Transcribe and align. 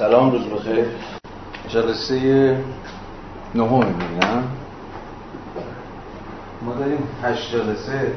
سلام 0.00 0.30
روز 0.30 0.46
بخیر. 0.46 0.86
جلسه 1.68 2.64
نهم 3.54 3.86
می‌بینم 3.86 4.56
ما 6.62 6.74
داریم 6.74 7.08
هشت 7.22 7.52
جلسه. 7.52 8.12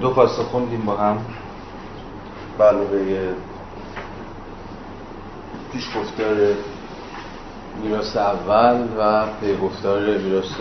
دو 0.00 0.14
فصل 0.14 0.42
خوندیم 0.42 0.86
با 0.86 0.96
هم. 0.96 1.18
علاوه 2.60 3.34
پیش 5.72 5.96
گفتار 5.96 6.36
میراست 7.82 8.16
اول 8.16 8.88
و 8.98 9.26
پیگفتار 9.40 10.18
میراست 10.18 10.60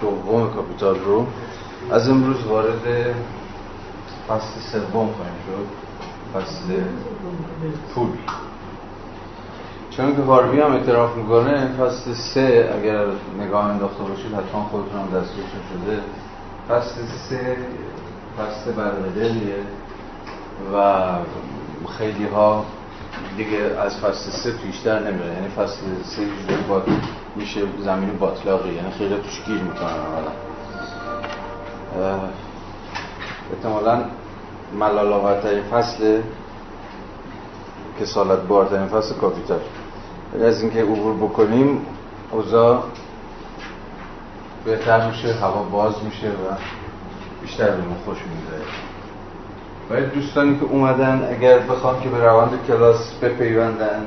دوم 0.00 0.50
کاپیتال 0.54 1.00
رو. 1.00 1.26
از 1.90 2.08
امروز 2.08 2.44
وارد 2.44 3.14
فصل 4.28 4.60
سوم 4.72 5.12
خواهیم 5.12 5.34
شد. 5.46 5.83
فصل 6.34 6.82
پول. 7.94 8.08
چون 9.90 10.16
که 10.16 10.22
هاروی 10.22 10.60
هم 10.60 10.72
اعتراف 10.72 11.16
می‌کنه 11.16 11.66
فصل 11.80 12.12
سه 12.12 12.74
اگر 12.80 13.06
نگاه 13.40 13.64
انداخته 13.64 14.02
باشید 14.02 14.34
حتما 14.34 14.64
خودتون 14.64 15.00
هم 15.00 15.20
دستگیرشون 15.20 15.60
شده. 15.72 16.00
فصل 16.68 17.00
سه 17.28 17.56
فصل 18.38 18.72
برقدلیه 18.72 19.56
و 20.74 21.02
خیلی 21.98 22.26
ها 22.26 22.64
دیگه 23.36 23.58
از 23.58 23.96
فصل 23.96 24.30
سه 24.30 24.52
پیشتر 24.52 24.98
نمیره. 24.98 25.34
یعنی 25.34 25.48
فصل 25.48 25.80
سه 26.04 26.26
با 26.68 26.82
میشه 27.36 27.60
زمین 27.84 28.16
باطلاقی. 28.18 28.74
یعنی 28.74 28.90
خیلی 28.90 29.16
توش 29.16 29.44
گیر 29.46 29.62
می‌کنن 29.62 29.96
احتمالا 33.52 34.04
ملالاوترین 34.72 35.62
فصل 35.62 36.20
که 37.98 38.04
سالت 38.04 38.38
بارترین 38.38 38.86
فصل 38.86 39.14
کاپیتال 39.14 39.60
از 40.42 40.62
اینکه 40.62 40.82
عبور 40.82 41.14
بکنیم 41.14 41.86
اوضاع 42.30 42.82
بهتر 44.64 45.10
میشه 45.10 45.32
هوا 45.32 45.62
باز 45.62 45.94
میشه 46.04 46.28
و 46.28 46.56
بیشتر 47.42 47.70
بهمون 47.70 47.96
خوش 48.04 48.18
میگذره. 48.18 48.64
باید 49.90 50.14
دوستانی 50.14 50.58
که 50.58 50.64
اومدن 50.64 51.28
اگر 51.30 51.58
بخوان 51.58 52.00
که 52.00 52.08
به 52.08 52.24
روند 52.24 52.50
کلاس 52.66 53.14
بپیوندن 53.22 54.06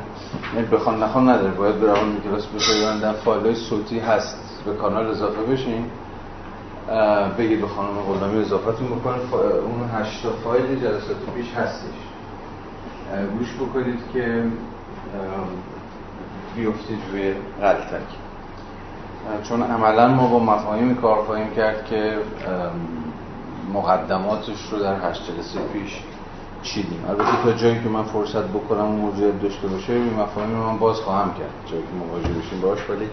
یعنی 0.55 0.67
بخوان 0.67 1.03
نخوان 1.03 1.29
نداره 1.29 1.51
باید 1.51 1.75
به 1.75 1.87
روند 1.87 2.23
کلاس 2.23 2.45
بپیوندن. 2.45 3.13
فایل 3.13 3.55
صوتی 3.55 3.99
هست 3.99 4.63
به 4.65 4.73
کانال 4.73 5.07
اضافه 5.07 5.41
بشین. 5.41 5.85
بگید 7.37 7.61
به 7.61 7.67
خانم 7.67 7.97
غلامی 8.07 8.41
اضافتون 8.41 8.87
بکنید 8.87 9.33
اون 9.33 9.89
هشتا 9.93 10.29
فایل 10.43 10.79
جلسات 10.79 11.17
پیش 11.35 11.53
هستش. 11.53 11.97
گوش 13.39 13.55
بکنید 13.55 13.99
که 14.13 14.43
بیفتید 16.55 16.99
روی 17.11 17.33
غلطک. 17.61 18.07
چون 19.43 19.63
عملا 19.63 20.07
ما 20.07 20.27
با 20.27 20.39
مفاهیم 20.39 20.95
کار 20.95 21.23
خواهیم 21.23 21.49
کرد 21.55 21.85
که 21.85 22.17
مقدماتش 23.73 24.69
رو 24.71 24.79
در 24.79 25.09
هشت 25.09 25.21
جلسه 25.31 25.59
پیش 25.73 26.01
چیدیم. 26.63 27.05
البته 27.09 27.43
تا 27.43 27.51
جایی 27.51 27.83
که 27.83 27.89
من 27.89 28.03
فرصت 28.03 28.43
بکنم 28.43 28.85
موضوع 28.85 29.31
داشته 29.31 29.67
باشه 29.67 29.93
این 29.93 30.13
مفاهیم 30.13 30.49
من 30.49 30.77
باز 30.77 30.99
خواهم 30.99 31.29
کرد. 31.33 31.53
جایی 31.65 31.83
که 31.83 32.05
مواجه 32.05 32.39
بشیم 32.39 32.61
باش 32.61 32.89
ولی 32.89 33.09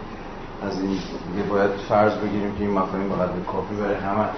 از 0.67 0.81
این 0.81 0.91
دیگه 0.91 1.48
باید 1.51 1.70
فرض 1.70 2.12
بگیریم 2.12 2.55
که 2.55 2.65
این 2.65 2.70
مفاهیم 2.70 3.09
به 3.09 3.15
کافی 3.53 3.75
برای 3.75 3.95
همه 3.95 4.29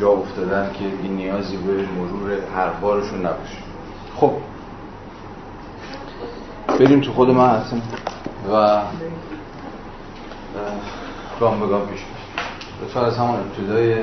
جا 0.00 0.08
افتادن 0.08 0.72
که 0.72 0.84
این 1.02 1.16
نیازی 1.16 1.56
به 1.56 1.72
مرور 1.72 2.38
هر 2.56 2.68
بارشون 2.68 3.18
نباشه. 3.18 3.56
خب. 4.16 4.32
بریم 6.78 7.00
تو 7.00 7.12
خود 7.12 7.30
متن 7.30 7.82
و 8.52 8.82
گام 11.40 11.60
به 11.60 11.66
گام 11.66 11.86
پیش 11.86 12.00
لطفا 12.82 13.06
از 13.06 13.18
همون 13.18 13.36
ابتدای 13.36 13.94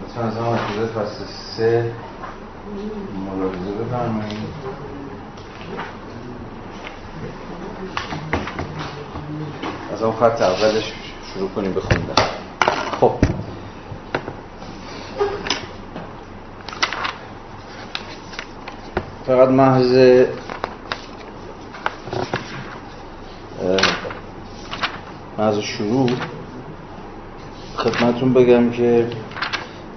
لطفا 0.00 0.22
از 0.22 0.36
همون 0.36 0.58
ابتدای 0.58 0.86
فصل 0.86 1.24
سه 1.56 1.92
ملاحظه 3.26 3.84
بفرمایید. 3.84 4.38
از 9.92 10.02
اون 10.02 10.16
خط 10.16 10.42
اولش 10.42 10.92
شروع 11.34 11.48
کنیم 11.48 11.72
بخوندن 11.72 12.14
خب. 13.00 13.12
فقط 19.26 19.48
محض 19.48 20.24
محض 25.38 25.58
شروع 25.58 26.10
خدمتون 27.76 28.32
بگم 28.32 28.70
که 28.70 29.06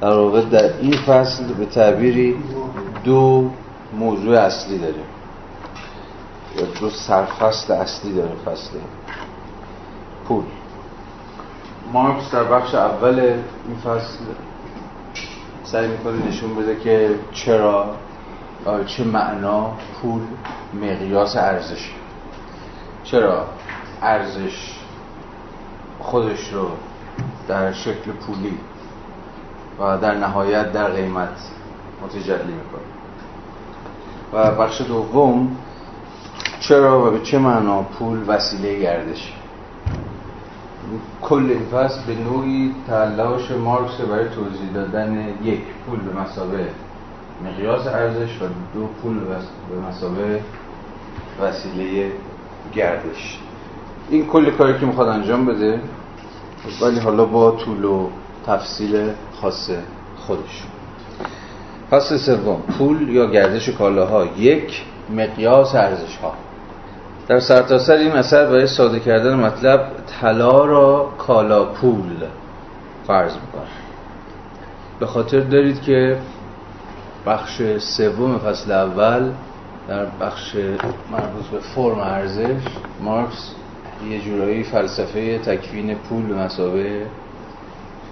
در 0.02 0.14
واقع 0.14 0.42
در 0.42 0.78
این 0.82 0.98
فصل 0.98 1.54
به 1.54 1.66
تعبیری 1.66 2.36
دو 3.04 3.50
موضوع 3.94 4.40
اصلی 4.40 4.78
داریم. 4.78 5.06
دو 6.80 6.90
سرفصل 6.90 7.74
اصلی 7.74 8.14
داره 8.14 8.36
فصل. 8.46 8.78
پول. 10.28 10.44
مارکس 11.94 12.32
در 12.32 12.44
بخش 12.44 12.76
اول 12.76 13.20
این 13.20 13.78
فصل 13.84 14.18
سعی 15.64 15.88
می‌کنه 15.88 16.28
نشون 16.28 16.56
بده 16.56 16.80
که 16.80 17.16
چرا 17.32 17.96
چه 18.86 19.04
معنا 19.04 19.72
پول 20.02 20.22
مقیاس 20.74 21.36
ارزش. 21.36 21.92
چرا 23.04 23.46
ارزش 24.02 24.80
خودش 26.00 26.54
رو 26.54 26.68
در 27.48 27.72
شکل 27.72 28.12
پولی 28.12 28.58
و 29.80 29.98
در 29.98 30.16
نهایت 30.16 30.72
در 30.72 30.88
قیمت 30.88 31.52
متجلی 32.04 32.54
می‌کنه. 32.54 32.82
و 34.34 34.52
بخش 34.52 34.82
دوم 34.82 35.58
چرا 36.60 37.08
و 37.08 37.12
به 37.12 37.20
چه 37.20 37.38
معنا 37.38 37.82
پول 37.82 38.24
وسیله 38.28 38.80
گردش؟ 38.80 39.34
کل 41.22 41.50
این 41.50 41.66
فصل 41.72 42.00
به 42.08 42.16
نوعی 42.16 42.76
تلاش 42.88 43.52
مارکس 43.52 44.02
برای 44.02 44.26
توضیح 44.30 44.70
دادن 44.74 45.28
یک 45.44 45.60
پول 45.86 46.00
به 46.00 46.22
مسابه 46.22 46.68
مقیاس 47.46 47.88
ارزش 47.88 48.42
و 48.42 48.46
دو 48.74 48.88
پول 49.02 49.20
به 49.20 49.88
مسابه 49.90 50.42
وسیله 51.42 52.12
گردش. 52.74 53.40
این 54.10 54.28
کل 54.28 54.52
کاری 54.52 54.80
که 54.80 54.86
می‌خواد 54.86 55.08
انجام 55.08 55.46
بده 55.46 55.80
ولی 56.82 57.00
حالا 57.00 57.26
با 57.26 57.52
طول 57.52 57.86
و 57.86 58.08
تفصیل 58.48 59.10
خاص 59.42 59.72
خودش. 60.18 60.64
فصل 61.90 62.18
سوم 62.18 62.62
پول 62.78 63.10
یا 63.10 63.26
گردش 63.26 63.70
کالاها؟ 63.70 64.26
یک 64.26 64.84
مقیاس 65.10 65.76
ارزش 65.76 66.18
ها 66.18 66.34
در 67.28 67.40
سرتاسر 67.40 67.78
سر 67.78 67.94
این 67.94 68.12
اثر 68.12 68.46
برای 68.46 68.68
ساده 68.68 69.00
کردن 69.00 69.36
مطلب 69.36 69.92
طلا 70.22 70.66
را 70.66 71.10
کالا 71.18 71.66
پول 71.66 72.24
فرض 73.08 73.34
می‌کنه. 73.34 73.72
به 75.00 75.06
خاطر 75.06 75.40
دارید 75.40 75.82
که 75.82 76.18
بخش 77.26 77.62
سوم 77.78 78.38
فصل 78.38 78.72
اول 78.72 79.32
در 79.88 80.06
بخش 80.06 80.56
مربوط 81.12 81.46
به 81.52 81.60
فرم 81.60 82.00
ارزش 82.00 82.62
مارکس 83.02 83.52
یه 84.10 84.22
جورایی 84.22 84.64
فلسفه 84.64 85.40
تکوین 85.40 85.96
پول 85.96 86.26
به 86.26 86.36
مسابه 86.36 87.06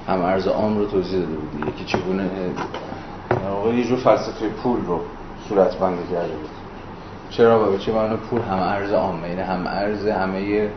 هم 0.07 0.21
ارز 0.21 0.47
عام 0.47 0.77
رو 0.77 0.85
توضیح 0.85 1.19
داده 1.19 1.35
بود. 1.35 1.67
یکی 1.67 1.85
چگونه 1.85 2.29
یه 3.75 3.83
جور 3.83 3.97
فلسفه 3.97 4.49
پول 4.49 4.85
رو 4.85 4.99
صورت 5.49 5.77
بندی 5.77 6.03
کرده 6.11 6.33
بود. 6.35 6.62
چرا 7.37 7.69
به 7.71 7.77
چه 7.77 7.91
معنی 7.91 8.17
پول؟ 8.17 8.41
هم 8.41 8.59
ارز 8.59 8.91
عامه 8.91 9.29
یعنی 9.29 9.41
هم 9.41 9.67
ارز 9.67 10.07
همه 10.07 10.69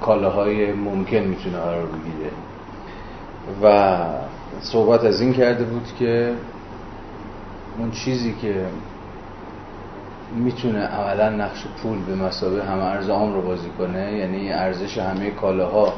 کالاهای 0.00 0.72
ممکن 0.72 1.16
می‌تونه 1.16 1.58
قرار 1.58 1.86
بگیره. 1.86 2.30
و 3.62 3.96
صحبت 4.60 5.04
از 5.04 5.20
این 5.20 5.32
کرده 5.32 5.64
بود 5.64 5.88
که 5.98 6.34
اون 7.78 7.90
چیزی 7.90 8.34
که 8.42 8.66
می‌تونه 10.36 10.86
عملا 10.86 11.30
نقش 11.30 11.64
پول 11.82 11.98
به 12.04 12.14
مسابه 12.14 12.64
همه 12.64 12.84
ارز 12.84 13.08
عام 13.08 13.34
رو 13.34 13.42
بازی 13.42 13.68
کنه 13.78 14.12
یعنی 14.12 14.52
ارزش 14.52 14.98
همه 14.98 15.30
کالاها 15.30 15.92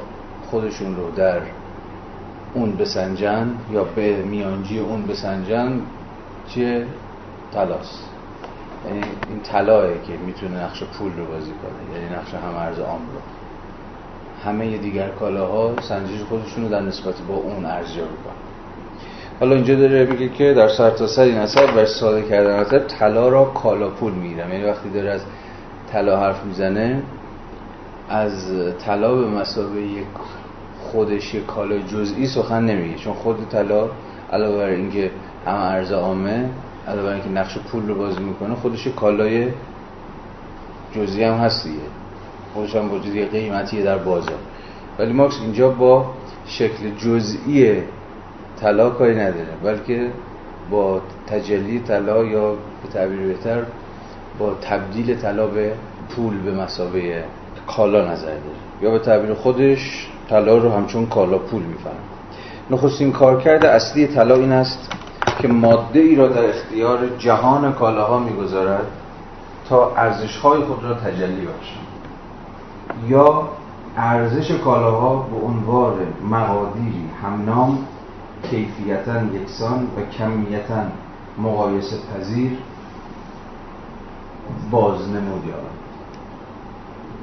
خودشون 0.51 0.97
رو 0.97 1.11
در 1.11 1.41
اون 2.55 2.77
بسنجن 2.77 3.55
یا 3.73 3.85
به 3.85 4.23
میانجی 4.23 4.79
اون 4.79 5.07
بسنجن 5.07 5.81
چیه؟ 6.49 6.87
تلاست 7.53 8.12
یعنی 8.87 9.01
این 9.29 9.41
طلاه 9.43 9.87
که 9.87 10.13
می‌تونه 10.27 10.65
نقش 10.65 10.85
پول 10.85 11.13
رو 11.17 11.27
بازی 11.27 11.53
کنه 11.53 12.01
یعنی 12.01 12.15
نقش 12.15 12.35
همه 12.35 12.61
ارز 12.61 12.79
عام 12.79 13.01
رو. 13.01 13.21
همه 14.45 14.79
دیگر 14.79 15.09
کالاها 15.09 15.73
سنجش 15.81 16.23
خودشون 16.29 16.65
رو 16.65 16.71
در 16.71 16.81
نسبت 16.81 17.15
با 17.29 17.35
اون 17.35 17.65
ارزیابی 17.65 18.17
کنن 18.25 18.35
حالا 19.41 19.55
اینجا 19.55 19.75
داره 19.75 20.07
میگه 20.07 20.29
که 20.29 20.55
در 20.55 20.69
سرتاسر 20.69 21.23
این 21.23 21.39
اثر 21.39 21.67
بر 21.67 21.85
ساده 21.85 22.23
کردن 22.23 22.55
اثر 22.55 22.79
طلا 22.79 23.29
را 23.29 23.45
کالا 23.45 23.89
پول 23.89 24.13
می‌گیرم 24.13 24.53
یعنی 24.53 24.65
وقتی 24.65 24.91
داره 24.91 25.11
از 25.11 25.21
طلا 25.93 26.21
حرف 26.21 26.45
می‌زنه 26.45 27.03
از 28.09 28.53
طلا 28.79 29.15
به 29.15 29.27
مسابقه 29.27 29.81
یک 29.81 30.07
خودش 30.81 31.35
یک 31.35 31.47
کالای 31.47 31.83
جزئی 31.83 32.27
سخن 32.27 32.65
نمیگه. 32.67 32.97
چون 32.97 33.15
خود 33.15 33.49
طلا 33.49 33.89
علاوه 34.33 34.57
بر 34.57 34.69
اینکه 34.69 35.11
هم 35.47 35.55
ارز 35.55 35.93
عامه 35.93 36.49
علاوه 36.89 37.03
بر 37.03 37.15
اینکه 37.15 37.29
نقش 37.29 37.59
پول 37.59 37.89
رو 37.89 37.95
بازی 37.95 38.21
می‌کنه 38.21 38.55
خودش 38.55 38.89
کالای 38.89 39.49
جزئی 40.95 41.25
هم 41.25 41.35
هست 41.35 41.65
دیگه. 41.65 41.79
خودش 42.55 42.77
هم 42.77 42.93
وجودی 42.93 43.25
قیمتیه 43.25 43.83
در 43.83 43.99
بازار. 43.99 44.39
ولی 44.99 45.13
مارکس 45.13 45.41
اینجا 45.41 45.69
با 45.69 46.07
شکل 46.47 46.91
جزئی 46.99 47.83
طلا 48.61 48.91
کاری 48.91 49.15
نداره 49.15 49.49
بلکه 49.65 50.11
با 50.71 51.01
تجلی 51.27 51.81
طلا 51.81 52.25
یا 52.25 52.51
به 52.53 52.89
تعبیر 52.93 53.21
بهتر 53.21 53.63
با 54.39 54.55
تبدیل 54.55 55.17
طلا 55.17 55.47
به 55.47 55.73
پول 56.17 56.39
به 56.39 56.53
مسابه 56.53 57.25
کالا 57.67 58.13
نظر 58.13 58.27
داره. 58.27 58.63
یا 58.83 58.91
به 58.91 58.99
تعبیر 58.99 59.35
خودش 59.35 60.09
طلا 60.31 60.59
رو 60.59 60.71
همچون 60.71 61.07
کالا 61.07 61.39
پول 61.39 61.63
میفهم 61.63 61.93
نخستین 62.71 63.13
کارکرد 63.13 63.67
اصلی 63.67 64.07
طلا 64.07 64.35
این 64.35 64.53
است 64.53 64.93
که 65.39 65.49
ماده 65.49 66.01
ای 66.01 66.17
را 66.17 66.29
در 66.29 66.49
اختیار 66.49 67.09
جهان 67.19 67.73
کالاها 67.73 68.19
می‌گذارد 68.19 68.87
تا 69.69 69.93
ارزش 69.97 70.37
های 70.37 70.61
خود 70.61 70.85
را 70.85 70.95
تجلی 70.95 71.47
بخشند 71.47 71.87
یا 73.09 73.49
ارزش 73.97 74.51
کالاها 74.51 75.17
به 75.17 75.47
عنوان 75.47 75.95
مقادیری 76.31 77.11
همنام 77.23 77.79
کیفیتا 78.51 79.23
یکسان 79.23 79.85
و 79.85 80.13
کمیتا 80.19 80.83
مقایسه 81.39 81.97
پذیر 81.97 82.51
بازنمود 84.71 85.45
یابد. 85.47 85.83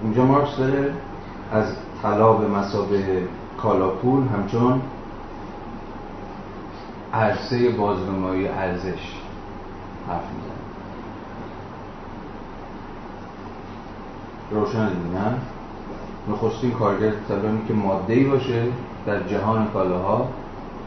اونجا 0.04 0.26
مارکس 0.26 0.58
داره 0.58 0.94
از 1.52 1.66
طلا 2.02 2.34
به 2.34 2.48
مسابه 2.48 3.24
کالاپول 3.58 4.24
همچون 4.28 4.82
عرصه 7.14 7.70
بازنمایی 7.70 8.48
ارزش 8.48 9.14
حرف 10.08 10.24
می‌زنه 10.36 10.60
روشن 14.52 14.86
نه؟ 15.14 15.38
نخستین 16.30 16.72
کارگر 16.72 17.12
طلا 17.28 17.58
که 17.68 17.74
ماده 17.74 18.14
ای 18.14 18.24
باشه 18.24 18.64
در 19.06 19.24
جهان 19.24 19.68
کالاها 19.68 20.28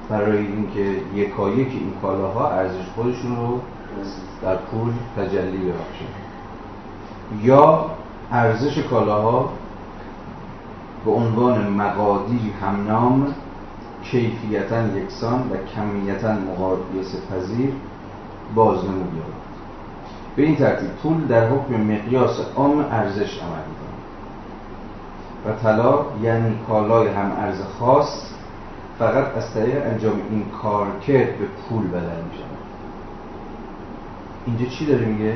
برای 0.09 0.39
اینکه 0.47 0.97
یکایک 1.15 1.69
این 1.69 1.93
کالاها 2.03 2.51
ارزش 2.51 2.85
خودشون 2.95 3.37
رو 3.37 3.61
در 4.43 4.57
پول 4.57 4.93
تجلی 5.17 5.59
ببخشه 5.59 6.05
یا 7.43 7.87
ارزش 8.33 8.79
کالاها 8.79 9.53
به 11.05 11.11
عنوان 11.11 11.69
مقادیری 11.69 12.53
همنام 12.63 13.35
کیفیتا 14.03 14.83
یکسان 14.83 15.41
و 15.41 15.57
کمیتا 15.77 16.33
مقایسه 16.33 17.19
پذیر 17.31 17.73
بازنمود 18.55 19.13
یابد 19.17 19.43
به 20.37 20.43
این 20.43 20.57
ترتیب 20.57 20.89
پول 20.89 21.27
در 21.27 21.49
حکم 21.49 21.75
مقیاس 21.75 22.41
عام 22.57 22.79
ارزش 22.79 23.39
عمل 23.39 23.65
می‌کنه 23.69 23.93
و 25.47 25.53
طلا 25.63 26.05
یعنی 26.23 26.59
کالای 26.69 27.09
هم 27.09 27.33
ارز 27.39 27.61
خاص 27.79 28.33
فقط 28.99 29.37
از 29.37 29.55
طریق 29.55 29.87
انجام 29.87 30.21
این 30.31 30.45
کار 30.63 30.87
که 31.01 31.35
به 31.39 31.47
پول 31.47 31.89
بدل 31.89 32.25
میشه 32.31 32.45
اینجا 34.47 34.67
چی 34.67 34.87
داره 34.87 35.05
میگه؟ 35.05 35.35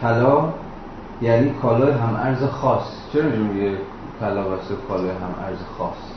طلا 0.00 0.48
یعنی 1.22 1.50
کالای 1.62 1.92
هم 1.92 2.16
ارز 2.16 2.44
خاص. 2.44 2.84
چرا 3.12 3.22
اینجا 3.22 3.52
میگه 3.52 3.78
طلا 4.20 4.48
واسه 4.48 4.74
کالای 4.88 5.10
هم 5.10 5.44
ارز 5.46 5.58
خاص؟ 5.78 6.13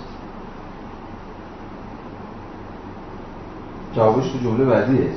جوابش 3.97 4.31
تو 4.31 4.37
جمله 4.37 4.65
بعدیه. 4.65 5.09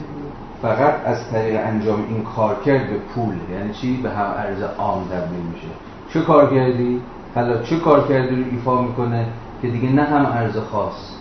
فقط 0.63 0.95
از 1.05 1.31
طریق 1.31 1.61
انجام 1.65 2.05
این 2.09 2.25
کارکرد 2.37 2.91
به 2.91 2.99
پول. 2.99 3.35
یعنی 3.53 3.75
چی؟ 3.75 3.97
به 3.97 4.11
هم 4.11 4.35
ارز 4.37 4.63
عام 4.63 5.05
تبدیل 5.05 5.41
میشه. 5.55 5.67
چه 6.13 6.21
کار 6.21 6.55
کردی؟ 6.55 7.01
حالا 7.35 7.63
چه 7.63 7.79
کار 7.79 8.09
کردی 8.09 8.37
رو 8.37 8.45
ایفا 8.51 8.83
می‌کنه 8.83 9.27
که 9.63 9.69
دیگه 9.69 9.89
نه 9.89 10.03
هم 10.03 10.27
ارز 10.27 10.59
خاص 10.59 11.15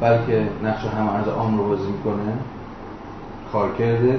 بلکه 0.00 0.48
نقش 0.64 0.84
هم 0.84 1.08
ارز 1.08 1.28
عام 1.28 1.58
رو 1.58 1.68
بازی 1.68 1.86
می‌کنه. 1.86 2.32
کار 3.52 3.74
کرده 3.74 4.18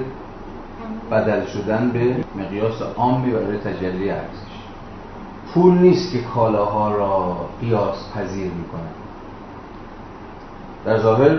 بدل 1.10 1.46
شدن 1.46 1.90
به 1.90 2.16
مقیاس 2.42 2.82
عامی 2.96 3.32
برای 3.32 3.58
تجلی 3.58 4.10
ارزش. 4.10 4.50
پول 5.54 5.78
نیست 5.78 6.12
که 6.12 6.22
کالاها 6.22 6.94
را 6.94 7.36
قیاس 7.60 8.12
پذیر 8.14 8.50
می‌کنه. 8.52 8.90
در 10.84 10.98
ظاهر 10.98 11.38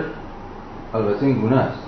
البته 0.94 1.26
این 1.26 1.40
گونه 1.40 1.56
است. 1.56 1.78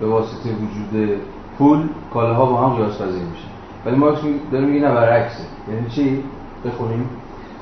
به 0.00 0.06
واسطه 0.06 0.48
وجود 0.48 1.20
پول 1.58 1.88
کالاها 2.12 2.46
با 2.46 2.56
هم 2.56 2.76
قیاس 2.76 3.02
پذیر 3.02 3.22
میشه. 3.22 3.44
ولی 3.86 3.96
ما 3.96 4.10
داره 4.52 4.66
میگه 4.66 4.88
نه 4.88 4.94
برعکسه. 4.94 5.44
یعنی 5.68 5.90
چی؟ 5.90 6.24
بخونیم. 6.64 7.08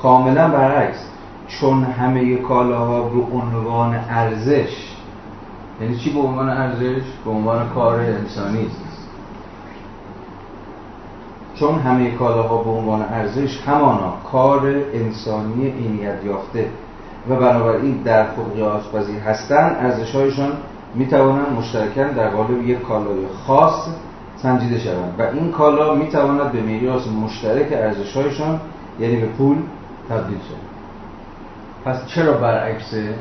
کاملا 0.02 0.48
برعکس. 0.48 1.06
چون 1.48 1.84
همه 1.84 2.36
کالاها 2.36 3.02
به 3.02 3.36
عنوان 3.36 3.94
ارزش 4.10 4.96
یعنی 5.80 5.96
چی 5.96 6.12
به 6.12 6.20
عنوان 6.20 6.48
ارزش؟ 6.48 7.02
به 7.24 7.30
عنوان 7.30 7.68
کار 7.68 8.00
انسانی 8.00 8.68
چون 11.54 11.78
همه 11.78 12.10
کالاها 12.10 12.56
به 12.56 12.70
عنوان 12.70 13.02
ارزش 13.02 13.60
همانا 13.66 14.12
کار 14.32 14.66
انسانی 14.94 15.66
اینیت 15.66 16.24
یافته. 16.24 16.70
و 17.28 17.36
بنابراین 17.36 18.02
در 18.02 18.22
قیاس 18.54 18.82
پذیر 18.94 19.20
هستند 19.20 19.76
ارزشهایشان 19.80 20.52
می 20.94 21.06
توانند 21.06 21.52
مشترکاً 21.58 22.04
در 22.04 22.30
قالب 22.30 22.68
یک 22.68 22.82
کالای 22.82 23.26
خاص 23.46 23.88
سنجیده 24.36 24.78
شوند. 24.78 25.14
و 25.18 25.22
این 25.22 25.52
کالا 25.52 25.94
می 25.94 26.08
تواند 26.08 26.52
به 26.52 26.60
میراث 26.60 27.06
مشترک 27.06 27.72
ارزشهایشان 27.72 28.60
یعنی 29.00 29.16
به 29.16 29.26
پول 29.26 29.56
تبدیل 30.08 30.38
شد 30.38 30.66
پس 31.84 32.06
چرا 32.06 32.32
برعکسه؟ 32.32 33.14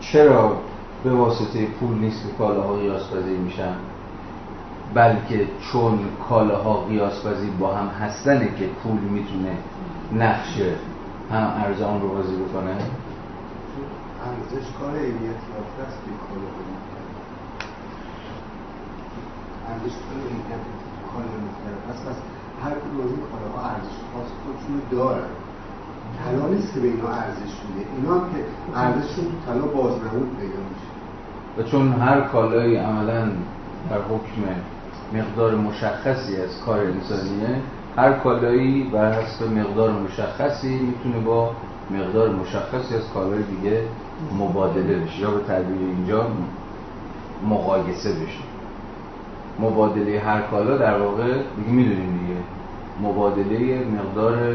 چرا 0.00 0.52
به 1.04 1.10
واسطه 1.10 1.66
پول 1.66 1.98
نیست 1.98 2.22
که 2.22 2.32
کالاها 2.38 2.74
قیاس 2.74 3.02
پذیر 3.10 3.38
میشن؟ 3.38 3.74
بلکه 4.94 5.46
چون 5.72 5.98
کالاها 6.28 6.74
قیاس 6.74 7.26
پذیر 7.26 7.50
با 7.60 7.74
هم 7.74 7.86
هستنه 7.86 8.44
که 8.58 8.66
پول 8.82 9.00
می‌تونه 9.00 9.50
نقش 10.12 10.56
هم 11.30 11.62
ارزان 11.64 12.02
رو 12.02 12.08
بازی 12.08 12.36
بکنه؟ 12.36 12.76
ارزش 14.26 14.66
کار 14.78 14.94
عینیت 14.96 15.40
یافته 15.54 15.82
است 15.88 15.98
که 16.04 16.10
کالا 16.26 16.48
ارزش 19.68 19.94
کار 20.06 20.18
کالا 21.12 21.34
مختلف 21.46 21.82
است 21.90 22.02
پس 22.06 22.18
هر 22.64 22.70
کدوم 22.70 23.00
از 23.04 23.10
این 23.10 23.22
کالاها 23.30 23.70
ارزش 23.70 23.96
خاص 24.12 24.28
خودشون 24.42 24.82
دارن. 24.90 25.30
طلا 26.24 26.48
نیست 26.48 26.74
که 26.74 26.80
به 26.80 26.88
اینا 26.88 27.08
ارزش 27.08 27.52
میده. 27.68 27.88
اینا 27.96 28.18
که 28.18 28.44
ارزششون 28.74 29.24
تو 29.24 29.52
طلا 29.52 29.66
بازنمود 29.66 30.36
پیدا 30.40 30.60
میشه. 30.70 30.90
و 31.58 31.62
چون 31.62 31.92
هر 31.92 32.20
کالایی 32.20 32.76
عملا 32.76 33.26
در 33.90 33.98
حکم 34.10 34.42
مقدار 35.18 35.54
مشخصی 35.54 36.36
از 36.36 36.62
کار 36.66 36.80
انسانیه 36.80 37.60
هر 38.00 38.12
کالایی 38.12 38.82
بر 38.82 39.12
حسب 39.12 39.52
مقدار 39.58 39.90
مشخصی 39.90 40.78
می‌تونه 40.78 41.24
با 41.24 41.50
مقدار 41.90 42.28
مشخصی 42.30 42.94
از 42.94 43.02
کالای 43.14 43.42
دیگه 43.42 43.82
مبادله 44.38 44.98
بشه. 44.98 45.20
یا 45.20 45.30
به 45.30 45.40
تعبیر 45.40 45.78
اینجا 45.78 46.26
مقایسه 47.48 48.12
بشه. 48.12 48.44
مبادله 49.60 50.20
هر 50.20 50.40
کالا 50.40 50.76
در 50.76 50.98
واقع 50.98 51.32
دیگه 51.56 51.70
می‌دونیم 51.70 52.18
دیگه. 52.18 52.40
مبادله 53.02 53.84
مقدار 53.84 54.54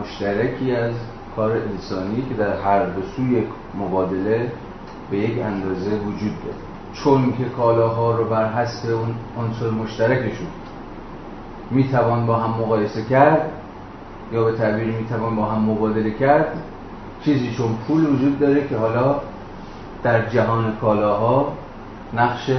مشترکی 0.00 0.72
از 0.72 0.94
کار 1.36 1.52
انسانی 1.52 2.22
که 2.28 2.34
در 2.34 2.60
هر 2.60 2.86
دو 2.86 3.02
سوی 3.16 3.42
مبادله 3.78 4.52
به 5.10 5.16
یک 5.18 5.42
اندازه 5.42 5.90
وجود 5.90 6.32
داره. 6.44 6.56
چون 6.92 7.32
که 7.38 7.44
کالاها 7.44 8.16
رو 8.16 8.24
بر 8.24 8.52
حسب 8.52 8.88
اون 8.90 9.14
عنصر 9.44 9.70
مشترکشون 9.70 10.46
می‌توان 11.70 12.26
با 12.26 12.36
هم 12.36 12.50
مقایسه 12.50 13.04
کرد 13.04 13.50
یا 14.32 14.44
به 14.44 14.52
تعبیر 14.52 14.86
می‌توان 14.86 15.36
با 15.36 15.44
هم 15.44 15.62
مبادله 15.62 16.10
کرد 16.10 16.46
چیزی 17.24 17.54
چون 17.56 17.76
پول 17.88 18.06
وجود 18.06 18.38
داره 18.38 18.68
که 18.68 18.76
حالا 18.76 19.20
در 20.02 20.28
جهان 20.28 20.76
کالاها 20.80 21.52
نقش 22.14 22.50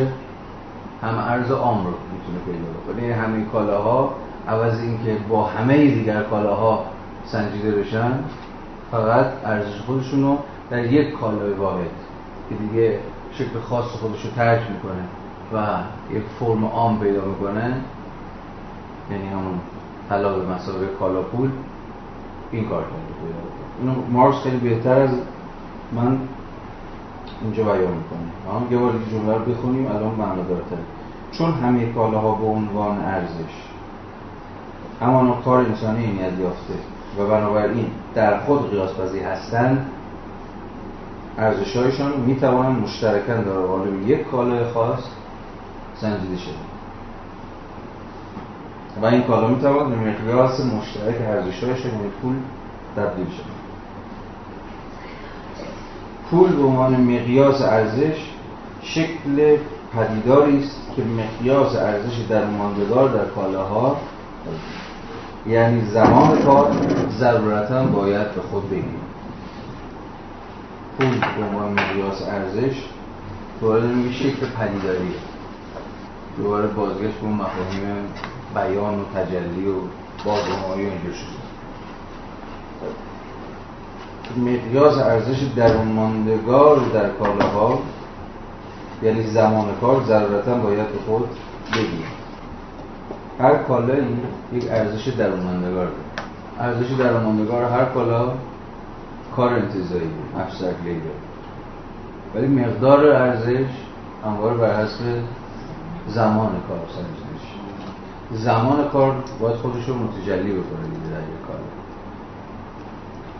هم 1.01 1.17
ارز 1.17 1.51
عام 1.51 1.85
رو 1.85 1.91
می‌تونه 1.91 2.39
پیدا 2.45 2.69
بکنه. 2.71 3.15
همه 3.15 3.45
کالاها 3.45 4.13
عوض 4.47 4.79
اینکه 4.79 5.17
با 5.29 5.43
همه 5.43 5.77
دیگر 5.77 6.23
کالاها 6.23 6.85
سنجیده 7.25 7.71
بشن 7.71 8.11
فقط 8.91 9.25
ارزش 9.45 9.81
خودشون 9.85 10.23
رو 10.23 10.37
در 10.69 10.85
یک 10.85 11.11
کالای 11.13 11.53
واحد 11.53 11.91
که 12.49 12.55
دیگه 12.55 12.99
شکل 13.31 13.59
خاص 13.69 13.85
خودش 13.85 14.25
رو 14.25 14.31
ترک 14.31 14.61
می‌کنه 14.71 15.03
و 15.53 15.67
یک 16.15 16.23
فرم 16.39 16.65
عام 16.65 16.99
پیدا 16.99 17.25
می‌کنه 17.25 17.73
یعنی 19.11 19.27
همون 19.27 19.59
طلا 20.09 20.33
به 20.33 20.53
مسابقه 20.53 20.87
کالا 20.99 21.21
پول 21.21 21.49
این 22.51 22.69
کار 22.69 22.81
کرده 22.81 23.37
اینو 23.81 23.93
مارکس 24.11 24.37
خیلی 24.37 24.57
بهتر 24.57 24.99
از 24.99 25.09
من 25.91 26.17
اینجا 27.41 27.63
بیان 27.63 27.77
می‌کنه. 27.77 28.71
یه 28.71 28.77
بار 28.77 28.93
جمله 29.11 29.37
رو 29.37 29.45
بخونیم 29.45 29.87
الان 29.87 30.15
معنا 30.15 30.43
دارتره 30.43 30.79
چون 31.31 31.51
همه 31.51 31.93
کالاها 31.93 32.31
به 32.31 32.45
عنوان 32.45 32.99
ارزش. 32.99 33.53
همانا 35.01 35.33
کار 35.33 35.59
انسانی 35.59 36.03
این 36.03 36.15
یافته. 36.15 36.73
و 37.19 37.27
بنابراین 37.27 37.85
در 38.15 38.39
خود 38.39 38.71
قیاس 38.71 38.93
پذیر 38.93 39.23
هستند 39.23 39.89
می 42.25 42.35
توانند 42.35 42.83
مشترکاً 42.83 43.33
در 43.33 43.51
قالب 43.51 44.09
یک 44.09 44.27
کالای 44.27 44.71
خاص 44.71 44.99
سنجیده 46.01 46.37
شده 46.37 46.66
و 49.01 49.05
این 49.05 49.23
کالا 49.23 49.47
می 49.47 49.61
تواند 49.61 49.93
مقیاس 49.93 50.59
مشترک 50.59 51.15
ارزشهایشان 51.21 51.91
یعنی 51.91 52.09
پول 52.21 52.35
تبدیل 52.95 53.25
شده 53.25 53.57
پول 56.29 56.55
به 56.55 56.63
عنوان 56.63 56.95
مقیاس 57.01 57.61
ارزش 57.61 58.31
شکل 58.81 59.57
پدیداری 59.93 60.59
است 60.59 60.81
که 60.95 61.01
مقیاس 61.03 61.75
ارزش 61.75 62.17
در 62.29 62.45
ماندگار 62.45 63.09
در 63.09 63.25
کالاها 63.25 63.97
یعنی 65.47 65.81
زمان 65.81 66.41
کار 66.41 66.71
ضرورتا 67.19 67.83
باید 67.83 68.35
به 68.35 68.41
خود 68.41 68.69
بگیریم 68.69 69.01
پول 70.97 71.19
به 71.19 71.43
عنوان 71.43 71.73
مقیاس 71.73 72.21
ارزش 72.21 72.83
دوباره 73.61 73.87
میگه 73.87 74.13
شکل 74.13 74.45
پدیداری 74.45 75.13
دوباره 76.37 76.67
بازگشت 76.67 77.19
به 77.21 77.27
مفاهیم 77.27 78.05
بیان 78.57 78.99
و 78.99 79.03
تجلی 79.15 79.67
و 79.67 79.75
بازنمایی 80.25 80.85
و 80.85 80.89
اینجور 80.89 81.13
شده 81.13 81.37
مقیاس 84.37 84.97
ارزش 84.97 85.43
درون 85.55 85.87
ماندگار 85.87 86.79
در 86.93 87.09
کالاها 87.09 87.79
یعنی 89.03 89.27
زمان 89.27 89.65
کار 89.81 90.03
ضرورتا 90.03 90.53
باید 90.53 90.87
به 90.87 90.99
خود 91.05 91.29
بگیریم 91.73 92.17
هر 93.39 93.55
کالایی 93.55 94.17
یک 94.53 94.65
ارزش 94.69 95.07
درونماندگار 95.07 95.85
داره. 95.85 95.91
ارزش 96.59 96.91
درونماندگار 96.91 97.63
هر 97.63 97.85
کالا 97.85 98.31
کار 99.35 99.53
انتظایی 99.53 100.09
ابسترکت 100.39 100.83
لیبل 100.85 101.07
ولی 102.35 102.47
مقدار 102.47 103.07
ارزش 103.07 103.65
همواره 104.25 104.57
بر 104.57 104.83
حسب 104.83 104.99
زمان 106.07 106.49
کار 106.67 106.79
سنجیده. 106.95 107.36
زمان 108.31 108.89
کار 108.89 109.15
باید 109.39 109.55
خودش 109.55 109.89
رو 109.89 109.95
متجلی 109.95 110.51
بکنه 110.51 110.83
دیگه 110.83 111.09
در 111.11 111.21
یک 111.21 111.47
کار. 111.47 111.59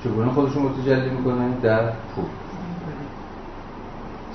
چگونه 0.04 0.32
خودش 0.32 0.54
رو 0.54 0.62
متجلی 0.62 1.10
می‌کنه؟ 1.10 1.58
در 1.62 1.90
پول. 2.16 2.26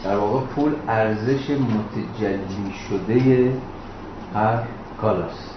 در 0.05 0.17
واقع 0.17 0.47
پول 0.47 0.73
ارزش 0.89 1.51
متجلی 1.51 2.73
شده 2.89 3.53
هر 4.35 4.59
کالاست 5.01 5.55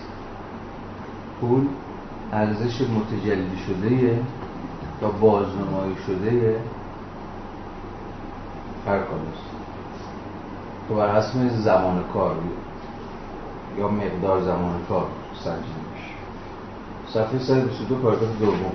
پول 1.42 1.66
ارزش 2.32 2.82
متجلی 2.82 3.58
شده 3.68 4.20
و 5.02 5.12
بازنمایی 5.22 5.96
شده 6.08 6.60
هر 8.88 9.00
کالاست 9.00 9.50
تو 10.88 10.96
بر 10.96 11.16
حسب 11.16 11.50
زمان 11.50 12.04
کار 12.14 12.36
یا 13.80 13.88
مقدار 13.88 14.42
زمان 14.42 14.82
کار 14.90 15.08
سنجیده 15.44 15.80
میشه. 15.94 16.14
صفحه 17.14 17.40
122 17.40 17.96
پاراگراف 17.96 18.40
دوم. 18.40 18.72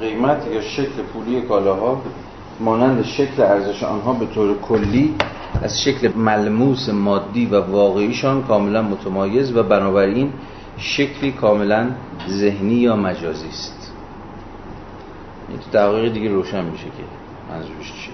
قیمت 0.00 0.46
یا 0.46 0.60
شکل 0.60 1.02
پولی 1.12 1.42
کالاها 1.42 2.02
مانند 2.60 3.04
شکل 3.04 3.42
ارزش 3.42 3.82
آنها 3.82 4.12
به 4.12 4.26
طور 4.26 4.58
کلی 4.58 5.14
از 5.62 5.82
شکل 5.82 6.16
ملموس 6.16 6.88
مادی 6.88 7.46
و 7.46 7.60
واقعیشان 7.60 8.42
کاملا 8.42 8.82
متمایز 8.82 9.56
و 9.56 9.62
بنابراین 9.62 10.32
شکلی 10.76 11.32
کاملا 11.32 11.90
ذهنی 12.28 12.74
یا 12.74 12.96
مجازی 12.96 13.48
است. 13.48 13.92
این 15.48 15.58
تو 15.58 15.70
دقایق 15.72 16.12
دیگه 16.12 16.28
روشن 16.28 16.64
میشه 16.64 16.84
که 16.84 17.04
منظورش 17.50 17.92
چیه. 17.92 18.13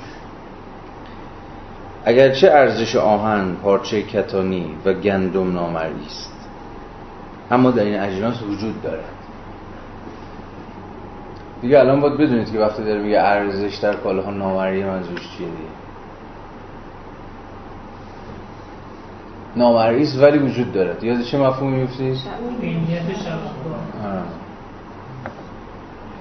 اگرچه 2.04 2.50
ارزش 2.50 2.97
آهن 2.97 3.54
پارچه 3.62 4.02
کتانی 4.02 4.71
و 4.85 4.92
گندم 4.92 5.52
نامری 5.52 6.07
است. 6.07 6.33
اما 7.50 7.71
در 7.71 7.83
این 7.83 8.00
اجناس 8.00 8.42
وجود 8.42 8.83
دارد. 8.83 9.04
دیگه 11.62 11.78
الان 11.78 12.00
باید 12.00 12.14
بدونید 12.14 12.52
که 12.52 12.59
وقتی 12.59 12.85
داره 12.85 13.00
میگه 13.00 13.21
ارزش 13.21 13.75
در 13.76 13.95
کالاها 13.95 14.30
نامری 14.30 14.85
منظورش 14.85 15.21
چیه 15.21 15.47
دیگه. 15.47 15.71
نامری 19.57 20.02
است 20.02 20.23
ولی 20.23 20.38
وجود 20.38 20.73
دارد. 20.73 21.04
یاد 21.04 21.23
چه 21.23 21.38
مفهومی 21.38 21.76
میفتید؟ 21.76 22.16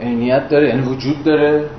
عینیت 0.01 0.49
داره 0.49 0.67
یعنی 0.67 0.81
وجود 0.81 1.23
داره 1.23 1.69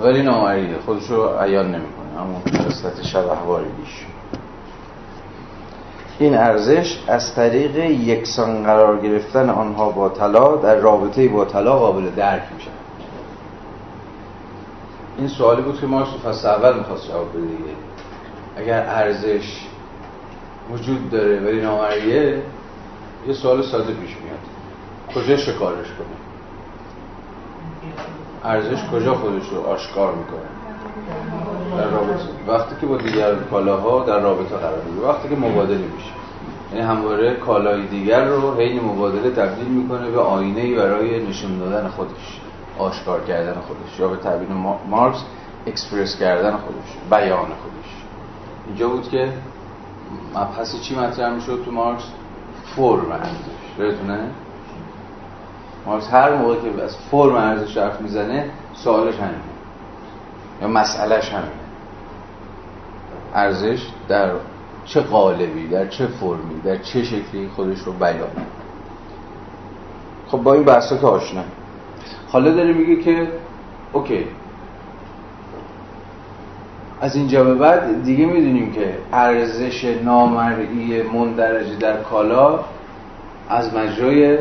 ولی 0.00 0.22
نامریه 0.22 0.78
خودش 0.86 1.06
رو 1.10 1.28
عیان 1.28 1.66
نمی‌کنه. 1.66 1.99
اما 2.20 2.38
قسمت 2.68 3.02
شبه 3.02 3.36
بیش. 3.76 4.06
این 6.18 6.34
ارزش 6.34 6.98
از 7.08 7.34
طریق 7.34 7.76
یکسان 7.76 8.62
قرار 8.62 9.00
گرفتن 9.00 9.50
آنها 9.50 9.90
با 9.90 10.08
طلا 10.08 10.56
در 10.56 10.74
رابطه 10.74 11.28
با 11.28 11.44
طلا 11.44 11.78
قابل 11.78 12.10
درک 12.10 12.42
میشه. 12.56 12.70
این 15.18 15.28
سوالی 15.28 15.62
بود 15.62 15.80
که 15.80 15.86
ما 15.86 16.02
تو 16.02 16.18
فصل 16.28 16.48
اول 16.48 16.78
می‌خواست 16.78 17.08
جواب 17.08 17.30
بده 17.30 17.46
اگر 18.56 18.86
ارزش 18.88 19.66
وجود 20.72 21.10
داره 21.10 21.40
ولی 21.40 21.60
نامریه 21.60 22.42
یه 23.26 23.34
سوال 23.34 23.62
ساده 23.62 23.92
پیش 23.92 24.16
میاد. 24.16 24.38
کجا 25.14 25.36
شکارش 25.36 25.86
کنه؟ 25.86 26.16
ارزش 28.44 28.84
کجا 28.92 29.14
خودش 29.14 29.48
رو 29.48 29.60
آشکار 29.60 30.14
می‌کنه؟ 30.14 30.49
در 31.76 31.88
رابطه. 31.88 32.24
وقتی 32.48 32.74
که 32.80 32.86
با 32.86 32.96
دیگر 32.96 33.34
کالاها 33.34 34.04
در 34.04 34.20
رابطه 34.20 34.56
قرار 34.56 34.82
می‌گیره. 34.84 35.08
وقتی 35.08 35.28
که 35.28 35.36
مبادله 35.36 35.76
میشه. 35.76 36.12
یعنی 36.72 36.86
همواره 36.86 37.34
کالای 37.34 37.86
دیگر 37.86 38.24
رو 38.24 38.54
حین 38.54 38.84
مبادله 38.84 39.30
تبدیل 39.30 39.68
می‌کنه 39.68 40.10
به 40.10 40.20
آینه 40.20 40.60
ای 40.60 40.74
برای 40.74 41.26
نشون 41.26 41.58
دادن 41.58 41.88
خودش. 41.88 42.40
آشکار 42.78 43.20
کردن 43.20 43.54
خودش. 43.60 44.00
یا 44.00 44.08
به 44.08 44.16
تعبیر 44.16 44.48
مارکس 44.90 45.18
اکسپرس 45.66 46.18
کردن 46.18 46.50
خودش. 46.50 46.96
بیان 47.10 47.38
خودش. 47.38 47.90
اینجا 48.66 48.88
بود 48.88 49.08
که 49.08 49.32
مبحث 50.34 50.80
چی 50.80 50.98
مطرح 50.98 51.34
می‌شد 51.34 51.62
تو 51.64 51.70
مارکس؟ 51.70 52.04
فرم 52.76 53.12
ارزش. 53.12 53.78
یادتونه 53.78 54.20
مارکس 55.86 56.08
هر 56.12 56.34
موقع 56.34 56.54
که 56.54 56.82
از 56.82 56.96
فرم 57.10 57.34
ارزش 57.34 57.76
حرف 57.76 58.00
می‌زنه 58.00 58.50
سوالش 58.74 59.14
همینه. 59.14 59.49
یا 60.62 60.68
مسئلهش 60.68 61.28
همینه 61.28 61.50
ارزش 63.34 63.86
در 64.08 64.30
چه 64.84 65.00
قالبی 65.00 65.68
در 65.68 65.86
چه 65.86 66.06
فرمی 66.06 66.60
در 66.64 66.76
چه 66.76 67.04
شکلی 67.04 67.48
خودش 67.56 67.78
رو 67.78 67.92
بیان 67.92 68.28
خب 70.28 70.38
با 70.38 70.54
این 70.54 70.64
بحثا 70.64 70.96
که 70.96 71.06
آشنا. 71.06 71.42
حالا 72.28 72.52
داره 72.52 72.72
میگه 72.72 73.02
که 73.02 73.28
اوکی. 73.92 74.26
از 77.00 77.16
اینجا 77.16 77.44
به 77.44 77.54
بعد 77.54 78.02
دیگه 78.02 78.26
می‌دونیم 78.26 78.72
که 78.72 78.98
ارزش 79.12 79.84
نامرئی 79.84 81.02
مندرجه 81.02 81.76
در 81.76 82.02
کالا 82.02 82.60
از 83.48 83.74
مجرای 83.74 84.38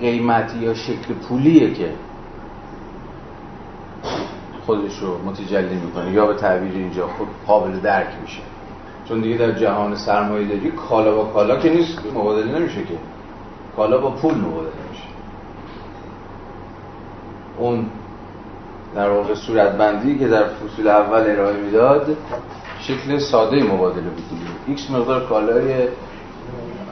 قیمتی 0.00 0.58
یا 0.58 0.74
شکل 0.74 1.14
پولیه 1.28 1.74
که 1.74 1.92
خودش 4.66 4.98
رو 4.98 5.18
متجلی 5.24 5.74
می‌کنه. 5.74 6.12
یا 6.12 6.26
به 6.26 6.34
تعبیر 6.34 6.72
اینجا 6.72 7.06
خود 7.06 7.28
قابل 7.46 7.80
درک 7.80 8.08
میشه. 8.22 8.42
چون 9.08 9.20
دیگه 9.20 9.36
در 9.36 9.52
جهان 9.52 9.96
سرمایه 9.96 10.48
داری 10.48 10.70
کالا 10.70 11.14
با 11.14 11.24
کالا 11.24 11.56
که 11.56 11.70
نیست 11.70 11.98
مبادله 12.14 12.58
نمیشه 12.58 12.82
که. 12.84 12.94
کالا 13.76 13.98
با 13.98 14.10
پول 14.10 14.34
مبادله 14.34 14.72
میشه. 14.90 15.04
اون 17.58 17.86
در 18.94 19.10
واقع 19.10 19.34
صورتبندی 19.34 20.18
که 20.18 20.28
در 20.28 20.44
فصول 20.44 20.88
اول 20.88 21.30
ارائه 21.30 21.56
می‌داد 21.56 22.16
شکل 22.80 23.18
ساده 23.18 23.62
مبادله 23.62 24.02
بود 24.02 24.24
ایکس 24.66 24.90
مقدار 24.90 25.26
کالای 25.26 25.88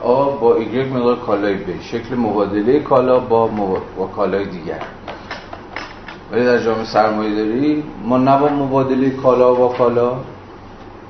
آ 0.03 0.31
با 0.31 0.55
ایگرگ 0.55 0.93
مقدار 0.93 1.17
کالای 1.17 1.55
ب 1.55 1.81
شکل 1.81 2.15
مبادله 2.15 2.81
کالا 2.81 3.19
با, 3.21 3.47
با 3.97 4.07
کالای 4.07 4.45
دیگر. 4.45 4.83
ولی 6.33 6.45
در 6.45 6.59
جامعه 6.59 6.85
سرمایه 6.85 7.35
داری 7.35 7.85
ما 8.05 8.19
نه 8.19 8.39
با 8.39 8.49
مبادله 8.49 9.11
کالا 9.11 9.55
با 9.55 9.69
کالا 9.69 10.13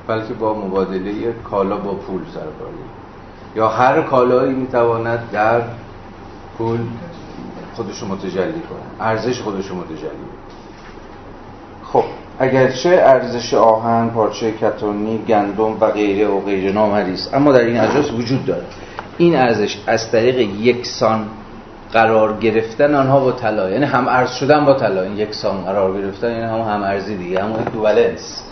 بلکه 0.07 0.35
با 0.35 0.55
مبادله 0.55 1.33
کالا 1.51 1.77
با 1.77 1.93
پول 1.95 2.21
سر 2.35 2.41
یا 3.57 3.69
هر 3.69 4.03
کالایی 4.03 4.53
می‌تواند 4.53 5.31
در 5.33 5.63
پول 6.59 6.79
خودشو 7.75 8.07
متجلی 8.07 8.53
کنه 8.53 9.07
ارزش 9.07 9.41
خودشو 9.41 9.75
متجلی 9.75 10.29
خب 11.93 12.05
اگرچه 12.39 12.91
ارزش 12.91 13.55
آهن، 13.55 14.11
پارچه 14.11 14.53
کتونی، 14.53 15.19
گندم 15.19 15.81
و 15.81 15.87
غیره 15.87 16.29
و 16.29 16.41
غیره 16.41 16.73
نامرئی 16.73 17.13
است 17.13 17.35
اما 17.35 17.53
در 17.53 17.61
این 17.61 17.81
اجناس 17.81 18.13
وجود 18.13 18.47
داره. 18.47 18.65
این 19.19 19.37
ارزش 19.37 19.79
از 19.87 20.11
طریق 20.11 20.39
یکسان 20.39 21.27
قرار 21.93 22.37
گرفتن 22.37 22.95
آنها 22.95 23.21
با 23.21 23.33
طلا. 23.33 23.71
یعنی 23.71 23.85
هم 23.85 24.09
ارز 24.09 24.31
شدن 24.31 24.65
با 24.65 24.75
طلا. 24.75 25.03
این 25.03 25.19
یکسان 25.19 25.65
قرار 25.65 26.01
گرفتن 26.01 26.31
یعنی 26.31 26.43
هم 26.43 26.61
هم 26.61 26.83
ارزی 26.83 27.17
دیگه. 27.17 27.43
همون 27.43 27.61
equivalence 27.61 28.43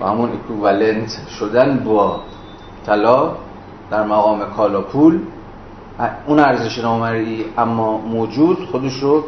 و 0.00 0.06
همون 0.06 0.30
equivalent 0.32 1.18
شدن 1.38 1.78
با 1.84 2.20
طلا 2.86 3.32
در 3.90 4.02
مقام 4.02 4.44
کالا 4.56 4.80
پول. 4.80 5.18
اون 6.26 6.38
ارزش 6.38 6.78
نامرئی 6.78 7.44
اما 7.58 7.98
موجود 7.98 8.68
خودش 8.72 8.98
رو 9.02 9.24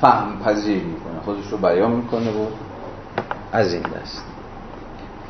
فهم 0.00 0.38
پذیر 0.44 0.82
می‌کنه. 0.82 1.20
خودش 1.24 1.46
رو 1.50 1.58
بیان 1.58 1.90
می‌کنه 1.90 2.30
و 2.30 2.46
از 3.52 3.72
این 3.72 3.82
دست. 3.82 4.24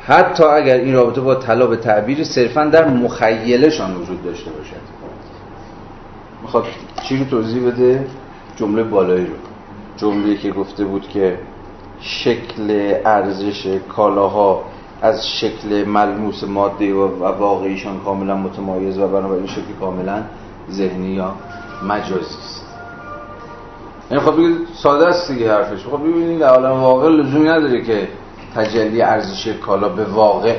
حتی 0.05 0.43
اگر 0.43 0.75
این 0.75 0.93
رابطه 0.93 1.21
با 1.21 1.35
طلا 1.35 1.67
به 1.67 1.77
تعبیر 1.77 2.23
صرفا 2.23 2.65
در 2.65 2.87
مخیلشان 2.87 3.95
وجود 3.95 4.23
داشته 4.23 4.51
باشد. 4.51 4.96
می‌خواد 6.47 6.65
چی 7.03 7.17
رو 7.17 7.25
توضیح 7.25 7.67
بده؟ 7.67 8.07
جمله 8.55 8.83
بالایی 8.83 9.25
رو. 9.25 9.33
جمله 9.97 10.37
که 10.37 10.51
گفته 10.51 10.85
بود 10.85 11.07
که 11.09 11.39
شکل 11.99 12.93
ارزش 13.05 13.79
کالاها 13.89 14.63
از 15.01 15.27
شکل 15.27 15.85
ملموس 15.85 16.43
ماده 16.43 16.93
و 16.93 17.25
واقعیشان 17.25 17.99
کاملا 17.99 18.35
متمایز 18.35 18.97
و 18.97 19.07
بنابراین 19.07 19.47
شکل 19.47 19.73
کاملا 19.79 20.23
ذهنی 20.71 21.07
یا 21.07 21.33
مجازی 21.87 22.37
است. 22.39 22.65
یعنی 24.11 24.23
خب 24.23 24.33
ساده 24.73 25.07
است 25.07 25.31
دیگه 25.31 25.53
حرفش. 25.53 25.85
خب 25.85 25.99
ببینید 25.99 26.39
در 26.39 26.49
عالم 26.49 26.81
واقع 26.81 27.09
لزومی 27.09 27.49
نداره 27.49 27.81
که 27.81 28.07
تجلی 28.55 29.01
ارزش 29.01 29.47
کالا 29.47 29.89
به 29.89 30.05
واقع. 30.05 30.55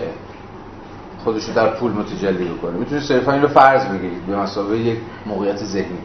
خودش 1.29 1.45
رو 1.45 1.55
در 1.55 1.67
پول 1.67 1.93
متجلی 1.93 2.45
بکنه. 2.45 2.71
می‌تونید 2.71 3.05
صرفا 3.05 3.33
این 3.33 3.43
رو 3.43 3.49
فرض 3.49 3.87
بگیرید 3.87 4.27
به 4.27 4.37
مسابقه 4.37 4.79
یک 4.79 4.99
موقعیت 5.27 5.57
ذهنی. 5.57 5.99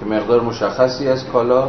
که 0.00 0.06
مقدار 0.06 0.40
مشخصی 0.40 1.08
از 1.08 1.26
کالا 1.26 1.68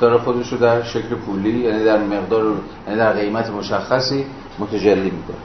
داره 0.00 0.18
خودش 0.18 0.52
رو 0.52 0.58
در 0.58 0.82
شکل 0.82 1.14
پولی 1.26 1.58
یعنی 1.58 1.84
در 1.84 1.98
مقدار 1.98 2.44
یعنی 2.86 2.98
در 2.98 3.12
قیمت 3.12 3.50
مشخصی 3.50 4.24
متجلی 4.58 5.10
می‌کنه. 5.10 5.36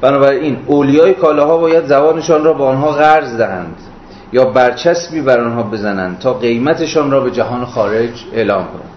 بنابراین 0.00 0.56
اولیای 0.66 1.12
کالاها 1.14 1.58
باید 1.58 1.86
زبانشان 1.86 2.44
را 2.44 2.52
به 2.52 2.64
آنها 2.64 2.90
قرض 2.92 3.36
دهند 3.36 3.76
یا 4.32 4.44
برچسبی 4.44 5.20
بر 5.20 5.40
آنها 5.40 5.62
بزنند 5.62 6.18
تا 6.18 6.34
قیمتشان 6.34 7.10
را 7.10 7.20
به 7.20 7.30
جهان 7.30 7.64
خارج 7.64 8.24
اعلام 8.32 8.64
کنند. 8.64 8.90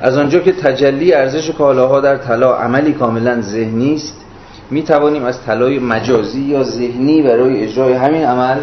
از 0.00 0.18
آنجا 0.18 0.38
که 0.38 0.52
تجلی 0.52 1.14
ارزش 1.14 1.50
کالاها 1.50 2.00
در 2.00 2.16
طلا 2.16 2.56
عملی 2.56 2.92
کاملا 2.92 3.40
ذهنی 3.40 3.94
است 3.94 4.24
می 4.70 4.82
توانیم 4.82 5.24
از 5.24 5.42
طلای 5.42 5.78
مجازی 5.78 6.40
یا 6.40 6.62
ذهنی 6.62 7.22
برای 7.22 7.64
اجرای 7.64 7.92
همین 7.92 8.24
عمل 8.24 8.60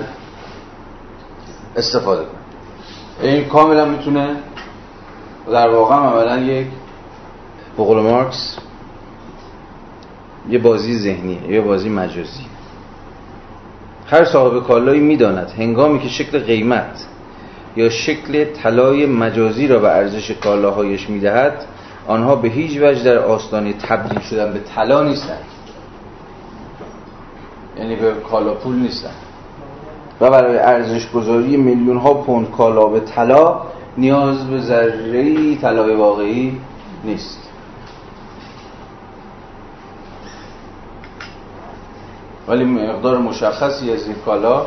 استفاده 1.75 2.21
کنیم. 2.21 3.33
این 3.33 3.45
کاملا 3.45 3.85
می‌تونه 3.85 4.35
در 5.51 5.69
واقع 5.69 5.95
عملا 5.95 6.37
یک 6.37 6.67
بقول 7.77 7.97
مارکس 7.97 8.57
یه 10.49 10.59
بازی 10.59 10.97
ذهنیه 10.97 11.51
یه 11.51 11.61
بازی 11.61 11.89
مجازی. 11.89 12.45
هر 14.07 14.25
صاحب 14.25 14.63
کالایی 14.63 14.99
می‌داند 14.99 15.51
هنگامی 15.57 15.99
که 15.99 16.07
شکل 16.07 16.39
قیمت 16.39 17.05
یا 17.75 17.89
شکل 17.89 18.45
طلای 18.45 19.05
مجازی 19.05 19.67
را 19.67 19.79
به 19.79 19.87
ارزش 19.87 20.31
کالاهایش 20.31 21.09
می‌دهد 21.09 21.65
آنها 22.07 22.35
به 22.35 22.47
هیچ 22.47 22.71
وجه 22.81 23.03
در 23.03 23.17
آستانه 23.17 23.73
تبدیل 23.73 24.19
شدن 24.19 24.53
به 24.53 24.59
طلا 24.59 25.03
نیستند. 25.03 25.54
یعنی 27.77 27.95
به 27.95 28.13
کالا 28.13 28.53
پول 28.53 28.75
نیستن. 28.75 29.13
و 30.21 30.29
برای 30.29 30.57
ارزش 30.57 31.11
گذاری 31.11 31.57
میلیون 31.57 31.97
ها 31.97 32.13
پوند 32.13 32.51
کالا 32.51 32.85
به 32.85 32.99
طلا 32.99 33.61
نیاز 33.97 34.47
به 34.47 34.61
ذره 34.61 35.55
طلای 35.55 35.95
واقعی 35.95 36.57
نیست. 37.03 37.39
ولی 42.47 42.63
مقدار 42.63 43.17
مشخصی 43.17 43.91
از 43.91 44.07
این 44.07 44.15
کالا 44.25 44.65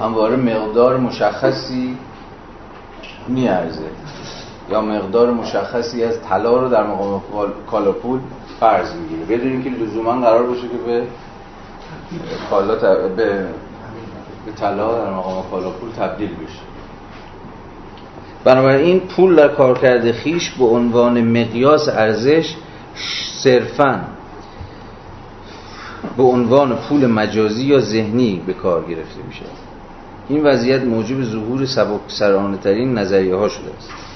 همواره 0.00 0.36
مقدار 0.36 0.96
مشخصی 0.96 1.96
میارزه. 3.28 3.90
یا 4.70 4.80
مقدار 4.80 5.30
مشخصی 5.30 6.04
از 6.04 6.22
طلا 6.22 6.60
رو 6.60 6.68
در 6.68 6.86
مقام 6.86 7.22
کالا 7.70 7.92
پول 7.92 8.20
فرض 8.60 8.94
می‌گیره. 8.94 9.38
بدونیم 9.38 9.62
که 9.62 9.70
لزوما 9.70 10.12
قرار 10.12 10.46
باشه 10.46 10.62
که 10.62 10.76
به 10.86 11.02
کالا 12.50 12.74
به 13.08 13.48
به 14.46 14.52
طلا 14.60 15.04
در 15.04 15.10
مقام 15.10 15.50
کالا 15.50 15.70
پول 15.70 15.90
تبدیل 15.90 16.28
بشه. 16.28 16.60
بنابراین 18.44 19.00
پول 19.00 19.36
در 19.36 19.48
کارکرد 19.48 20.12
خیش 20.12 20.50
به 20.50 20.64
عنوان 20.64 21.20
مقیاس 21.20 21.88
ارزش 21.88 22.54
صرفا 23.42 24.04
به 26.16 26.22
عنوان 26.22 26.76
پول 26.76 27.06
مجازی 27.06 27.64
یا 27.64 27.80
ذهنی 27.80 28.42
به 28.46 28.52
کار 28.52 28.84
گرفته 28.84 29.22
میشه 29.28 29.44
این 30.28 30.46
وضعیت 30.46 30.82
موجب 30.82 31.22
ظهور 31.22 31.66
سبک 31.66 32.00
سرانه 32.08 32.56
ترین 32.56 32.98
نظریه 32.98 33.36
ها 33.36 33.48
شده 33.48 33.70
است. 33.78 34.07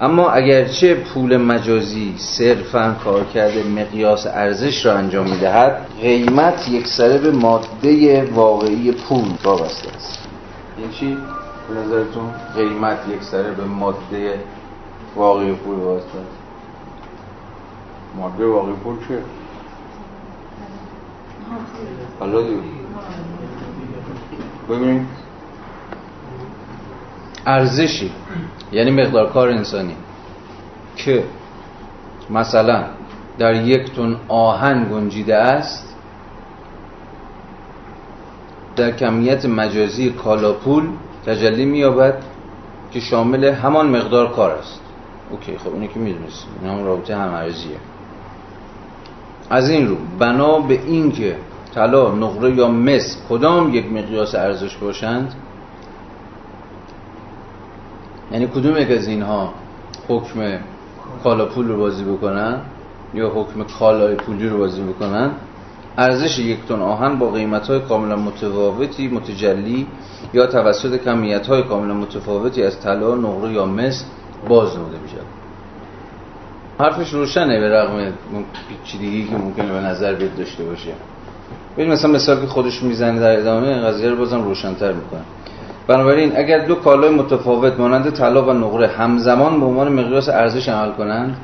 اما 0.00 0.30
اگرچه 0.30 0.94
پول 0.94 1.36
مجازی 1.36 2.14
صرفا 2.18 2.96
کار 3.04 3.24
کرده 3.24 3.62
مقیاس 3.62 4.26
ارزش 4.26 4.86
را 4.86 4.92
انجام 4.92 5.30
می‌دهد 5.30 5.86
قیمت 6.00 6.68
یک 6.68 6.86
سره 6.86 7.18
به 7.18 7.30
ماده 7.30 8.24
واقعی 8.30 8.92
پول 8.92 9.24
وابسته 9.44 9.96
است 9.96 10.28
این 10.78 10.90
چی؟ 10.90 11.16
به 11.68 11.80
نظرتون 11.80 12.30
قیمت 12.56 12.98
یک 13.08 13.22
سره 13.22 13.50
به 13.50 13.64
ماده 13.64 14.40
واقعی 15.16 15.52
پول 15.52 15.76
وابسته 15.76 16.08
است 16.08 16.38
ماده 18.16 18.46
واقعی 18.46 18.74
پول 18.74 18.96
چیه؟ 19.08 19.18
حالا 22.20 22.42
دیگه 22.42 22.60
ببینیم 24.68 25.08
ارزشی 27.46 28.10
یعنی 28.72 28.90
مقدار 28.90 29.32
کار 29.32 29.48
انسانی 29.48 29.96
که 30.96 31.24
مثلا 32.30 32.84
در 33.38 33.54
یک 33.54 33.92
تن 33.92 34.16
آهن 34.28 34.88
گنجیده 34.92 35.36
است 35.36 35.96
در 38.76 38.90
کمیت 38.90 39.44
مجازی 39.46 40.10
کالاپول 40.10 40.88
تجلی 41.26 41.64
مییابد 41.64 42.22
که 42.92 43.00
شامل 43.00 43.44
همان 43.44 43.86
مقدار 43.86 44.30
کار 44.30 44.50
است. 44.50 44.80
اوکی 45.30 45.58
خب 45.58 45.74
اینی 45.74 45.88
که 45.88 45.98
می‌دونستیم 45.98 46.50
این 46.62 46.70
هم 46.70 46.84
رابطه 46.84 47.16
هم 47.16 47.34
ارزیه 47.34 47.76
از 49.50 49.70
این 49.70 49.88
رو 49.88 49.96
بنا 50.18 50.58
به 50.58 50.74
اینکه 50.74 51.36
طلا 51.74 52.14
نقره 52.14 52.54
یا 52.54 52.68
مس 52.68 53.16
کدام 53.28 53.74
یک 53.74 53.92
مقیاس 53.92 54.34
ارزش 54.34 54.76
باشند 54.76 55.34
یعنی 58.32 58.46
کدوم 58.46 58.76
یک 58.76 58.90
از 58.90 59.08
اینها 59.08 59.52
حکم 60.08 60.58
کالا 61.24 61.46
پول 61.46 61.68
رو 61.68 61.76
بازی 61.78 62.04
بکنن 62.04 62.60
یا 63.14 63.28
حکم 63.28 63.64
کالای 63.78 64.14
پولی 64.14 64.48
رو 64.48 64.58
بازی 64.58 64.82
بکنن؟ 64.82 65.30
ارزش 65.98 66.38
یک 66.38 66.58
تن 66.68 66.80
آهن 66.80 67.18
با 67.18 67.30
قیمت 67.30 67.68
های 67.68 67.80
کاملا 67.80 68.16
متفاوتی 68.16 69.08
متجلی 69.08 69.86
یا 70.32 70.46
توسط 70.46 71.04
کمیت 71.04 71.46
های 71.46 71.62
کاملا 71.62 71.94
متفاوتی 71.94 72.62
از 72.62 72.80
طلا 72.80 73.14
نقره 73.14 73.52
یا 73.52 73.66
مس 73.66 74.04
باز 74.48 74.76
نموده 74.76 74.98
میشه 75.02 75.16
حرفش 76.78 77.10
روشنه 77.10 77.60
به 77.60 77.68
رغم 77.68 78.12
پیچیدگی 78.68 79.24
که 79.24 79.36
ممکنه 79.36 79.72
به 79.72 79.80
نظر 79.80 80.14
بیاد 80.14 80.36
داشته 80.36 80.64
باشه. 80.64 80.92
ببین 81.76 81.92
مثلا 81.92 82.10
مثال 82.10 82.40
که 82.40 82.46
خودش 82.46 82.82
می‌زنه 82.82 83.20
در 83.20 83.38
ادامه 83.38 83.80
قضیه 83.80 84.10
رو 84.10 84.16
بازم 84.16 84.44
روشنتر 84.44 84.92
می‌کنه. 84.92 85.20
بنابراین 85.86 86.36
اگر 86.36 86.58
دو 86.66 86.74
کالای 86.74 87.14
متفاوت 87.14 87.80
مانند 87.80 88.10
طلا 88.10 88.44
و 88.44 88.52
نقره 88.52 88.86
همزمان 88.86 89.60
به 89.60 89.66
عنوان 89.66 89.92
مقیاس 89.92 90.28
ارزش 90.28 90.68
عمل 90.68 90.92
کنند 90.92 91.36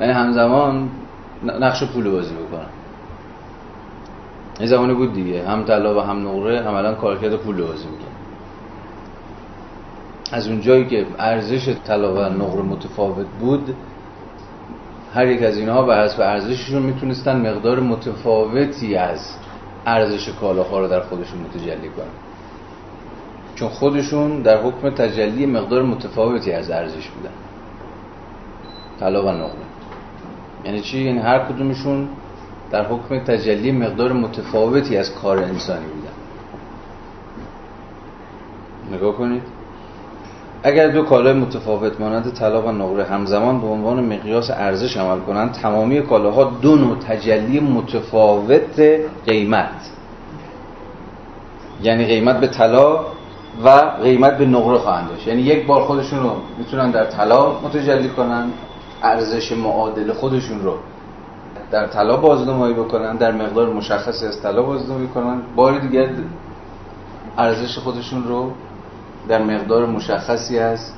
یعنی 0.00 0.12
همزمان 0.12 0.88
نقش 1.44 1.84
پول 1.84 2.10
بازی 2.10 2.34
بکنن 2.34 2.68
این 4.60 4.68
زمانی 4.68 4.94
بود 4.94 5.12
دیگه. 5.12 5.48
هم 5.48 5.64
طلا 5.64 5.98
و 5.98 6.00
هم 6.00 6.28
نقره 6.28 6.60
عملا 6.60 6.94
کارکرد 6.94 7.36
پول 7.36 7.56
بازی 7.56 7.86
می‌کنه 7.86 8.10
از 10.32 10.48
اونجایی 10.48 10.86
که 10.86 11.06
ارزش 11.18 11.74
طلا 11.84 12.14
و 12.14 12.18
نقره 12.18 12.62
متفاوت 12.62 13.26
بود 13.40 13.74
هر 15.14 15.26
یک 15.26 15.42
از 15.42 15.58
اینها 15.58 15.82
به 15.82 15.96
حسب 15.96 16.20
ارزششون 16.20 16.82
می‌تونستن 16.82 17.50
مقدار 17.50 17.80
متفاوتی 17.80 18.96
از 18.96 19.36
ارزش 19.86 20.28
کالاها 20.28 20.80
رو 20.80 20.88
در 20.88 21.00
خودشون 21.00 21.38
متجلی 21.40 21.88
کنن. 21.88 22.29
چون 23.60 23.68
خودشون 23.68 24.42
در 24.42 24.62
حکم 24.62 24.90
تجلی 24.90 25.46
مقدار 25.46 25.82
متفاوتی 25.82 26.52
از 26.52 26.70
ارزش 26.70 27.08
بودن. 27.08 27.30
طلا 29.00 29.22
و 29.22 29.28
نقره 29.28 29.50
یعنی 30.64 30.80
چی؟ 30.80 31.00
یعنی 31.00 31.18
هر 31.18 31.38
کدومشون 31.38 32.08
در 32.70 32.86
حکم 32.86 33.18
تجلی 33.18 33.72
مقدار 33.72 34.12
متفاوتی 34.12 34.96
از 34.96 35.14
کار 35.14 35.38
انسانی 35.38 35.84
بودن. 35.86 36.12
نگاه 38.96 39.16
کنید. 39.16 39.42
اگر 40.62 40.88
دو 40.88 41.02
کالای 41.02 41.32
متفاوت 41.32 42.00
مانند 42.00 42.32
طلا 42.32 42.62
و 42.62 42.72
نقره 42.72 43.04
همزمان 43.04 43.60
به 43.60 43.66
عنوان 43.66 44.04
مقیاس 44.04 44.50
ارزش 44.50 44.96
عمل 44.96 45.20
کنند 45.20 45.52
تمامی 45.52 46.02
کالاها 46.02 46.44
دو 46.44 46.76
نوع 46.76 46.96
تجلی 46.96 47.60
متفاوت 47.60 48.80
قیمت. 49.26 49.90
یعنی 51.82 52.04
قیمت 52.04 52.40
به 52.40 52.46
طلا 52.46 53.00
و 53.64 53.68
قیمت 54.02 54.38
به 54.38 54.46
نقره 54.46 54.78
خواهند 54.78 55.08
داشت. 55.08 55.26
یعنی 55.26 55.42
یک 55.42 55.66
بار 55.66 55.82
خودشون 55.82 56.22
رو 56.22 56.30
می‌تونن 56.58 56.90
در 56.90 57.04
طلا 57.04 57.60
متجلی 57.60 58.08
کنن 58.08 58.50
ارزش 59.02 59.52
معادل 59.52 60.12
خودشون 60.12 60.62
رو 60.62 60.74
در 61.70 61.86
طلا 61.86 62.16
بازنمایی 62.16 62.74
بکنن 62.74 63.16
در 63.16 63.32
مقدار 63.32 63.72
مشخصی 63.72 64.26
از 64.26 64.42
طلا 64.42 64.62
بازنمایی 64.62 65.06
کنن. 65.06 65.42
بار 65.56 65.78
دیگر 65.78 66.08
ارزش 67.38 67.78
خودشون 67.78 68.24
رو 68.24 68.50
در 69.28 69.42
مقدار 69.42 69.86
مشخصی 69.86 70.58
از 70.58 70.92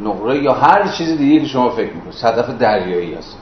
نقره 0.00 0.42
یا 0.42 0.52
هر 0.52 0.88
چیز 0.88 1.18
دیگه 1.18 1.40
که 1.40 1.46
شما 1.46 1.70
فکر 1.70 1.92
می‌کنید. 1.92 2.14
صدف 2.14 2.58
دریایی 2.58 3.14
هست. 3.14 3.38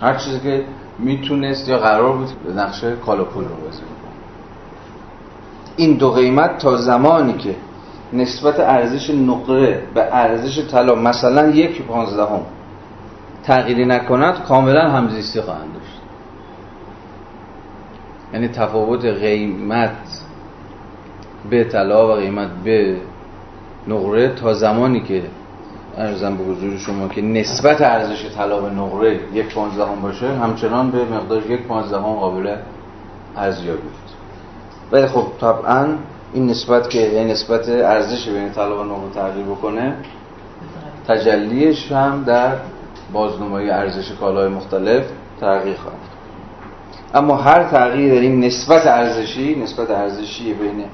هر 0.00 0.14
چیزی 0.14 0.40
که 0.40 0.64
می‌تونست 0.98 1.68
یا 1.68 1.78
قرار 1.78 2.12
بود 2.12 2.28
به 2.46 2.52
نقشه 2.52 2.96
کالاپول 2.96 3.44
رو 3.44 3.50
بکنه 3.50 4.01
این 5.76 5.94
دو 5.94 6.10
قیمت 6.10 6.58
تا 6.58 6.76
زمانی 6.76 7.32
که 7.32 7.54
نسبت 8.12 8.60
ارزش 8.60 9.10
نقره 9.10 9.82
به 9.94 10.16
ارزش 10.16 10.66
طلا 10.70 10.94
مثلا 10.94 11.48
یک 11.48 11.82
پانزدهم 11.82 12.40
تغییری 13.42 13.84
نکند 13.84 14.42
کاملا 14.42 14.90
همزیستی 14.90 15.40
خواهند 15.40 15.74
داشت. 15.74 16.00
یعنی 18.32 18.48
تفاوت 18.48 19.04
قیمت 19.04 20.24
به 21.50 21.64
طلا 21.64 22.08
و 22.08 22.12
قیمت 22.12 22.48
به 22.64 22.96
نقره 23.88 24.28
تا 24.28 24.54
زمانی 24.54 25.00
که 25.00 25.22
ارزم 25.96 26.36
به 26.36 26.44
حضور 26.44 26.78
شما 26.78 27.08
که 27.08 27.22
نسبت 27.22 27.80
ارزش 27.80 28.26
طلا 28.36 28.60
به 28.60 28.70
نقره 28.70 29.20
یک 29.34 29.54
پانزدهم 29.54 30.02
باشه 30.02 30.28
همچنان 30.28 30.90
به 30.90 31.04
مقدار 31.04 31.50
یک 31.50 31.62
پانزدهم 31.62 32.02
قابل 32.02 32.56
ارزیابی. 33.36 33.88
ولی 34.92 35.06
خب 35.06 35.24
طبعا 35.40 35.86
این 36.32 36.46
نسبت 36.46 36.90
که 36.90 37.18
این 37.18 37.28
نسبت 37.28 37.68
ارزش 37.68 38.28
بین 38.28 38.50
طلا 38.50 38.80
و 38.80 38.84
نقره 38.84 39.10
تغییر 39.14 39.46
بکنه 39.46 39.94
تجلیش 41.08 41.92
هم 41.92 42.24
در 42.26 42.52
بازنمایی 43.12 43.70
ارزش 43.70 44.12
کالای 44.12 44.48
مختلف 44.48 45.04
تغییر 45.40 45.76
خواهد 45.76 45.98
اما 47.14 47.36
هر 47.36 47.64
تغییر 47.64 48.14
در 48.14 48.20
این 48.20 48.44
نسبت 48.44 48.86
ارزشی 48.86 49.54
نسبت 49.62 49.90
ارزشی 49.90 50.54
بین 50.54 50.84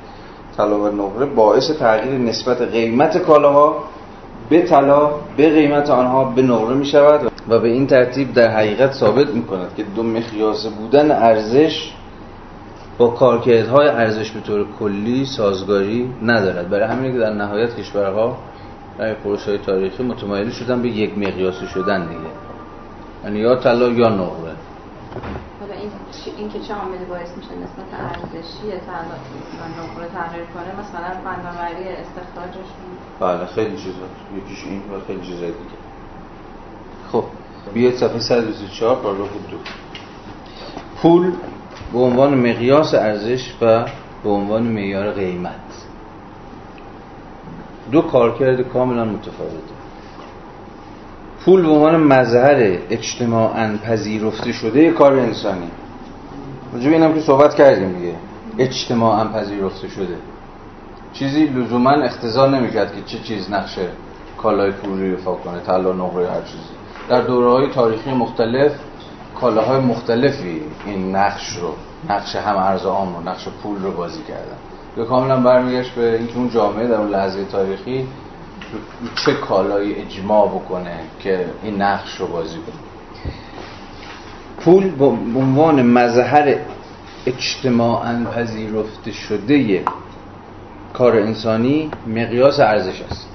طلا 0.57 0.81
و 0.81 0.89
نقره 0.89 1.27
باعث 1.27 1.71
تغییر 1.71 2.19
نسبت 2.19 2.63
قیمت 2.63 3.19
کالاها 3.19 3.77
به 4.51 4.63
طلا 4.63 5.11
به 5.37 5.51
قیمت 5.51 5.91
آنها 5.91 6.25
به 6.25 6.43
نقره 6.43 6.75
می 6.75 6.87
شود 6.87 7.33
و 7.49 7.59
به 7.59 7.69
این 7.69 7.87
ترتیب 7.87 8.35
در 8.35 8.51
حقیقت 8.51 8.93
ثابت 8.93 9.29
می 9.29 9.43
کند 9.43 9.75
که 9.77 9.83
دو 9.83 10.03
مخیاس 10.03 10.67
بودن 10.67 11.11
ارزش 11.11 11.93
با 12.99 13.09
کارکردهای 13.09 13.89
ارزش 13.89 14.31
به 14.31 14.41
طور 14.41 14.67
کلی 14.79 15.27
سازگاری 15.27 16.15
ندارد. 16.23 16.71
برای 16.71 16.89
همین 16.89 17.13
که 17.13 17.19
در 17.19 17.33
نهایت 17.33 17.77
کشورها 17.77 18.39
در 18.99 19.15
پروسه 19.15 19.51
های 19.51 19.59
تاریخی 19.59 20.03
متمایل 20.03 20.51
شدن 20.51 20.83
به 20.83 20.89
یک 20.89 21.19
مقیاسی 21.19 21.67
شدن 21.67 22.09
دیگه. 22.09 22.21
یعنی 23.25 23.39
یا 23.39 23.57
طلا 23.57 23.89
یا 23.89 24.09
نقره. 24.09 24.53
این 25.81 25.91
این 26.37 26.49
که 26.49 26.61
چه 26.61 26.75
عاملی 26.75 27.05
باعث 27.05 27.29
میشه 27.37 27.51
نسبت 27.51 27.87
ارزشی 27.93 28.71
طلا 28.87 29.17
و 29.61 29.83
نقره 29.83 30.09
تغییر 30.09 30.45
کنه 30.45 30.81
مثلا 30.81 31.11
فناوری 31.25 31.89
استخراجشون 31.89 32.89
بله 33.21 33.47
خیلی 33.47 33.77
چیزا. 33.77 34.07
یکیش 34.37 34.65
این 34.65 34.79
و 34.79 35.07
خیلی 35.07 35.21
چیزای 35.21 35.47
دیگه. 35.47 35.79
خب. 37.13 37.25
بیاید 37.75 37.97
صفحه 37.97 38.21
124 38.21 38.97
پاراگراف 38.97 39.31
دو. 39.51 39.57
پول 41.03 41.33
به 41.92 41.98
عنوان 41.98 42.35
مقیاس 42.35 42.94
ارزش 42.94 43.55
و 43.62 43.85
به 44.24 44.31
عنوان 44.31 44.62
معیار 44.62 45.11
قیمت. 45.11 45.53
دو 47.92 48.03
کارکرد 48.03 48.61
کاملا 48.61 49.05
متفاوته. 49.05 49.79
پول 51.44 51.62
به 51.62 51.68
عنوان 51.68 51.96
مظهر 51.96 52.79
اجتماعا 52.90 53.77
پذیرفته 53.85 54.53
شده 54.53 54.90
کار 54.90 55.12
انسانی. 55.12 55.70
راجب 56.74 56.92
اینم 56.92 57.14
که 57.14 57.20
صحبت 57.20 57.55
کردیم 57.55 57.92
دیگه. 57.92 58.14
اجتماعا 58.59 59.24
پذیرفته 59.24 59.88
شده. 59.88 60.16
چیزی 61.12 61.44
لزوما 61.44 61.90
اختزا 61.90 62.46
نمی‌کرد 62.46 62.94
که 62.94 63.03
چه 63.07 63.18
چیز 63.18 63.53
نقشه 63.53 63.88
کالای 64.38 64.70
پول 64.70 65.01
رو 65.01 65.05
ایفا 65.05 65.35
کنه 65.35 65.79
نقره 65.79 66.31
هر 66.31 66.42
چیزی. 66.42 66.74
در 67.09 67.20
دوره 67.20 67.51
های 67.51 67.66
تاریخی 67.66 68.11
مختلف 68.11 68.72
کالاهای 69.40 69.81
مختلفی 69.81 70.61
این 70.87 71.16
نقش 71.16 71.57
رو 71.57 71.74
نقش 72.09 72.37
هم 72.37 72.57
ارز 72.57 72.83
عام 72.83 73.16
رو 73.16 73.29
نقش 73.29 73.48
پول 73.62 73.83
رو 73.83 73.92
بازی 73.92 74.22
کردن. 74.29 74.57
یا 74.96 75.05
کاملا 75.05 75.40
برمیگشت 75.40 75.90
به 75.90 76.16
اینکه 76.16 76.37
اون 76.37 76.51
جامعه 76.51 76.87
در 76.87 76.94
اون 76.94 77.11
لحظه 77.11 77.44
تاریخی 77.44 78.07
چه 79.14 79.35
کالایی 79.35 79.94
اجماع 79.94 80.48
بکنه 80.48 81.01
که 81.20 81.46
این 81.62 81.83
نقش 81.83 82.16
رو 82.16 82.27
بازی 82.27 82.57
کنه. 82.57 82.77
پول 84.61 84.90
به 84.90 85.05
عنوان 85.05 85.83
مظهر 85.83 86.57
اجتماعا 87.27 88.24
پذیرفته 88.35 89.12
شده 89.12 89.85
کار 90.92 91.16
انسانی 91.16 91.90
مقیاس 92.07 92.61
ارزش 92.61 93.03
است. 93.03 93.29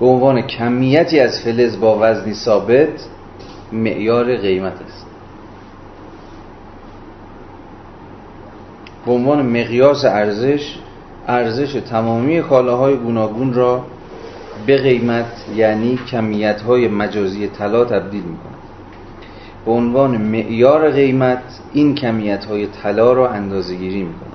به 0.00 0.06
عنوان 0.06 0.42
کمیتی 0.42 1.20
از 1.20 1.40
فلز 1.40 1.80
با 1.80 1.98
وزنی 2.00 2.34
ثابت 2.34 3.08
معیار 3.74 4.36
قیمت 4.36 4.82
است. 4.82 5.06
به 9.06 9.12
عنوان 9.12 9.46
مقیاس 9.46 10.04
ارزش 10.04 10.78
ارزش 11.28 11.72
تمامی 11.72 12.42
کالاهای 12.42 12.96
گوناگون 12.96 13.54
را 13.54 13.84
به 14.66 14.76
قیمت 14.76 15.44
یعنی 15.54 15.98
کمیت‌های 16.10 16.88
مجازی 16.88 17.48
طلا 17.48 17.84
تبدیل 17.84 18.22
می‌کند. 18.22 18.54
به 19.64 19.70
عنوان 19.70 20.16
معیار 20.16 20.90
قیمت 20.90 21.60
این 21.72 21.94
کمیت‌های 21.94 22.66
طلا 22.66 23.12
را 23.12 23.30
اندازه‌گیری 23.30 24.02
می‌کند. 24.02 24.32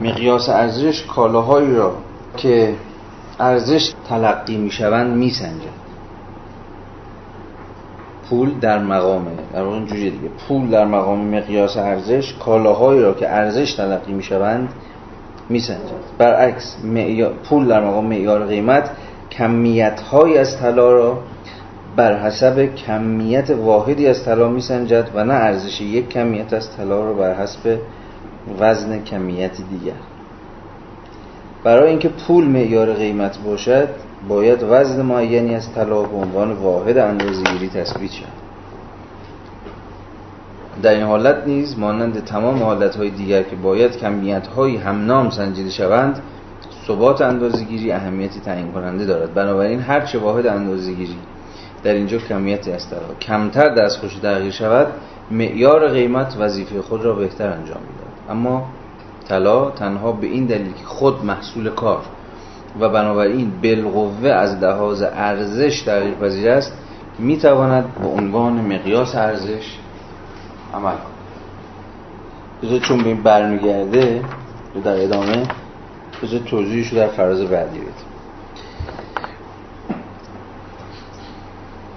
مقیاس 0.00 0.48
ارزش 0.48 1.04
کالاهایی 1.04 1.74
را 1.74 1.96
که 2.36 2.74
ارزش 3.40 3.92
تلقی 4.08 4.56
می‌شوند 4.56 5.16
می‌سنجد. 5.16 5.75
پول 8.30 8.50
در 8.60 8.78
مقام 8.78 9.26
در 9.52 9.62
واقع 9.62 9.76
اینجوری 9.76 10.10
دیگه. 10.10 10.28
پول 10.48 10.70
در 10.70 10.84
مقام 10.84 11.36
مقیاس 11.36 11.76
ارزش 11.76 12.34
کالاهایی 12.34 13.02
را 13.02 13.14
که 13.14 13.28
ارزش 13.28 13.74
تلقی 13.74 14.12
می‌شوند 14.12 14.68
میسنجد. 15.48 15.80
برعکس 16.18 16.76
پول 17.48 17.66
در 17.66 17.84
مقام 17.84 18.06
معیار 18.06 18.46
قیمت 18.46 18.90
کمیت 19.30 20.00
های 20.00 20.38
از 20.38 20.58
طلا 20.58 20.92
را 20.92 21.18
بر 21.96 22.18
حسب 22.18 22.74
کمیت 22.74 23.50
واحدی 23.50 24.06
از 24.06 24.24
طلا 24.24 24.48
میسنجد 24.48 25.10
و 25.14 25.24
نه 25.24 25.34
ارزش 25.34 25.80
یک 25.80 26.08
کمیت 26.08 26.52
از 26.52 26.76
طلا 26.76 27.04
را 27.04 27.12
بر 27.12 27.34
حسب 27.34 27.78
وزن 28.60 29.02
کمیتی 29.02 29.62
دیگر. 29.62 29.92
برای 31.64 31.90
اینکه 31.90 32.08
پول 32.08 32.44
معیار 32.44 32.94
قیمت 32.94 33.38
باشد 33.38 33.88
باید 34.28 34.62
وزن 34.70 35.02
معینی 35.02 35.54
از 35.54 35.72
طلا 35.74 36.02
به 36.02 36.16
عنوان 36.16 36.52
واحد 36.52 36.98
اندازه‌گیری 36.98 37.68
تثبیت 37.68 38.12
شود. 38.12 38.28
در 40.82 40.94
این 40.94 41.02
حالت 41.02 41.46
نیز 41.46 41.78
مانند 41.78 42.24
تمام 42.24 42.62
حالتهای 42.62 43.10
دیگر 43.10 43.42
که 43.42 43.56
باید 43.56 43.96
کمیت‌های 43.96 44.76
همنام 44.76 45.30
سنجیده 45.30 45.70
شوند 45.70 46.22
ثبات 46.86 47.20
اندازه‌گیری 47.20 47.92
اهمیتی 47.92 48.40
تعیین 48.40 48.72
کننده 48.72 49.04
دارد. 49.04 49.34
بنابراین 49.34 49.80
هر 49.80 50.00
چه 50.00 50.18
واحد 50.18 50.46
اندازه‌گیری 50.46 51.16
در 51.82 51.92
اینجا 51.92 52.18
کمیتی 52.18 52.72
است 52.72 52.90
طلا 52.90 53.14
کمتر 53.20 53.68
دستخوش 53.68 54.14
تغییر 54.14 54.50
شود 54.50 54.86
معیار 55.30 55.88
قیمت 55.88 56.36
وظیفه 56.38 56.82
خود 56.82 57.04
را 57.04 57.14
بهتر 57.14 57.48
انجام 57.48 57.80
می‌داد 57.80 58.30
اما 58.30 58.66
طلا 59.28 59.70
تنها 59.70 60.12
به 60.12 60.26
این 60.26 60.46
دلیل 60.46 60.72
که 60.72 60.84
خود 60.84 61.24
محصول 61.24 61.70
کار 61.70 62.02
و 62.80 62.88
بنابراین 62.88 63.52
بالقوه 63.62 64.28
از 64.28 64.56
لحاظ 64.62 65.02
ارزش 65.02 65.82
تغییر 65.82 66.14
پذیر 66.14 66.50
است 66.50 66.72
می‌تواند 67.18 67.94
به 68.02 68.08
عنوان 68.08 68.52
مقیاس 68.52 69.14
ارزش 69.14 69.78
عمل 70.74 70.92
کند. 70.92 71.16
چون 72.80 72.98
به 73.02 73.08
این 73.08 73.22
برمیگرده 73.22 74.22
در 74.84 75.04
ادامه 75.04 75.42
بذار 76.22 76.40
توضیحش 76.40 76.92
در 76.92 77.08
فراز 77.08 77.42
بعدی 77.42 77.78
بده 77.78 77.90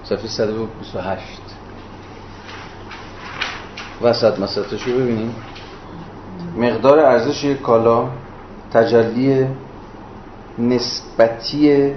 صفحه 0.04 0.28
128 0.28 1.26
وسط 4.02 4.40
مسطش 4.40 4.84
رو 4.84 4.94
ببینیم. 4.94 5.36
مقدار 6.58 7.00
ارزش 7.00 7.46
کالا 7.46 8.10
تجلی 8.74 9.48
نسبتی 10.60 11.94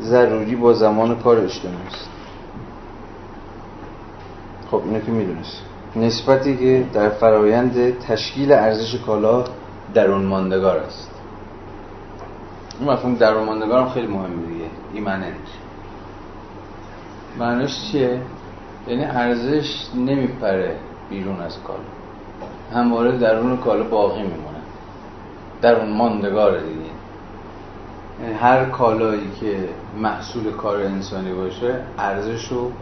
ضروری 0.00 0.56
با 0.56 0.72
زمان 0.72 1.18
کار 1.18 1.38
اجتماعی 1.38 1.86
است. 1.86 2.08
خب 4.70 4.82
اینو 4.84 5.00
که 5.00 5.10
می‌دونست. 5.10 5.62
نسبتی 5.96 6.56
که 6.56 6.84
در 6.92 7.08
فرایند 7.08 7.98
تشکیل 7.98 8.52
ارزش 8.52 8.94
کالا 8.94 9.44
درون 9.94 10.24
ماندگار 10.24 10.76
است. 10.76 11.10
این 12.80 12.90
مفهوم 12.90 13.14
درون 13.14 13.44
ماندگار 13.44 13.82
هم 13.82 13.88
خیلی 13.88 14.06
مهمه 14.06 14.46
دیگه. 14.46 14.64
ایمننت 14.94 15.34
معنیش. 17.38 17.92
چیه؟ 17.92 18.20
یعنی 18.88 19.04
ارزش 19.04 19.86
نمیپره 19.94 20.76
بیرون 21.10 21.40
از 21.40 21.62
کالا. 21.62 21.78
همواره 22.74 23.18
درون 23.18 23.56
کالا 23.56 23.84
باقی 23.84 24.22
میمونه. 24.22 24.60
درون 25.62 25.92
ماندگار 25.92 26.58
دیگه. 26.58 26.85
هر 28.40 28.64
کالایی 28.64 29.30
که 29.40 29.68
محصول 29.96 30.52
کار 30.52 30.80
انسانی 30.80 31.32
باشه 31.32 31.80
ارزش 31.98 32.48
رو 32.48 32.72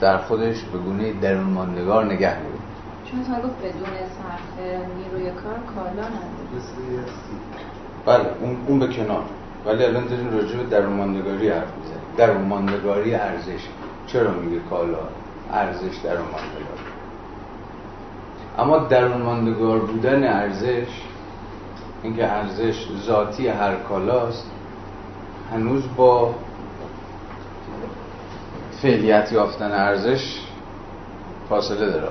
در 0.00 0.18
خودش 0.18 0.62
به 0.62 0.78
گونه 0.78 1.12
درون 1.12 1.50
ماندگار 1.50 2.04
نگه 2.04 2.36
میده 2.38 2.58
چون 3.10 3.22
تا 3.24 3.48
گفت 3.48 3.58
بدون 3.58 3.96
صرف 3.98 4.66
نیروی 4.96 5.30
کار 5.30 5.58
کالا 5.74 6.08
نداره. 6.08 7.06
بله 8.06 8.26
اون, 8.40 8.56
اون 8.66 8.78
به 8.78 8.86
کنار. 8.86 9.22
ولی 9.66 9.84
الان 9.84 10.06
داریم 10.06 10.30
راجع 10.30 10.56
به 10.56 10.64
درون 10.64 10.92
ماندگاری 10.92 11.48
حرف 11.48 11.72
می‌زنیم. 11.78 12.00
درون 12.16 12.42
ماندگاری 12.42 13.14
ارزش. 13.14 13.60
چرا 14.06 14.30
میگه 14.30 14.60
کالا؟ 14.70 14.98
ارزش 15.52 15.96
درون 16.04 16.26
ماندگار 16.32 16.78
اما 18.58 18.78
درون 18.78 19.22
ماندگار 19.22 19.78
بودن 19.78 20.24
ارزش 20.24 20.86
اینکه 22.02 22.32
ارزش 22.32 22.86
ذاتی 23.06 23.48
هر 23.48 23.74
کالاست 23.74 24.50
هنوز 25.52 25.82
با 25.96 26.34
فعلیت 28.82 29.32
یافتن 29.32 29.72
ارزش 29.72 30.40
فاصله 31.48 31.90
داره. 31.90 32.08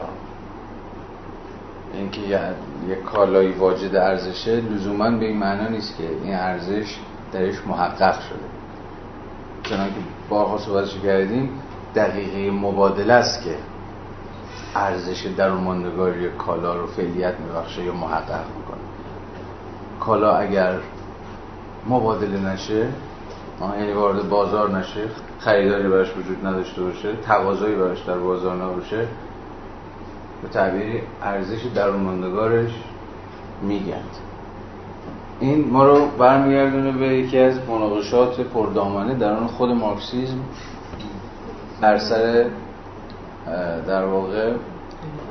اینکه 1.94 2.22
یه 2.22 2.96
کالایی 2.96 3.52
واجد 3.52 3.96
ارزشه 3.96 4.56
لزوما 4.56 5.12
به 5.12 5.26
این 5.26 5.38
معنا 5.38 5.68
نیست 5.68 5.98
که 5.98 6.04
این 6.24 6.36
ارزش 6.36 6.98
درش 7.32 7.56
محقق 7.68 8.20
شده. 8.22 8.46
چنانکه 9.64 9.96
بارها 10.30 10.58
صحبتش 10.58 10.98
کردیم 11.04 11.50
دقیقه 11.96 12.52
مبادله 12.52 13.14
است 13.14 13.44
که 13.44 13.56
ارزش 14.76 15.26
درون 15.26 15.64
ماندگاری 15.64 16.30
کالا 16.30 16.76
رو 16.76 16.88
فعلیت 16.88 17.34
میبخشه 17.40 17.84
یا 17.84 17.94
محقق 17.94 18.46
می‌کنه. 18.58 18.82
کالا 20.00 20.38
اگر 20.38 20.74
مبادله 21.90 22.54
نشه 22.54 22.88
یعنی 23.62 23.94
وارد 23.94 24.30
بازار 24.30 24.78
نشه. 24.78 25.02
خریداری 25.40 25.88
براش 25.88 26.18
وجود 26.18 26.46
نداشته 26.46 26.84
باشه. 26.84 27.16
تقاضایی 27.16 27.76
براش 27.76 28.02
در 28.02 28.18
بازار 28.18 28.56
نباشه. 28.56 29.08
به 30.42 30.48
تعبیری 30.48 31.02
ارزش 31.22 31.66
درون 31.76 32.00
ماندگارش 32.00 32.72
میگند 33.62 34.18
این 35.40 35.70
ما 35.72 35.86
رو 35.86 36.08
برمیگردونه 36.18 36.92
به 36.92 37.08
یکی 37.08 37.40
از 37.40 37.60
مناقشات 37.70 38.42
پردامانه 38.42 39.16
درون 39.16 39.48
خود 39.48 39.70
مارکسیزم. 39.70 40.40
در 41.82 41.98
سر 41.98 42.46
در 43.88 44.06
واقع 44.06 44.54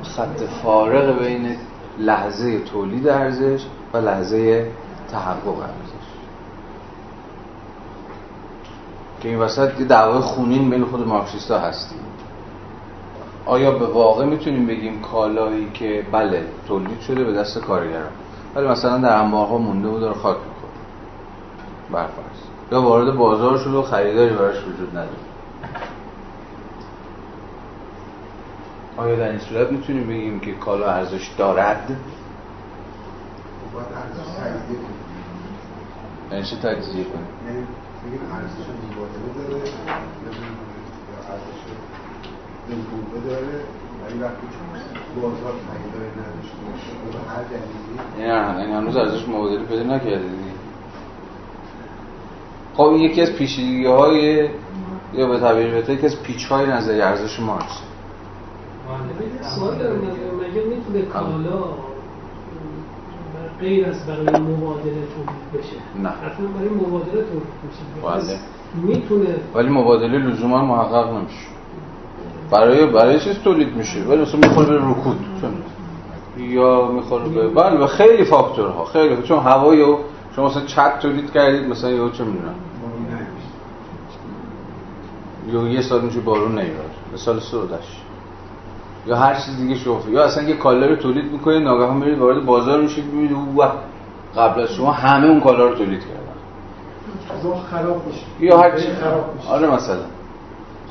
خط 0.03 0.43
فارق 0.63 1.19
بین 1.19 1.55
لحظه 1.99 2.59
تولید 2.59 3.07
ارزش 3.07 3.65
و 3.93 3.97
لحظه 3.97 4.71
تحقق 5.11 5.59
ارزش. 5.59 5.94
که 9.21 9.29
این 9.29 9.39
وسط 9.39 9.79
یه 9.79 9.85
دعوای 9.85 10.19
خونین 10.19 10.69
بین 10.69 10.85
خود 10.85 11.07
مارکسیستا 11.07 11.59
هستیم. 11.59 11.99
آیا 13.45 13.71
به 13.71 13.85
واقع 13.85 14.25
می‌تونیم 14.25 14.67
بگیم 14.67 15.01
کالایی 15.01 15.71
که 15.73 16.05
بله 16.11 16.43
تولید 16.67 16.99
شده 16.99 17.23
به 17.23 17.33
دست 17.33 17.57
کارگران. 17.59 18.11
ولی 18.55 18.67
مثلا 18.67 18.97
در 18.97 19.17
انبارها 19.17 19.57
مونده 19.57 19.87
و 19.87 19.99
داره 19.99 20.13
خاک 20.13 20.37
می‌خوره 20.37 20.71
برفرض 21.91 22.39
یا 22.71 22.81
وارد 22.81 23.15
بازار 23.15 23.57
شده 23.57 23.77
و 23.77 23.81
خریداری 23.81 24.35
براش 24.35 24.57
وجود 24.57 24.89
نداره. 24.89 25.09
آیا 28.97 29.15
در 29.15 29.29
این 29.29 29.39
صورت 29.39 29.71
می‌تونیم 29.71 30.07
بگیم 30.07 30.39
که 30.39 30.51
کالا 30.51 30.91
ارزش 30.91 31.31
دارد؟ 31.37 31.97
یعنی 36.31 36.43
چه 36.43 36.55
تجزیه 36.55 37.03
کنیم؟ 37.03 37.67
بگیم 38.05 38.19
ارزش 38.37 38.67
مبادله 38.83 39.29
داره 39.37 39.61
ارزش 41.31 41.59
بالقوه 42.67 43.19
داره. 43.29 43.55
ولی 44.01 44.19
وقتی 44.19 44.47
بازار 45.21 45.53
خریداری 45.67 46.11
نداشته 46.21 46.57
باشه 46.71 46.91
به 47.05 47.29
هر 47.29 47.43
دلیلی. 47.43 48.31
نه 48.31 48.57
این 48.57 48.71
هنوز 48.75 48.95
ارزش 48.97 49.27
مبادله 49.27 49.63
پیدا 49.63 49.83
نکرده 49.83 50.17
دیگه 50.17 50.55
خب 52.75 52.93
یکی 52.97 53.21
از 53.21 53.31
پیچیدگی 53.31 53.85
های 53.85 54.49
یا 55.13 55.27
به 55.27 55.39
تعبیر 55.39 55.71
بهتر 55.71 55.93
یکی 55.93 56.05
از 56.05 56.23
پیچ 56.23 56.45
های 56.45 56.67
نظری 56.67 57.01
ارزش 57.01 57.39
مارکس. 57.39 57.81
سوال 59.41 59.77
دارم 59.77 59.97
مگه 59.97 60.63
می‌تونه 60.63 61.01
کالا 61.01 61.63
غیر 63.59 63.85
از 63.85 64.05
برای 64.05 64.39
مبادله 64.39 64.83
تولید 64.83 65.51
بشه. 65.53 66.01
نه. 66.03 66.09
حتما 66.09 66.47
برای 66.47 66.69
مبادله 66.69 67.11
تولید 67.11 67.53
بشه. 67.63 68.07
بله. 68.07 68.39
می‌تونه 68.83 69.35
ولی 69.53 69.69
مبادله 69.69 70.17
لزوما 70.17 70.65
محقق 70.65 71.13
نمیشه. 71.13 71.47
برای 72.51 72.85
برای 72.85 73.19
چیز 73.19 73.39
تولید 73.39 73.75
میشه. 73.75 74.03
ولی 74.03 74.21
مثلا 74.21 74.39
می‌خوره 74.39 74.67
به 74.79 74.85
رکود. 74.85 75.17
چون 75.41 75.53
یا 76.47 76.91
می‌خوره 76.91 77.29
به 77.29 77.47
بله 77.47 77.77
به 77.77 77.87
خیلی 77.87 78.23
فاکتورها. 78.23 78.85
خیلی 78.85 79.21
چون 79.21 79.39
هوایی 79.39 79.81
و 79.81 79.97
شما 80.35 80.45
مثلا 80.45 80.65
چت 80.65 80.99
تولید 80.99 81.31
کردید 81.31 81.69
مثلا 81.69 81.89
یا 81.89 82.09
چه 82.09 82.23
می‌دونم. 82.23 82.55
یا 85.51 85.67
یه 85.67 85.81
سال 85.81 86.01
میشه 86.01 86.19
بارون 86.19 86.51
نمیاد 86.51 86.91
به 87.11 87.17
سال 87.17 87.39
سودش 87.39 88.01
یا 89.05 89.15
هر 89.15 89.33
چیز 89.35 89.57
دیگه 89.57 89.75
شوفه 89.75 90.11
یا 90.11 90.23
اصلا 90.23 90.43
یه 90.43 90.55
کالا 90.55 90.85
رو 90.85 90.95
تولید 90.95 91.31
می‌کنید 91.31 91.63
ناگهان 91.63 91.97
میرید 91.97 92.19
وارد 92.19 92.45
بازار 92.45 92.81
میشید 92.81 93.05
می‌بینید 93.05 93.33
اوه 93.33 93.71
قبل 94.35 94.61
از 94.61 94.69
شما 94.69 94.91
همه 94.91 95.27
اون 95.27 95.41
کالا 95.41 95.67
رو 95.67 95.75
تولید 95.75 95.99
کردن. 95.99 96.25
خراب 97.71 98.07
میشه. 98.07 98.25
یا 98.39 98.57
هر 98.57 98.79
چی. 98.79 98.87
خراب 98.87 99.35
میشه. 99.35 99.49
آره 99.49 99.67
مثلا. 99.67 100.05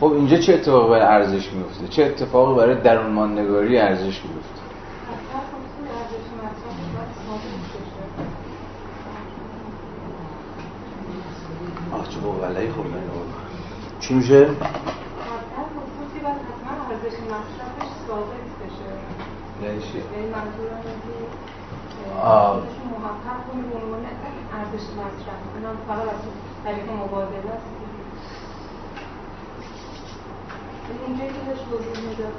خب 0.00 0.12
اینجا 0.12 0.36
چه 0.36 0.54
اتفاقی 0.54 0.90
برای 0.90 1.06
ارزش 1.06 1.52
میفته 1.52 1.88
چه 1.88 2.04
اتفاقی 2.04 2.54
برای 2.54 2.74
درون 2.74 3.12
ماندگاری 3.12 3.78
ارزش 3.78 4.04
میفته 4.04 4.64
آه 11.92 12.08
چه 12.08 12.20
خب 12.70 12.78
من. 12.78 13.00
چی 14.00 14.14
میشه؟ 14.14 14.48
ثابت 18.06 18.48
بشه 18.60 18.90
یعنی 19.62 19.80
چی؟ 19.80 19.98
یعنی 19.98 20.26
منظورم 20.36 20.80
اینه 20.84 21.00
که. 21.04 21.44
ارزش 22.24 22.76
محقق 22.94 23.40
کنه 23.46 23.62
به 23.70 23.76
عنوان 23.84 24.04
ارزش 24.58 24.84
مصرف 25.00 25.40
اینم 25.56 25.76
فقط 25.88 26.08
از 26.14 26.22
طریق 26.64 26.92
مبادله 26.92 27.50
است. 27.56 27.66
اینجایی 31.06 31.30
که 31.30 31.40
داشت 31.48 31.64
توضیح 31.70 32.08
می‌داد 32.08 32.32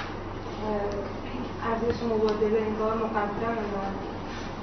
اه، 0.66 1.70
ارزش 1.70 2.04
مبادله 2.04 2.60
انگار 2.68 2.94
مقدم 2.96 3.56
بر 3.74 3.92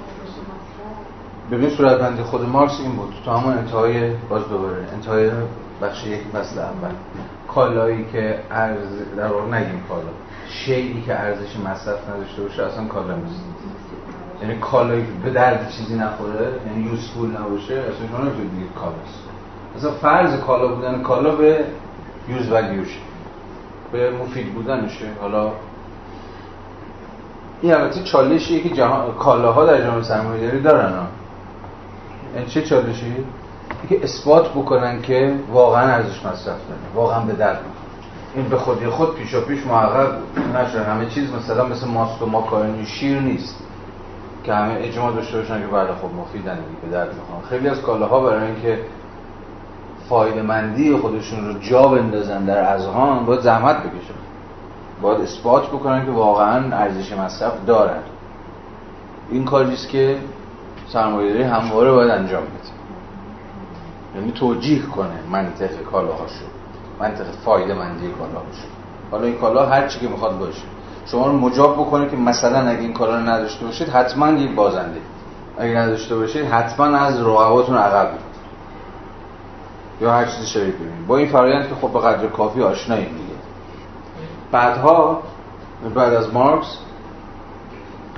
ارزش 0.09 0.35
مصرف 0.51 1.13
ببین 1.51 1.69
صورت 1.69 1.99
بندی 1.99 2.23
خود 2.23 2.41
مارکس 2.49 2.79
این 2.79 2.95
بود. 2.95 3.13
تا 3.25 3.37
همون 3.37 3.57
انتهای 3.57 4.15
باز 4.29 4.49
دوباره 4.49 4.87
انتهای 4.93 5.31
بخش 5.81 6.05
یک 6.05 6.21
فصل 6.21 6.59
اول. 6.59 6.91
کالایی 7.47 8.05
که 8.11 8.39
ارز 8.51 8.87
در 9.17 9.27
واقع 9.27 9.57
نگیم 9.57 9.83
کالا 9.89 10.01
شیعی 10.49 11.01
که 11.01 11.19
ارزش 11.19 11.57
مصرف 11.65 12.09
نداشته 12.09 12.41
باشه 12.41 12.63
اصلا 12.63 12.85
کالا 12.85 13.15
نیست. 13.15 13.43
یعنی 14.41 14.55
کالایی 14.59 15.01
که 15.01 15.11
به 15.23 15.29
درد 15.29 15.69
چیزی 15.69 15.95
نخوره 15.95 16.51
یعنی 16.67 16.89
یوزفول 16.89 17.29
نباشه 17.29 17.73
اصلا 17.73 18.07
شما 18.07 18.17
نمی‌تونید 18.17 18.51
بگید 18.51 18.73
کالاست 18.75 19.23
اصلا 19.77 19.91
فرض 19.91 20.39
کالا 20.39 20.67
بودن 20.67 21.01
کالا 21.01 21.35
به 21.35 21.65
یوز 22.29 22.51
ولیوشه 22.51 22.99
به 23.91 24.11
مفید 24.11 24.53
بودنشه 24.53 25.05
حالا 25.21 25.51
این 27.61 27.73
البته 27.73 28.03
چالشیه 28.03 28.63
که 28.63 28.69
جهان 28.69 29.13
کالاها 29.13 29.65
در 29.65 29.81
جامعه 29.81 30.03
سرمایه‌داری 30.03 30.61
دارن. 30.61 30.93
ها 30.93 31.07
یعنی 32.35 32.47
چه 32.47 32.61
چالشی؟ 32.61 33.15
که 33.89 34.03
اثبات 34.03 34.49
بکنن 34.49 35.01
که 35.01 35.35
واقعا 35.51 35.93
ارزش 35.93 36.25
مصرف 36.25 36.45
داره 36.45 36.81
واقعا 36.95 37.19
به 37.19 37.33
درد 37.33 37.61
این 38.35 38.49
به 38.49 38.57
خودی 38.57 38.87
خود 38.87 39.15
پیشا 39.15 39.41
پیش 39.41 39.65
محقق 39.65 40.15
نشه 40.55 40.83
همه 40.83 41.05
چیز 41.05 41.33
مثلا 41.33 41.65
مثل 41.65 41.87
ماست 41.87 42.21
و 42.21 42.25
ماکارونی 42.25 42.85
شیر 42.85 43.19
نیست. 43.19 43.55
که 44.43 44.53
همه 44.53 44.77
اجماع 44.77 45.13
داشته 45.13 45.37
باشن 45.37 45.61
که 45.61 45.67
بله 45.67 45.87
خب 45.87 46.15
مفیدن 46.21 46.57
به 46.81 46.89
درد 46.89 47.15
می‌خوان 47.15 47.41
خیلی 47.49 47.67
از 47.67 47.81
کالاها 47.81 48.19
برای 48.19 48.45
اینکه 48.45 48.79
فایده 50.09 50.41
مندی 50.41 50.97
خودشون 50.97 51.47
رو 51.47 51.59
جا 51.59 51.87
بندازن 51.87 52.45
در 52.45 52.73
اذهان 52.73 53.25
باید 53.25 53.41
زحمت 53.41 53.77
بکشن. 53.77 54.13
باید 55.01 55.21
اثبات 55.21 55.67
بکنن 55.67 56.05
که 56.05 56.11
واقعا 56.11 56.75
ارزش 56.77 57.13
مصرف 57.13 57.53
دارن. 57.67 57.99
این 59.29 59.45
کاریست 59.45 59.89
که 59.89 60.17
سرمایه‌داری 60.87 61.43
همواره 61.43 61.91
باید 61.91 62.11
انجام 62.11 62.43
بده. 62.43 62.73
یعنی 64.15 64.31
توجیه 64.31 64.81
کنه 64.81 65.19
منطق 65.31 65.83
کالاهاشو. 65.91 66.45
منطق 67.03 67.25
فایده 67.45 67.73
مندی 67.73 68.07
کالاهاشو 68.07 68.67
حالا 69.11 69.23
این 69.23 69.37
کالا 69.37 69.65
هر 69.65 69.87
چی 69.87 69.99
که 69.99 70.07
می‌خواد 70.07 70.39
باشه. 70.39 70.61
شما 71.05 71.27
رو 71.27 71.33
مجاب 71.33 71.75
بکنه 71.75 72.09
که 72.09 72.17
مثلا 72.17 72.69
اگه 72.69 72.79
این 72.79 72.93
کالا 72.93 73.15
رو 73.15 73.21
نداشته 73.21 73.65
باشید 73.65 73.89
حتما 73.89 74.29
یک 74.29 74.55
بازنده. 74.55 74.99
اگه 75.57 75.73
نداشته 75.77 76.15
باشید 76.15 76.45
حتما 76.45 76.85
از 76.85 77.19
رقباتون 77.19 77.77
عقب. 77.77 78.09
یا 80.01 80.11
هر 80.11 80.25
چیزی 80.25 80.47
شبیه 80.47 80.71
ببینید. 80.73 81.07
با 81.07 81.17
این 81.17 81.27
فرایند 81.27 81.69
که 81.69 81.75
خب 81.75 81.93
به 81.93 81.99
قدر 81.99 82.27
کافی 82.27 82.61
آشناییم 82.61 83.07
دیگه. 83.07 83.39
بعدها 84.51 85.21
بعد 85.95 86.13
از 86.13 86.33
مارکس 86.33 86.77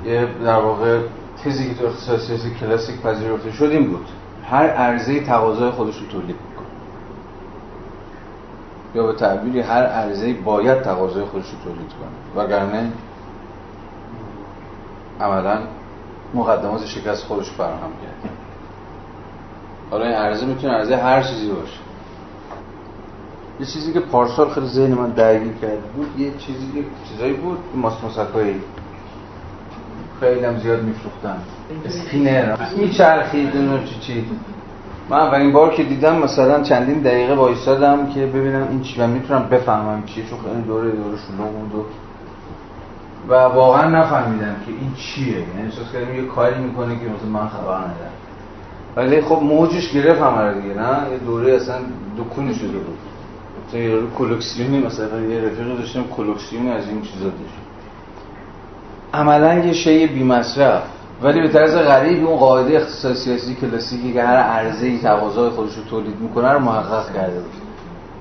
یه 0.05 0.27
در 0.43 0.59
واقع 0.59 0.99
تیزی 1.43 1.69
که 1.69 1.75
تو 1.75 1.89
کلاسیک 2.59 3.01
پذیرفته 3.01 3.51
شد 3.51 3.65
این 3.65 3.87
بود. 3.87 4.05
هر 4.49 4.67
عرضه 4.67 5.19
تقاضای 5.19 5.71
خودش 5.71 5.97
رو 5.97 6.07
تولید 6.07 6.35
یا 8.95 9.03
به 9.03 9.13
تعبیری 9.13 9.59
هر 9.59 9.83
عرضه 9.83 10.33
باید 10.33 10.81
تقاضای 10.81 11.25
خودش 11.25 11.45
رو 11.45 11.57
تولید 11.63 11.89
کنه. 11.89 12.43
وگرنه 12.43 12.91
عملا 15.21 15.59
مقدمات 16.33 16.85
شکست 16.85 17.23
خودش 17.23 17.51
فراهم 17.51 17.91
کرد. 18.01 18.31
حالا 19.91 20.05
این 20.05 20.15
عرضه 20.15 20.45
می‌تونه 20.45 20.73
عرضه 20.73 20.97
هر 20.97 21.21
چیزی 21.21 21.51
باشه. 21.51 21.79
یه 23.59 23.65
چیزی 23.65 23.93
که 23.93 23.99
پارسال 23.99 24.49
خیلی 24.49 24.67
ذهن 24.67 24.93
من 24.93 25.09
درگیر 25.09 25.53
کرده 25.53 25.87
بود 25.95 26.19
یه 26.19 26.31
چیزی 26.37 26.71
که 26.71 26.83
چیزایی 27.09 27.33
بود 27.33 27.57
ماست 27.75 28.03
مسکایی 28.03 28.61
خیلی 30.19 30.45
هم 30.45 30.59
زیاد 30.59 30.83
میفروختن. 30.83 31.37
اسپینر 31.85 32.57
میچرخید 32.77 33.55
اونو 33.55 33.83
چی 33.83 33.99
چی. 33.99 34.25
من 35.09 35.17
اولین 35.17 35.51
بار 35.51 35.73
که 35.73 35.83
دیدم 35.83 36.15
مثلا 36.15 36.63
چندین 36.63 36.99
دقیقه 36.99 37.33
وایسادم 37.35 38.09
که 38.09 38.25
ببینم 38.25 38.67
این 38.69 38.81
چی 38.81 39.01
و 39.01 39.07
می‌تونم 39.07 39.43
بفهمم 39.49 40.03
چیه 40.05 40.25
چون 40.25 40.39
خیلی 40.39 40.61
دوره 40.61 40.91
دوره 40.91 41.17
شلوغ 41.17 41.51
بود 41.71 41.85
و 43.29 43.33
واقعا 43.33 43.89
نفهمیدم 43.89 44.55
که 44.65 44.71
این 44.71 44.93
چیه. 44.97 45.27
یعنی 45.27 45.61
احساس 45.65 45.91
کردم 45.93 46.15
یه 46.15 46.25
کاری 46.25 46.63
می‌کنه 46.63 46.95
که 46.95 47.05
مثلا 47.05 47.41
من 47.41 47.47
خبر 47.47 47.77
ندارم. 47.77 48.15
ولی 48.95 49.21
خب 49.21 49.39
موجش 49.43 49.93
گرفت 49.93 50.21
همه 50.21 50.53
دیگه 50.53 50.73
نه؟ 50.73 51.11
یه 51.11 51.17
دوره 51.17 51.53
اصلا 51.53 51.75
دکونی 52.17 52.53
شده 52.53 52.77
بود. 52.77 52.97
مثلا 53.67 53.79
یه 53.81 54.01
کلکسیونی 54.17 54.79
مثلا 54.79 55.21
یه 55.21 55.41
رفیق 55.41 55.77
داشتم 55.77 56.03
کلکسیونی 56.17 56.71
از 56.71 56.87
این 56.89 57.01
چیزا 57.01 57.25
داشت. 57.25 57.59
عملا 59.13 59.53
یه 59.53 59.73
شی 59.73 60.07
بی 60.07 60.23
مصرف 60.23 60.83
ولی 61.21 61.41
به 61.41 61.47
طرز 61.47 61.75
غریب 61.75 62.27
اون 62.27 62.37
قاعده 62.37 62.75
اقتصاد 62.75 63.13
سیاسی 63.13 63.55
کلاسیکی 63.55 64.13
که 64.13 64.23
هر 64.23 64.37
عرضه‌ای 64.37 64.97
تقاضای 64.97 65.49
خودش 65.49 65.75
رو 65.75 65.83
تولید 65.83 66.19
می‌کنه 66.19 66.51
رو 66.51 66.59
محقق 66.59 67.13
کرده 67.13 67.39
بود. 67.39 67.51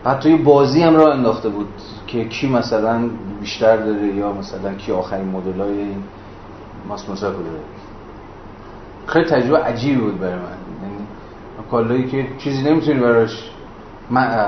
حتی 0.04 0.30
یه 0.30 0.37
بازی 0.37 0.83
هم 0.83 0.96
را 0.96 1.12
انداخته 1.12 1.48
بود 1.48 1.68
که 2.07 2.24
کی 2.24 2.48
مثلا 2.48 3.11
بیشتر 3.40 3.76
داره 3.76 4.07
یا 4.07 4.33
مثلا 4.33 4.74
کی 4.74 4.92
آخرین 4.92 5.28
مدلای 5.28 5.78
این 5.78 6.02
ماسموسا 6.88 7.30
داره. 7.30 7.44
خیلی 9.07 9.24
تجربه 9.24 9.59
عجیبی 9.59 10.00
بود 10.00 10.20
برای 10.20 10.35
من. 10.35 10.40
یعنی 10.83 11.07
کالایی 11.70 12.07
که 12.07 12.26
چیزی 12.38 12.70
نمی‌تونی 12.70 13.00
براش 13.00 13.50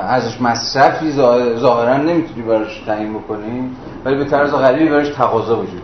ازش 0.08 0.40
مصرفی 0.40 1.12
ظاهرا 1.56 1.96
نمی‌تونی 1.96 2.42
براش 2.42 2.82
تعیین 2.86 3.14
بکنی 3.14 3.70
ولی 4.04 4.16
به 4.16 4.24
طرز 4.24 4.52
غریبی 4.52 4.90
براش 4.90 5.08
تقاضا 5.08 5.58
وجود 5.58 5.82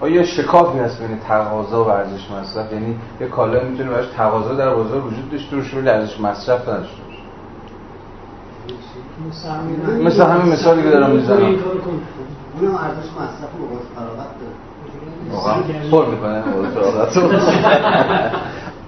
آیا 0.00 0.24
شکافی 0.24 0.78
هست 0.78 1.02
بین 1.02 1.18
تقاضا 1.28 1.84
و 1.84 1.88
ارزش 1.88 2.30
مصرف؟ 2.30 2.72
یعنی 2.72 2.96
یه 3.20 3.26
کالا 3.26 3.64
می‌تونه 3.64 3.90
براش 3.90 4.06
تقاضا 4.16 4.54
در 4.54 4.74
بازار 4.74 5.06
وجود 5.06 5.30
داشته 5.32 5.56
باشه 5.56 5.76
ولی 5.76 5.88
ارزش 5.88 6.20
مصرف 6.20 6.68
نداشته 6.68 6.96
باشه. 7.02 7.20
مثل 10.04 10.22
همین 10.22 10.52
مثالی 10.52 10.82
که 10.82 10.90
دارم 10.90 11.10
می‌زنم. 11.10 11.36
اونم 11.36 11.54
ارزش 12.74 13.08
مصرف 13.16 13.54
و 13.54 13.66
باز 13.66 13.84
فراغت 13.96 14.30
پر 15.90 16.06
می‌کنه 16.06 16.42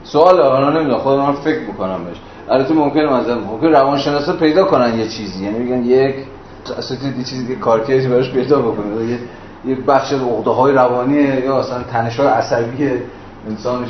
سوال 0.04 0.40
آنها 0.40 0.70
نمی‌دونم 0.70 0.98
خودم 0.98 1.22
من 1.22 1.32
فکر 1.32 1.60
بکنم 1.60 2.04
بهش. 2.04 2.16
البته 2.48 2.74
ممکنه 2.74 3.20
مثلا 3.20 3.38
ممکن 3.38 3.66
روانشناسا 3.66 4.32
پیدا 4.32 4.64
کنن 4.64 4.98
یه 4.98 5.08
چیزی. 5.08 5.44
یعنی 5.44 5.58
میگن 5.58 5.84
یک 5.84 6.14
اساتید 6.78 7.18
یه 7.18 7.24
چیزی 7.24 7.46
که 7.46 7.60
کارکردی 7.60 8.08
براش 8.08 8.30
پیدا 8.30 8.62
بکنه. 8.62 9.18
یه 9.64 9.70
یه 9.70 9.76
بخش 9.76 10.12
عقده 10.12 10.50
های 10.50 10.72
روانی 10.72 11.22
یا 11.22 11.58
مثلا 11.58 11.82
تنش 11.82 12.20
های 12.20 12.28
عصبی 12.28 12.90
انسان 13.48 13.86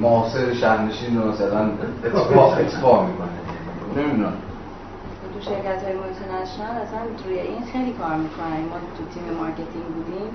معاصر 0.00 0.54
شهرنشین 0.54 1.22
رو 1.22 1.28
مثلا 1.28 1.70
اطفا 2.04 2.52
اطفا 2.60 3.06
می‌کنه. 3.06 3.28
نمی‌دونم. 3.96 4.32
تو 5.34 5.40
شرکت 5.40 5.82
های 5.84 5.92
multinational 5.94 6.74
اصلا 6.84 7.00
روی 7.24 7.38
این 7.38 7.62
خیلی 7.72 7.92
کار 7.92 8.16
می‌کنن. 8.16 8.60
ما 8.70 8.78
تو 8.98 9.04
تیم 9.14 9.36
marketing 9.40 9.86
بودیم. 9.96 10.30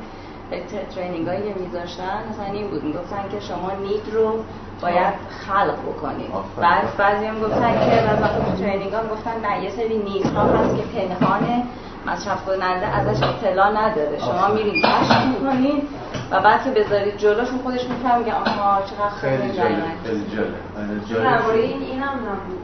ترینینگ 0.96 1.28
هایی 1.28 1.54
میذاشتن 1.54 2.20
مثلا 2.30 2.54
این 2.54 2.68
بود. 2.70 2.84
می‌گفتن 2.84 3.24
که 3.32 3.40
شما 3.40 3.72
نید 3.84 4.06
رو 4.14 4.44
باید 4.82 5.14
خلق 5.46 5.78
بکنید. 5.90 6.32
بعد 6.62 6.98
بعضی 6.98 7.26
هم 7.26 7.40
گفتن 7.40 7.74
که 7.74 8.04
مثلا 8.12 8.28
تو 8.28 8.64
ترینینگ 8.64 8.94
ها 8.94 9.04
گفتن 9.14 9.36
نه 9.46 9.64
یه 9.64 9.70
سری 9.70 9.98
نیز 9.98 10.26
ها 10.26 10.44
هست 10.44 10.76
که 10.78 10.84
پنهانه 10.84 11.64
مصرف 12.08 12.46
کننده 12.46 12.86
ازش 12.86 13.24
اطلاع 13.24 13.70
نداره 13.70 14.20
شما 14.20 14.54
میرید 14.56 14.86
کشف 14.86 15.26
می‌کنید 15.26 15.84
و 16.32 16.40
بعد 16.40 16.64
که 16.64 16.70
بذارید 16.70 17.18
جلوشون 17.18 17.58
خودش 17.58 17.84
میفهم 17.90 18.20
میگه 18.20 18.34
آها 18.34 18.82
چقدر 18.82 19.10
خیلی 19.22 19.58
جالب. 19.58 19.84
خیلی 20.04 20.26
جالب 20.36 21.24
درباره 21.24 21.60
این 21.60 21.82
این 21.82 22.00
هم 22.00 22.14
نبود 22.14 22.60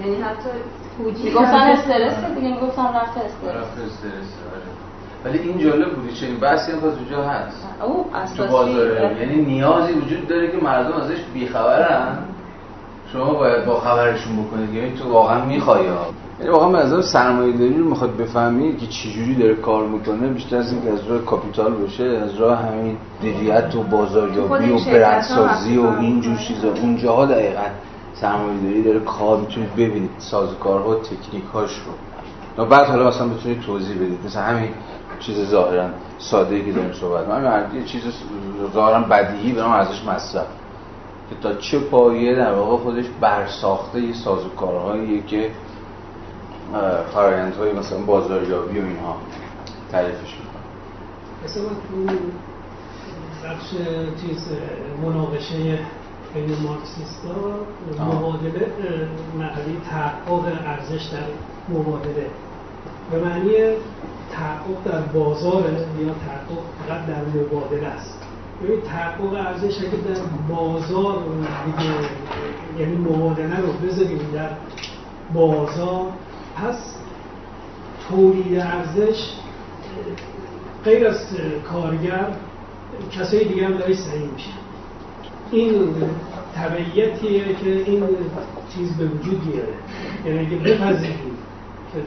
یعنی 0.00 0.22
حتی 0.22 0.48
توجیه 0.98 1.34
گفتن 1.34 1.56
استرس 1.56 2.24
دیگه 2.34 2.48
می‌گفتن 2.48 2.86
رفت 2.86 3.16
استرس. 3.16 3.56
رفت 3.56 3.78
استرس 3.78 4.32
ولی 5.24 5.38
این 5.38 5.58
جالب 5.58 5.94
بودی 5.94 6.12
چنین 6.14 6.40
بحثی 6.40 6.72
هم 6.72 6.80
باز 6.80 6.92
اونجا 6.96 7.22
هست. 7.22 7.66
او 7.82 8.10
تو 8.36 8.46
بازاره 8.46 9.16
یعنی 9.20 9.42
نیازی 9.42 9.92
وجود 9.92 10.28
داره 10.28 10.50
که 10.50 10.56
مردم 10.56 11.00
ازش 11.00 11.18
بیخبرن. 11.34 12.18
شما 13.12 13.34
باید 13.34 13.64
با 13.64 13.80
خبرشون 13.80 14.44
بکنید. 14.44 14.74
یعنی 14.74 14.92
تو 14.92 15.12
واقعا 15.12 15.44
می‌خوای 15.44 15.86
یعنی 16.42 16.54
واقعا 16.54 16.68
به 16.68 16.78
نظر 16.78 17.00
سرمایه 17.00 17.52
داری 17.52 17.78
رو 17.78 17.84
می‌خواد 17.84 18.16
بفهمی 18.16 18.76
که 18.76 18.86
چجوری 18.86 19.34
داره 19.34 19.54
کار 19.54 19.86
می‌کنه 19.86 20.28
بیشتر 20.28 20.56
از 20.56 20.72
اینکه 20.72 20.90
از 20.90 21.06
راه 21.08 21.18
کاپیتال 21.18 21.72
باشه 21.72 22.04
از 22.04 22.34
راه 22.34 22.58
همین 22.58 22.96
دیدیت 23.20 23.74
و 23.74 23.82
بازاریابی 23.82 24.70
و 24.70 24.78
برندسازی 24.84 25.76
و 25.78 25.86
اینجور 26.00 26.36
چیزا. 26.36 26.68
اونجاها 26.68 27.26
دقیقا 27.26 27.62
سرمایه 28.14 28.60
داری 28.62 28.82
داره 28.82 29.00
کار 29.00 29.40
می‌تونید 29.40 29.74
ببینید 29.74 30.10
سازوکارها 30.18 30.94
تکنیک 30.94 31.44
هاش 31.54 31.70
رو. 31.70 31.92
و 32.64 32.66
بعد 32.66 32.86
حالا 32.86 33.08
مثلا 33.08 33.28
بتونید 33.28 33.60
توضیح 33.60 33.96
بدید. 33.96 34.18
مثل 34.26 34.40
همین 34.40 34.68
چیز 35.20 35.50
ظاهرا 35.50 35.84
ساده 36.18 36.54
ای 36.54 36.64
که 36.64 36.72
داریم 36.72 36.92
صحبت 36.92 37.28
من 37.28 37.66
یه 37.74 37.84
چیز 37.84 38.02
ظاهرا 38.74 39.00
بدیهی 39.00 39.52
به 39.52 39.60
نام 39.60 39.72
ارزش 39.72 40.04
مصرف. 40.04 40.46
که 41.30 41.36
تا 41.42 41.54
چه 41.54 41.78
پایه 41.78 42.34
در 42.34 42.52
واقع 42.52 42.76
خودش 42.76 43.04
برساخته 43.20 44.00
یه 44.00 44.12
سازوکارهاییه 44.12 45.22
که 45.22 45.50
فرایندهای 47.14 47.72
مثلا 47.72 47.98
بازاریابی 47.98 48.78
و 48.78 48.84
اینها 48.84 49.16
تعریفش 49.92 50.34
می‌کنه 50.38 50.62
مثلا 51.44 51.64
تو 51.64 52.14
بخش 53.44 53.70
چیز 54.20 54.48
مناقشه 55.02 55.78
بین 56.34 56.56
مارکسیستا. 56.62 57.34
مبادله 58.04 58.66
معنی 59.38 59.80
تحقق 59.90 60.44
ارزش 60.66 61.04
در 61.04 61.18
مبادله. 61.68 62.26
به 63.10 63.18
معنی 63.24 63.50
تحقق 64.32 64.84
در 64.84 65.00
بازار 65.00 65.62
یا 65.62 66.14
تحقق 66.26 66.62
فقط 66.78 67.06
در 67.06 67.40
مبادله 67.40 67.86
است. 67.86 68.18
ببین 68.62 68.80
تحقق 68.80 69.32
ارزش 69.32 69.78
اگه 69.78 70.14
در 70.14 70.20
بازار 70.54 71.18
دیگه 71.66 71.94
یعنی 72.78 72.96
مبادله 72.96 73.60
رو 73.60 73.72
بذاریم 73.72 74.30
در 74.34 74.50
بازار 75.34 76.06
پس 76.56 76.94
تولید 78.08 78.58
ارزش 78.58 79.32
غیر 80.84 81.06
از 81.06 81.20
کارگر 81.72 82.26
کسای 83.12 83.44
دیگه 83.44 83.66
هم 83.66 83.72
داره 83.72 83.94
سعی 83.94 84.26
میشه. 84.34 84.50
این 85.50 85.94
تبعیتیه 86.54 87.54
که 87.54 87.70
این 87.70 88.04
چیز 88.74 88.96
به 88.96 89.04
وجود 89.04 89.46
میاره. 89.46 89.74
یعنی 90.26 90.38
اگه 90.38 90.56
بپذیریم 90.56 91.36
که 91.92 91.98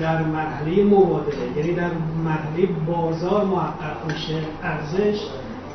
در 0.00 0.22
مرحله 0.22 0.84
مبادله 0.84 1.36
یعنی 1.56 1.72
در 1.72 1.90
مرحله 2.24 2.66
بازار 2.86 3.44
محقق 3.44 4.06
میشه 4.06 4.42
ارزش 4.62 5.20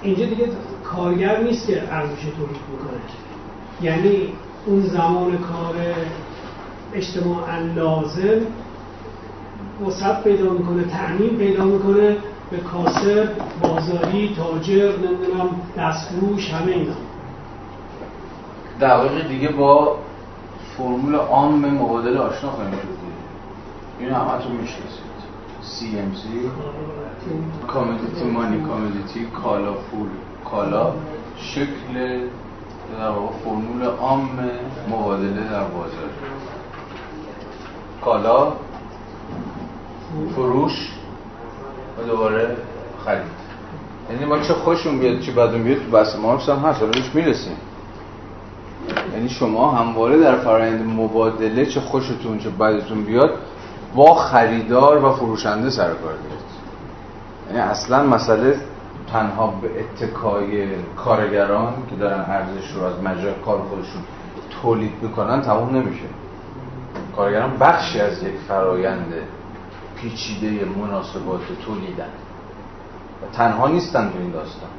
اینجا 0.01 0.25
دیگه 0.25 0.47
کارگر 0.83 1.43
نیست 1.43 1.67
که 1.67 1.83
ارزش 1.93 2.21
تولید 2.21 2.61
می‌کنه 2.71 2.99
یعنی 3.81 4.33
اون 4.65 4.81
زمان 4.81 5.37
کار 5.37 5.75
اجتماعا 6.93 7.59
لازم 7.75 8.41
وسط 9.87 10.23
پیدا 10.23 10.49
می‌کنه 10.49 10.83
تعمین 10.83 11.37
پیدا 11.37 11.63
می‌کنه 11.63 12.17
به 12.51 12.57
کاسب 12.57 13.29
بازاری 13.61 14.35
تاجر 14.37 14.91
نمی‌دونم 14.97 15.49
دستفروش 15.77 16.53
همه 16.53 16.71
اینا. 16.71 16.93
دقایق 18.81 19.27
دیگه 19.27 19.47
با 19.49 19.97
فرمول 20.77 21.15
عام 21.15 21.65
مبادله 21.65 22.19
آشنا 22.19 22.51
خواهیم 22.51 22.71
شد. 22.71 22.87
این 23.99 24.09
همتون 24.09 24.51
می‌شناسید. 24.51 25.13
CMC 25.63 26.21
کامودیتی 27.67 28.25
مانی 28.25 28.61
کامودیتی 28.61 29.25
کالا 29.43 29.73
پول 29.73 30.07
کالا. 30.51 30.93
شکل 31.37 32.19
در 32.99 33.09
واقع 33.09 33.33
فرمول 33.43 33.83
عام 33.83 34.29
مبادله 34.89 35.49
در 35.49 35.63
بازار. 35.63 36.09
کالا 38.05 38.53
فروش 40.35 40.91
و 41.99 42.07
دوباره 42.07 42.57
خرید. 43.05 43.43
یعنی 44.11 44.25
ما 44.25 44.39
چه 44.39 44.53
خوشون 44.53 44.99
بیاد 44.99 45.19
چه 45.19 45.31
بدون 45.31 45.63
بیاد 45.63 45.77
تو 45.77 45.91
بحث 45.91 46.15
مارکس 46.15 46.49
هم 46.49 46.57
هست 46.57 46.81
حالا 46.81 46.91
می‌رسیم. 47.13 47.57
یعنی 49.13 49.29
شما 49.29 49.71
همواره 49.71 50.19
در 50.19 50.35
فرآیند 50.35 50.85
مبادله 50.85 51.65
چه 51.65 51.81
خوشتون 51.81 52.39
چه 52.39 52.49
بدتون 52.49 53.03
بیاد 53.03 53.33
با 53.95 54.15
خریدار 54.15 55.05
و 55.05 55.11
فروشنده 55.11 55.69
سر 55.69 55.87
کار 55.87 56.13
دارید. 56.13 56.53
یعنی 57.47 57.59
اصلا 57.59 58.03
مسئله 58.03 58.59
تنها 59.11 59.47
به 59.47 59.69
اتکای 59.79 60.67
کارگران 60.95 61.73
که 61.89 61.95
دارن 61.95 62.25
ارزش 62.27 62.71
رو 62.75 62.83
از 62.83 62.93
مجرای 63.03 63.33
کار 63.45 63.57
خودشون 63.59 64.01
تولید 64.61 64.93
می‌کنن 65.01 65.41
تموم 65.41 65.75
نمیشه. 65.75 66.05
کارگران 67.15 67.57
بخشی 67.57 67.99
از 67.99 68.23
یک 68.23 68.33
فرایند 68.47 69.13
پیچیده 70.01 70.65
مناسبات 70.65 71.41
تولیدن. 71.65 72.09
و 73.21 73.35
تنها 73.35 73.67
نیستن 73.67 74.09
تو 74.09 74.19
این 74.19 74.31
داستان. 74.31 74.69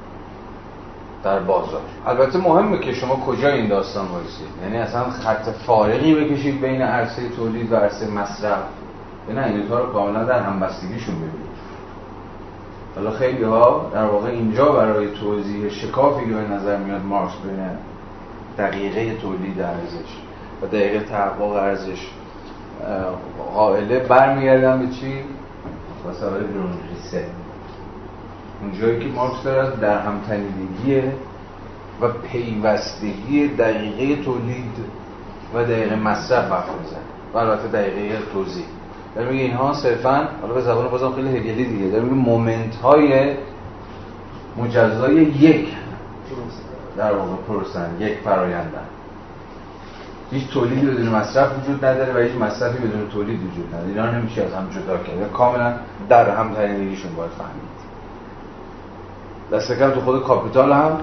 در 1.24 1.39
بازار. 1.39 1.80
البته 2.07 2.39
مهمه 2.39 2.78
که 2.78 2.93
شما 2.93 3.16
کجا 3.16 3.49
این 3.49 3.68
داستان 3.68 4.07
وایسید. 4.09 4.47
یعنی 4.62 4.76
اصلا 4.76 5.11
خط 5.11 5.49
فارقی 5.49 6.14
بکشید 6.14 6.61
بین 6.61 6.82
عرصه 6.82 7.28
تولید 7.28 7.72
و 7.72 7.76
عرصه 7.76 8.11
مصرف. 8.11 8.62
نه 9.35 9.47
این 9.47 9.68
رو 9.68 9.93
کاملا 9.93 10.24
در 10.24 10.43
همبستگیشون 10.43 11.14
ببینید. 11.14 11.55
حالا 12.97 13.11
خیلی 13.11 13.43
ها 13.43 13.91
در 13.95 14.05
واقع 14.05 14.28
اینجا 14.28 14.72
برای 14.72 15.09
توضیح 15.11 15.68
شکافی 15.68 16.26
که 16.26 16.32
به 16.32 16.41
نظر 16.41 16.76
میاد 16.76 17.03
مارکس 17.03 17.32
بین 17.45 17.68
دقیقه 18.59 19.14
تولید 19.14 19.61
ارزش 19.61 20.16
و 20.62 20.66
دقیقه 20.66 21.01
تحقق 21.01 21.53
ارزش 21.53 22.11
قائله 23.54 23.98
برمیگردن 23.98 24.78
به 24.78 24.94
چی؟ 24.94 25.12
مسائل 26.10 26.42
گرونریسه 26.42 27.26
اون 28.62 28.80
جایی 28.80 28.98
که 28.98 29.06
مارکس 29.06 29.42
داره 29.42 29.68
از 29.68 29.80
در 29.80 29.98
همتنیدگی 29.98 31.02
و 32.00 32.08
پیوستگی 32.08 33.48
دقیقه 33.48 34.22
تولید 34.22 34.74
و 35.54 35.64
دقیقه 35.64 35.96
مصرف 35.96 36.52
حرف 36.52 36.68
می‌زنه. 36.80 36.98
و 37.34 37.38
البته 37.38 37.68
دقیقه 37.68 38.18
توزیع 38.32 38.64
داره 39.14 39.30
میگه 39.30 39.42
اینها 39.42 39.72
صرفا 39.72 40.28
حالا 40.42 40.54
به 40.54 40.60
زبان 40.60 40.88
بازم 40.88 41.12
خیلی 41.12 41.28
هگلی 41.28 41.64
دیگه 41.64 41.90
داره 41.90 42.04
میگه 42.04 42.14
moment 42.14 42.76
های 42.76 43.34
مجزای 44.56 45.14
یک 45.14 45.68
در 46.96 47.12
واقع 47.12 47.36
پروسه‌ن 47.48 47.90
یک 48.00 48.18
فرایندن. 48.24 48.86
هیچ 50.30 50.50
تولیدی 50.50 50.86
بدون 50.86 51.08
مصرف 51.08 51.48
وجود 51.58 51.84
نداره 51.84 52.14
و 52.14 52.18
هیچ 52.18 52.32
مصرفی 52.32 52.78
بدون 52.78 53.08
تولید 53.08 53.40
وجود 53.42 53.74
نداره. 53.74 53.88
اینا 53.88 54.18
نمیشه 54.18 54.42
از 54.42 54.52
هم 54.52 54.68
جدا 54.70 54.96
کرد 54.96 55.32
کاملا 55.32 55.74
در 56.08 56.30
هم 56.30 56.54
تنیدگیشون 56.54 57.14
باید 57.16 57.30
فهمید. 57.30 57.74
دست 59.52 59.72
کم 59.72 59.90
تو 59.90 60.00
خود 60.00 60.22
کاپیتال 60.22 60.72
هم 60.72 60.98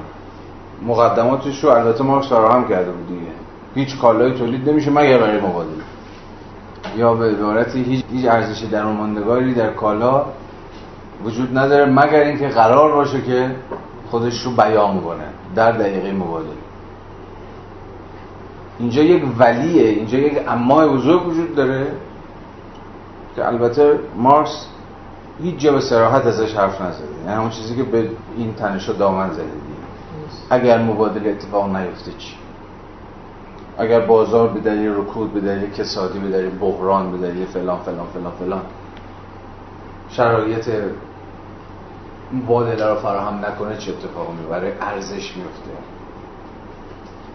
مقدماتش 0.85 1.63
رو 1.63 1.69
البته 1.69 2.03
مارکس 2.03 2.27
فراهم 2.27 2.67
کرده 2.67 2.91
بود 2.91 3.07
دیگه. 3.07 3.31
هیچ 3.75 3.99
کالایی 3.99 4.33
تولید 4.33 4.69
نمیشه 4.69 4.91
مگر 4.91 5.17
برای 5.17 5.39
مبادله. 5.39 5.83
یا 6.97 7.13
به 7.13 7.31
عبارتی 7.31 7.83
هیچ 7.83 8.05
هیچ 8.11 8.25
ارزش 8.25 8.63
درآمدگاری 8.63 9.53
در 9.53 9.73
کالا 9.73 10.25
وجود 11.25 11.57
نداره 11.57 11.91
مگر 11.91 12.19
اینکه 12.19 12.47
قرار 12.47 12.91
باشه 12.91 13.21
که 13.21 13.55
خودش 14.09 14.41
رو 14.41 14.51
بیان 14.51 15.01
کنه 15.01 15.23
در 15.55 15.71
دقیقه 15.71 16.11
مبادله. 16.11 16.60
اینجا 18.79 19.03
یک 19.03 19.23
ولیه 19.39 19.89
اینجا 19.89 20.17
یک 20.17 20.47
امای 20.47 20.89
بزرگ 20.89 21.27
وجود 21.27 21.55
داره 21.55 21.87
که 23.35 23.47
البته 23.47 23.99
مارکس 24.17 24.67
هیچ 25.43 25.57
جا 25.57 25.71
به 25.71 25.79
سراحت 25.79 26.25
ازش 26.25 26.55
حرف 26.55 26.81
نزده. 26.81 27.07
یعنی 27.25 27.37
همون 27.37 27.49
چیزی 27.49 27.75
که 27.75 27.83
به 27.83 28.09
این 28.37 28.53
تنشا 28.53 28.93
دامن 28.93 29.33
زده. 29.33 29.43
اگر 30.49 30.77
مبادله 30.77 31.29
اتفاق 31.29 31.75
نیفته 31.75 32.11
چی؟ 32.17 32.35
اگر 33.77 33.99
بازار 33.99 34.47
به 34.47 34.59
دلیل 34.59 34.91
رکود 34.91 35.33
به 35.33 35.39
دلیل 35.39 35.71
کسادی 35.71 36.19
به 36.19 36.29
دلیل 36.29 36.49
بحران 36.59 37.11
به 37.11 37.17
دلیل 37.17 37.45
فلان 37.45 37.79
فلان 37.79 38.07
فلان 38.13 38.31
فلان 38.39 38.61
شرایط 40.09 40.69
مبادله 42.33 42.85
رو 42.85 42.95
فراهم 42.95 43.45
نکنه 43.45 43.77
چه 43.77 43.91
اتفاقی 43.91 44.33
برای 44.49 44.71
ارزش 44.81 45.37
میفته 45.37 45.71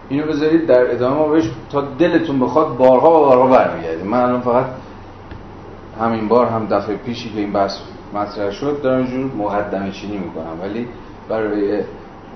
اینو 0.09 0.25
بذارید 0.27 0.67
در 0.67 0.91
ادامه 0.91 1.17
ما 1.17 1.27
بهش 1.27 1.49
تا 1.71 1.81
دلتون 1.81 2.39
بخواد 2.39 2.77
بارها 2.77 3.09
و 3.09 3.25
بارها 3.25 3.47
برمیگردیم 3.47 4.07
من 4.07 4.19
الان 4.19 4.41
فقط 4.41 4.65
همین 6.01 6.27
بار 6.27 6.45
هم 6.45 6.65
دفعه 6.65 6.95
پیشی 6.95 7.29
که 7.29 7.39
این 7.39 7.53
بحث 7.53 7.77
مطرح 8.13 8.51
شد 8.51 8.81
دارم 8.81 8.97
اینجور 8.97 9.31
مقدمه 9.35 9.91
چینی 9.91 10.17
می‌کنم. 10.17 10.61
ولی 10.63 10.87
برای 11.29 11.83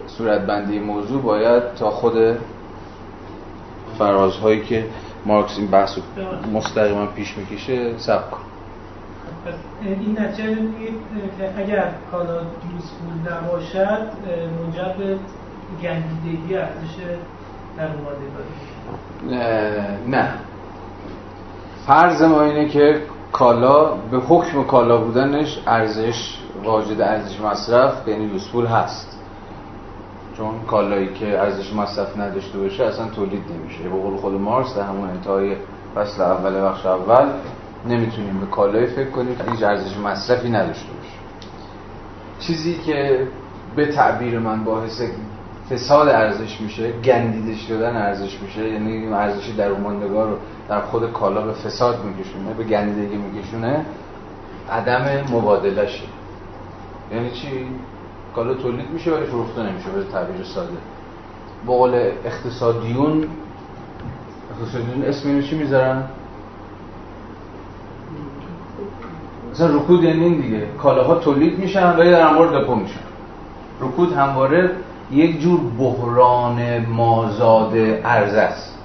صورت 0.07 0.41
بندی 0.41 0.80
موضوع 0.80 1.22
باید 1.22 1.74
تا 1.74 1.91
خود 1.91 2.38
فرازهایی 3.99 4.61
که 4.61 4.86
مارکس 5.26 5.57
این 5.57 5.67
بحث 5.67 5.99
مستقیما 6.53 7.05
پیش 7.05 7.38
می‌کشه 7.38 7.97
سب 7.97 8.32
کن. 8.32 8.38
این 9.82 10.19
نتیجه 10.19 10.55
که 11.38 11.61
اگر 11.61 11.91
کالا 12.11 12.41
یوزفول 12.74 13.34
نباشد 13.34 14.07
منجر 14.61 14.93
به 14.97 15.17
گندیدگی 15.84 16.55
ارزش 16.55 16.95
نه. 20.07 20.34
فرض 21.88 22.22
ما 22.22 22.41
اینه 22.41 22.69
که 22.69 23.01
کالا 23.32 23.95
به 23.95 24.17
حکم 24.17 24.63
کالا 24.63 24.97
بودنش 24.97 25.59
ارزش 25.67 26.38
واجد 26.63 27.01
ارزش 27.01 27.39
مصرف 27.41 28.07
یعنی 28.07 28.24
یوزفول 28.24 28.65
هست. 28.65 29.17
چون 30.38 30.51
کالایی 30.67 31.13
که 31.13 31.39
ارزش 31.39 31.74
مصرف 31.74 32.17
نداشته 32.17 32.59
باشه 32.59 32.84
اصلا 32.84 33.07
تولید 33.07 33.43
نمیشه. 33.51 33.84
به 33.84 33.89
قول 33.89 34.17
خود 34.17 34.34
مارکس 34.34 34.76
در 34.76 34.84
همون 34.84 35.09
انتهای 35.09 35.55
فصل 35.95 36.22
اول 36.22 36.61
بخش 36.61 36.86
اول 36.86 37.30
نمی‌تونیم 37.88 38.39
به 38.39 38.45
کالایی 38.45 38.88
فکر 38.88 39.09
کنیم 39.09 39.36
که 39.36 39.51
هیچ 39.51 39.63
ارزش 39.63 39.97
مصرفی 39.97 40.49
نداشته 40.49 40.88
باشه. 40.93 41.15
چیزی 42.39 42.78
که 42.86 43.28
به 43.76 43.86
تعبیر 43.86 44.39
من 44.39 44.63
باعث 44.63 45.01
فساد 45.72 46.07
ارزش 46.07 46.61
میشه 46.61 46.91
گندیده 46.91 47.55
شدن 47.55 47.95
ارزش 47.95 48.39
میشه 48.41 48.69
یعنی 48.69 48.91
این 48.91 49.13
ارزش 49.13 49.47
در 49.47 49.72
ماندگار 49.72 50.30
رو 50.30 50.38
در 50.69 50.82
خود 50.82 51.11
کالا 51.13 51.41
به 51.41 51.53
فساد 51.53 52.05
میکشونه 52.05 52.53
به 52.53 52.63
گندیدگی 52.63 53.17
میکشونه 53.17 53.86
عدم 54.72 55.24
مبادلشه 55.32 56.03
یعنی 57.11 57.32
چی؟ 57.32 57.67
کالا 58.36 58.53
تولید 58.53 58.89
میشه 58.89 59.11
ولی 59.11 59.26
فروخته 59.26 59.63
نمیشه 59.63 59.89
به 59.89 60.03
تعبیر 60.03 60.43
ساده. 60.43 60.78
بقول 61.65 61.93
اقتصادیون 62.26 63.28
اقتصادیون 64.51 65.03
اسم 65.03 65.30
اینو 65.30 65.41
چی 65.41 65.57
می‌ذارن؟ 65.57 66.03
مثلا 69.51 69.76
رکود 69.76 70.03
یعنی 70.03 70.26
این 70.26 70.41
دیگه. 70.41 70.67
کالاها 70.78 71.15
تولید 71.15 71.59
میشن 71.59 71.95
ولی 71.97 72.11
در 72.11 72.28
انبار 72.28 72.59
دپو 72.59 72.76
میشن. 72.76 72.99
رکود 73.82 74.13
همواره 74.13 74.72
یک 75.12 75.41
جور 75.41 75.59
بحران 75.80 76.86
مازاد 76.86 77.74
ارزه 78.03 78.39
است. 78.39 78.78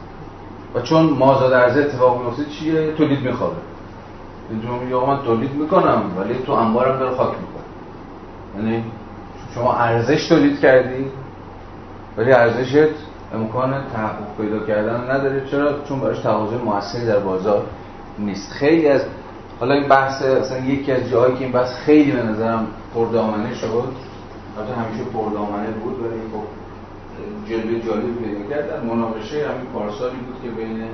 و 0.75 0.81
چون 0.81 1.05
مازاد 1.07 1.53
ارزه 1.53 1.81
اتفاق 1.81 2.25
میفته 2.25 2.45
چیه؟ 2.45 2.93
تولید 2.93 3.21
میخوابه 3.21 3.57
اینجا 4.51 4.69
میگه 4.69 5.07
من 5.07 5.23
تولید 5.23 5.55
می‌کنم 5.55 6.03
ولی 6.19 6.35
تو 6.47 6.53
انبارم 6.53 6.99
داره 6.99 7.17
خاک 7.17 7.29
می‌کنه 7.29 7.67
یعنی 8.57 8.85
شما 9.55 9.75
ارزش 9.75 10.29
تولید 10.29 10.61
کردی 10.61 11.07
ولی 12.17 12.33
ارزشت 12.33 12.95
امکان 13.35 13.71
تحقق 13.71 14.37
پیدا 14.41 14.67
کردن 14.67 15.11
نداره. 15.11 15.43
چرا؟ 15.51 15.73
چون 15.89 16.01
براش 16.01 16.19
تقاضای 16.19 16.59
موثری 16.59 17.07
در 17.07 17.19
بازار 17.19 17.63
نیست. 18.19 18.53
خیلی 18.53 18.89
از 18.89 19.03
حالا 19.61 19.75
این 19.75 19.89
بحث 19.89 20.23
اصلا 20.23 20.59
یکی 20.59 20.93
از 20.93 21.11
جاهایی 21.11 21.35
که 21.35 21.45
این 21.45 21.53
بحث 21.53 21.75
خیلی 21.75 22.13
به 22.13 22.23
نظرم 22.23 22.67
پردامنه 22.95 23.55
شد 23.55 23.89
البته 24.57 24.75
همیشه 24.75 25.05
پردامنه 25.05 25.71
بود 25.71 26.01
ولی 26.01 26.21
خب 26.33 26.47
جلوه 27.49 27.81
جالب 27.87 28.17
پیدا 28.23 28.51
کرد. 28.51 28.71
در 28.71 28.81
مناقشه 28.81 29.37
همین 29.37 29.67
پارسالی 29.75 30.17
بود 30.17 30.37
که 30.43 30.49
بین 30.49 30.85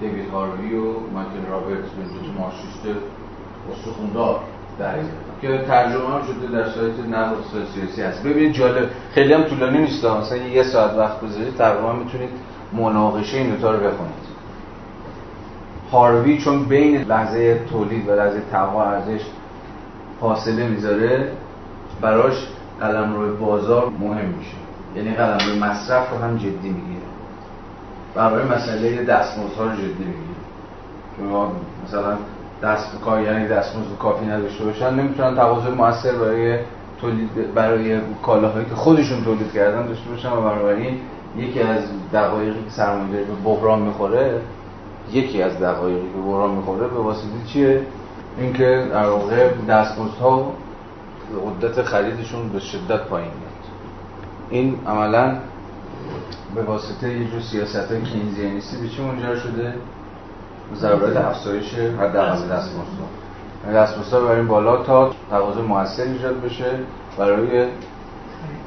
دیوید 0.00 0.30
هاروی 0.30 0.74
و 0.76 0.84
مایکل 1.14 1.50
رابرتس 1.50 1.90
به 1.90 2.02
دو 2.02 2.40
مارکسیست 2.40 2.86
استخوندار 3.72 4.40
که 5.40 5.58
ترجمه 5.68 6.08
هم 6.08 6.22
شده 6.22 6.52
در 6.52 6.68
سایت 6.68 6.98
نقد 7.10 7.36
سیاسی 7.74 8.02
هست. 8.02 8.22
ببینید 8.22 8.52
جالب 8.52 8.90
خیلی 9.12 9.32
هم 9.32 9.42
طولانی 9.42 9.78
نیست 9.78 10.04
مثلا 10.04 10.38
یه 10.38 10.62
ساعت 10.62 10.94
وقت 10.98 11.20
بذارید 11.20 11.56
تقریبا 11.56 11.92
می‌تونید 11.92 12.30
مناقشه 12.72 13.36
این 13.36 13.50
دوتا 13.50 13.70
رو 13.70 13.78
بخونید. 13.78 14.28
هاروی 15.92 16.38
چون 16.38 16.64
بین 16.64 17.02
لحظه 17.02 17.60
تولید 17.70 18.08
و 18.08 18.12
لحظه 18.12 18.54
ارزش 18.76 19.20
فاصله 20.20 20.68
می‌ذاره 20.68 21.32
براش 22.00 22.46
قلم 22.80 23.14
روی 23.14 23.30
بازار 23.30 23.92
مهم 24.00 24.28
میشه. 24.28 24.56
یعنی 24.96 25.14
قلم 25.14 25.38
روی 25.48 25.58
مصرف 25.58 26.10
رو 26.10 26.18
هم 26.18 26.36
جدی 26.36 26.68
می‌گیره. 26.68 27.06
برای 28.14 28.44
مسئله 28.44 29.04
دستمزدها 29.04 29.64
رو 29.64 29.72
جدی 29.72 30.04
می‌گیره. 30.04 30.38
شما 31.16 31.52
مثلا 31.84 32.16
دست 32.62 32.86
یعنی 33.24 33.48
دستمزد 33.48 33.98
کافی 33.98 34.26
نداشته 34.26 34.64
باشن 34.64 34.94
نمی‌تونن 34.94 35.36
تقاضای 35.36 35.72
موثر 35.72 36.12
برای 36.12 36.58
تولید 37.00 37.54
برای 37.54 38.00
کالاهایی 38.22 38.66
که 38.66 38.74
خودشون 38.74 39.24
تولید 39.24 39.52
کردن 39.52 39.86
داشته 39.86 40.10
باشن 40.10 40.32
و 40.32 40.40
بنابراین 40.40 41.00
یکی 41.36 41.60
از 41.60 41.82
دقایقی 42.12 42.64
که 42.64 42.70
سرمایه‌داری 42.70 43.24
به 43.24 43.34
بحران 43.44 43.78
می‌خوره 43.82 44.40
یکی 45.12 45.42
از 45.42 45.58
دقایقی 45.58 46.00
که 46.00 46.18
بحران 46.26 46.50
می‌خوره 46.50 46.88
به 46.88 47.00
واسطه 47.00 47.28
چیه؟ 47.46 47.82
اینکه 48.38 48.86
در 48.92 49.06
واقع 49.06 49.48
دستمزدها 49.68 50.52
قدرت 51.36 51.82
خریدشون 51.82 52.48
به 52.48 52.60
شدت 52.60 53.00
پایین 53.00 53.30
میاد 53.30 53.64
این 54.50 54.78
عملا 54.86 55.36
به 56.54 56.62
واسطه 56.62 57.18
یه 57.18 57.30
جور 57.30 57.40
سیاست 57.40 57.92
های 57.92 58.02
کینزیانیستی 58.02 58.76
به 58.76 58.88
چی 58.88 59.02
منجر 59.02 59.36
شده؟ 59.36 59.74
ضرورت 60.74 61.16
افزایش 61.16 61.74
حداقل 61.74 62.34
دستمزدها 62.34 63.08
یعنی 63.64 63.76
دستمزدها 63.76 64.20
ببریم 64.20 64.46
بالا 64.46 64.76
تا 64.82 65.10
تقاضا 65.30 65.62
موثر 65.62 66.02
ایجاد 66.02 66.40
بشه 66.40 66.70
برای 67.18 67.66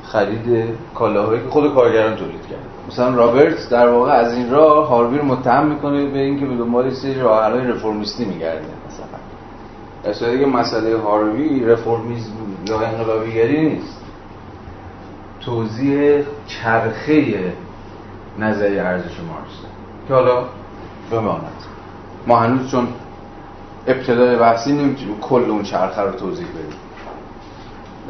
خرید 0.04 0.70
کالاهایی 0.96 1.42
که 1.42 1.50
خود 1.50 1.76
کارگران 1.76 2.16
تولید 2.16 2.48
کرد 2.50 2.60
مثلا 2.88 3.16
رابرت 3.16 3.70
در 3.70 3.90
واقع 3.90 4.12
از 4.12 4.34
این 4.34 4.52
راه 4.52 4.88
هاروی 4.88 5.18
رو 5.18 5.26
متهم 5.26 5.66
می‌کنه 5.66 6.06
به 6.06 6.20
اینکه 6.20 6.46
به 6.46 6.56
دنبال 6.56 6.94
سری 6.94 7.20
راهحل‌های 7.20 7.68
رفرمیستی 7.68 8.26
میگرده. 8.26 8.81
در 10.04 10.14
صورتی 10.14 10.40
که 10.40 10.46
مسئله 10.46 10.98
هاروی 10.98 11.66
رفرمیسم 11.66 12.32
یا 12.68 12.80
انقلابیگری 12.80 13.70
نیست. 13.70 14.02
توضیح 15.42 16.24
چرخه 16.48 17.54
نظریه 18.40 18.82
ارزش 18.82 19.20
مارکس 19.20 19.54
که 20.08 20.14
حالا 20.14 20.44
بماند 21.12 21.52
ما 22.28 22.40
هنوز 22.40 22.72
چون 22.72 22.88
ابتدای 23.88 24.36
بحثی 24.36 24.72
نمی‌تونیم 24.74 25.20
کل 25.20 25.50
اون 25.50 25.64
چرخه 25.64 26.02
رو 26.02 26.12
توضیح 26.12 26.48
بدیم. 26.48 26.80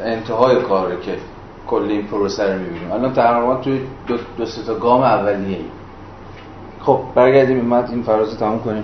انتهای 0.03 0.61
کاره 0.61 1.01
که 1.01 1.17
کل 1.67 1.83
این 1.89 2.07
پروسه 2.07 2.53
رو 2.53 2.59
می‌بینیم. 2.59 2.91
الان 2.91 3.13
تقریبا 3.13 3.55
توی 3.55 3.81
دو, 4.07 4.17
دو 4.37 4.45
تا 4.67 4.75
گام 4.75 5.01
اولیه 5.01 5.57
ای 5.57 5.65
خب 6.79 6.99
برگردیم. 7.15 7.73
این 7.73 7.73
این 7.73 8.03
فراز 8.03 8.37
تموم 8.37 8.59
کنیم. 8.59 8.83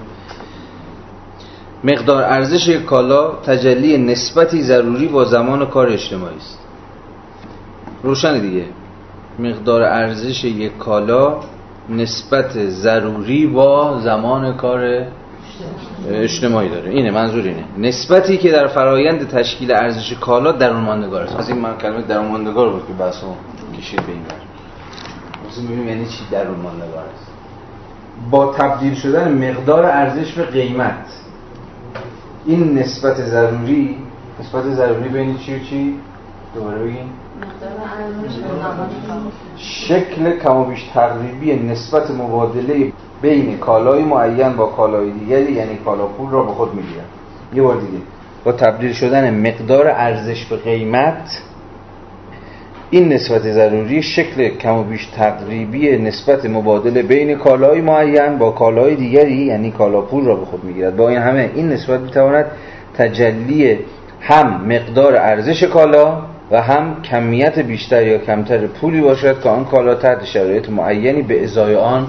مقدار 1.83 2.23
ارزش 2.23 2.67
یک 2.67 2.85
کالا 2.85 3.31
تجلی 3.31 3.97
نسبتی 3.97 4.61
ضروری 4.61 5.07
با 5.07 5.25
زمان 5.25 5.65
کار 5.65 5.87
اجتماعی 5.87 6.35
است. 6.37 6.59
روشن 8.03 8.39
دیگه. 8.39 8.65
مقدار 9.39 9.83
ارزش 9.83 10.43
یک 10.43 10.77
کالا 10.77 11.39
نسبت 11.89 12.67
ضروری 12.69 13.47
با 13.47 13.99
زمان 13.99 14.57
کار 14.57 15.05
اجتماعی 16.09 16.69
داره. 16.69 16.89
اینه 16.89 17.11
منظور 17.11 17.43
اینه. 17.43 17.63
نسبتی 17.77 18.37
که 18.37 18.51
در 18.51 18.67
فرایند 18.67 19.27
تشکیل 19.27 19.71
ارزش 19.71 20.13
کالا 20.13 20.51
در 20.51 20.69
اون 20.69 20.83
ماندگار 20.83 21.21
است. 21.21 21.35
از 21.35 21.49
این 21.49 21.57
من 21.57 21.77
کلمه 21.77 22.01
در 22.01 22.17
اون 22.17 22.27
ماندگار 22.27 22.69
بود 22.69 22.87
که 22.87 22.93
بحثو 22.93 23.27
کشید 23.77 24.05
به 24.05 24.11
این 24.11 24.23
بر 24.23 24.35
ببینیم 25.63 25.87
یعنی 25.87 26.05
چی 26.05 26.19
در 26.31 26.47
اون 26.47 26.59
ماندگار 26.59 27.05
است؟ 27.15 27.27
با 28.31 28.53
تبدیل 28.53 28.95
شدن 28.95 29.49
مقدار 29.49 29.85
ارزش 29.85 30.33
به 30.33 30.43
قیمت. 30.43 31.05
این 32.47 32.77
نسبت 32.77 33.21
ضروری 33.21 33.97
نسبت 34.39 34.63
ضروری 34.63 35.09
بین 35.09 35.37
چی 35.37 35.55
و 35.55 35.59
چی؟ 35.59 35.99
دوباره 36.55 36.83
بگیم. 36.83 37.09
شکل 39.57 40.39
کم 40.39 40.55
و 40.55 40.63
بیش 40.63 40.83
تقریبی 40.93 41.55
نسبت 41.55 42.11
مبادله 42.11 42.91
بین 43.21 43.57
کالای 43.57 44.03
معین 44.03 44.55
با 44.55 44.65
کالای 44.65 45.11
دیگری 45.11 45.53
یعنی 45.53 45.77
کالا 45.85 46.05
پول 46.05 46.29
را 46.29 46.43
به 46.43 46.51
خود 46.51 46.73
می‌گیرن. 46.75 47.03
یه 47.53 47.61
بار 47.61 47.75
دیگه. 47.75 48.03
با 48.43 48.51
تبدیل 48.51 48.93
شدن 48.93 49.47
مقدار 49.47 49.87
ارزش 49.87 50.45
به 50.45 50.57
قیمت 50.57 51.41
این 52.89 53.13
نسبت 53.13 53.41
ضروری 53.41 54.03
شکل 54.03 54.49
کم 54.49 54.75
و 54.75 54.83
بیش 54.83 55.05
تقریبی 55.05 55.97
نسبت 55.97 56.45
مبادله 56.45 57.03
بین 57.03 57.37
کالای 57.37 57.81
معین 57.81 58.37
با 58.37 58.51
کالای 58.51 58.95
دیگری 58.95 59.45
یعنی 59.45 59.71
کالا 59.71 60.01
پول 60.01 60.25
را 60.25 60.35
به 60.35 60.45
خود 60.45 60.63
می‌گیرد. 60.63 60.95
با 60.95 61.09
این 61.09 61.19
همه 61.19 61.51
این 61.55 61.69
نسبت 61.69 61.99
می‌تواند 61.99 62.45
تجلی 62.97 63.79
هم 64.21 64.61
مقدار 64.67 65.15
ارزش 65.15 65.63
کالا 65.63 66.21
و 66.51 66.61
هم 66.61 67.01
کمیت 67.01 67.59
بیشتر 67.59 68.07
یا 68.07 68.17
کمتر 68.17 68.67
پولی 68.67 69.01
باشد 69.01 69.41
که 69.41 69.49
آن 69.49 69.65
کالا 69.65 69.95
تحت 69.95 70.25
شرایط 70.25 70.69
معینی 70.69 71.21
به 71.21 71.43
ازای 71.43 71.75
آن 71.75 72.07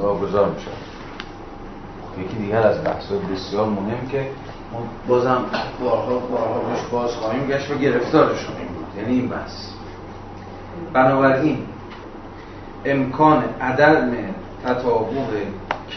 واگذار 0.00 0.48
می 0.48 0.60
شود 0.60 0.82
یکی 2.24 2.36
دیگر 2.36 2.62
از 2.62 2.84
بحث 2.84 3.04
بسیار 3.32 3.66
مهم 3.66 4.08
که 4.12 4.18
ما 4.72 4.78
بازم 5.08 5.44
بارها 5.84 6.18
بارها 6.18 6.60
روش 6.70 6.80
باز 6.92 7.10
خواهیم 7.10 7.46
گشت 7.46 7.70
و 7.70 7.74
گرفتارش 7.74 8.44
خواهیم 8.44 8.68
بود. 8.68 9.02
یعنی 9.02 9.20
این 9.20 9.28
بحث. 9.28 9.81
بنابراین 10.92 11.58
امکان 12.84 13.44
عدم 13.60 14.12
تطابق 14.64 15.28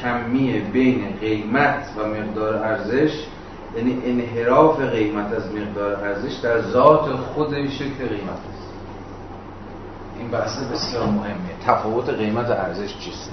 کمی 0.01 0.59
بین 0.59 1.05
قیمت 1.21 1.89
و 1.97 2.07
مقدار 2.07 2.55
ارزش 2.55 3.25
یعنی 3.75 4.01
انحراف 4.05 4.79
قیمت 4.79 5.33
از 5.33 5.55
مقدار 5.55 5.95
ارزش 5.95 6.33
در 6.33 6.61
ذات 6.61 7.05
خود 7.11 7.67
شکل 7.69 8.07
قیمت 8.07 8.29
است. 8.29 8.65
این 10.19 10.27
بحث 10.31 10.59
بسیار 10.63 11.05
مهمه 11.05 11.49
تفاوت 11.65 12.09
قیمت 12.09 12.49
و 12.49 12.53
ارزش 12.53 12.97
چیست؟ 12.97 13.31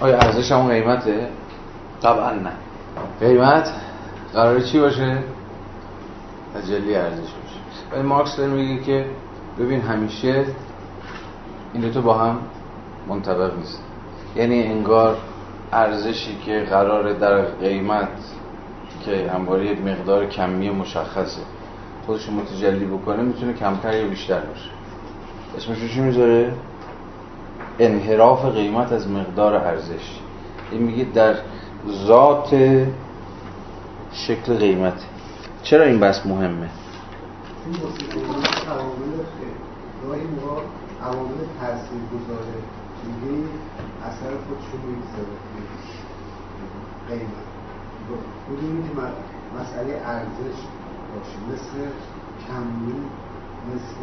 آیا 0.00 0.18
ارزش 0.18 0.52
همون 0.52 0.68
قیمته؟ 0.68 1.28
طبعا 2.02 2.30
نه. 2.30 2.52
قیمت 3.20 3.72
قراره 4.34 4.62
چی 4.62 4.80
باشه؟ 4.80 5.18
تجلی 6.54 6.96
ارزش 6.96 7.18
باشه. 7.18 7.92
ولی 7.92 8.02
مارکس 8.02 8.36
داره 8.36 8.50
میگه 8.50 8.82
که 8.82 9.06
ببین 9.58 9.80
همیشه 9.80 10.44
این 11.74 11.92
تو 11.92 12.02
با 12.02 12.14
هم 12.14 12.38
منطبق 13.08 13.56
نیست 13.56 13.82
یعنی 14.36 14.62
انگار 14.62 15.16
ارزشی 15.72 16.36
که 16.46 16.66
قراره 16.70 17.14
در 17.14 17.42
قیمت 17.42 18.08
که 19.04 19.30
همواره 19.34 19.66
یک 19.66 19.80
مقدار 19.80 20.26
کمی 20.26 20.70
مشخصه 20.70 21.40
خودش 22.06 22.28
متجلی 22.28 22.84
بکنه 22.84 23.22
می‌تونه 23.22 23.52
کمتر 23.52 23.96
یا 23.96 24.08
بیشتر 24.08 24.40
باشه 24.40 24.70
اسمش 25.56 25.92
چی 25.94 26.00
می‌ذاره؟ 26.00 26.52
انحراف 27.78 28.44
قیمت 28.44 28.92
از 28.92 29.10
مقدار 29.10 29.54
ارزش 29.54 30.18
این 30.70 30.82
میگه 30.82 31.06
در 31.14 31.34
ذات 32.06 32.56
شکل 34.12 34.56
قیمت 34.58 35.04
چرا 35.62 35.84
این 35.84 36.00
بحث 36.00 36.26
مهمه؟ 36.26 36.68
گاهی 40.06 40.26
موقع 40.26 40.62
عوامل 41.02 41.44
تاثیر 41.60 42.02
گذاره 42.12 42.58
میگه 43.04 43.48
اثر 44.02 44.30
خودشون 44.44 44.80
می‌گذاره. 44.86 45.36
قیمت. 47.08 47.44
بودیم 48.48 48.88
که 48.88 48.94
مسئله 49.60 50.02
ارزش 50.06 50.58
باشه. 51.10 51.38
مثل 51.52 51.90
کمی 52.48 52.94
مثل 53.70 54.00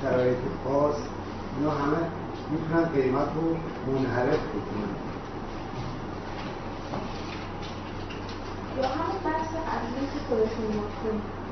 شرایط 0.00 0.38
خاص 0.64 0.96
اینا 1.58 1.70
همه 1.70 1.96
می‌تونن 2.50 2.84
قیمت 2.84 3.28
رو 3.36 3.56
منحرف 3.92 4.42
بکنن. 4.54 4.94
یا 8.78 8.88
همون 8.88 9.16
بحث 9.24 9.48
ارزش 9.74 10.12
که 10.12 11.43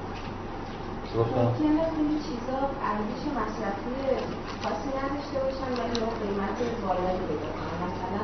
ممکنه 1.17 1.85
خیلی 1.97 2.19
چیزا 2.27 2.59
ارزش 2.89 3.23
مصرفی 3.39 4.25
خاصی 4.63 4.89
نداشته 4.99 5.39
باشن 5.45 5.83
ولی 5.83 6.01
با 6.01 6.07
قیمت 6.07 6.59
بالایی 6.87 7.19
پیدا 7.19 7.49
کنن 7.57 7.77
مثلا 7.87 8.23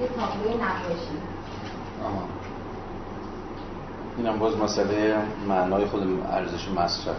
یه 0.00 0.08
تابلوی 0.08 0.54
نقاشی. 0.54 1.18
اینم 4.16 4.38
باز 4.38 4.56
مسئله 4.56 5.16
معنای 5.48 5.84
خود 5.84 6.02
ارزش 6.32 6.68
مصرف. 6.68 7.16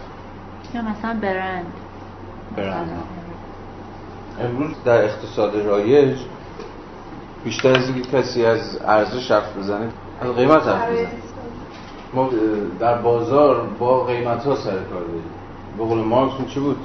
یا 0.74 0.82
مثلا 0.82 1.20
برند. 1.22 1.66
برند. 2.56 2.90
امروز 4.40 4.70
در 4.84 5.04
اقتصاد 5.04 5.56
رایج 5.56 6.18
بیشتر 7.44 7.78
از 7.78 7.88
اینکه 7.88 8.10
کسی 8.10 8.46
از 8.46 8.78
ارزش 8.84 9.30
حرف 9.30 9.56
بزنه 9.56 9.88
از 10.20 10.30
قیمت 10.30 10.62
حرف 10.62 10.90
بزنه. 10.90 11.29
ما 12.14 12.28
در 12.80 12.98
بازار 12.98 13.66
با 13.78 14.04
قیمت 14.04 14.44
ها 14.44 14.56
سر 14.56 14.70
کار 14.70 15.00
داریم. 15.00 15.24
به 15.78 15.84
قول 15.84 15.98
مارکس 15.98 16.34
چی 16.54 16.60
بود؟ 16.60 16.76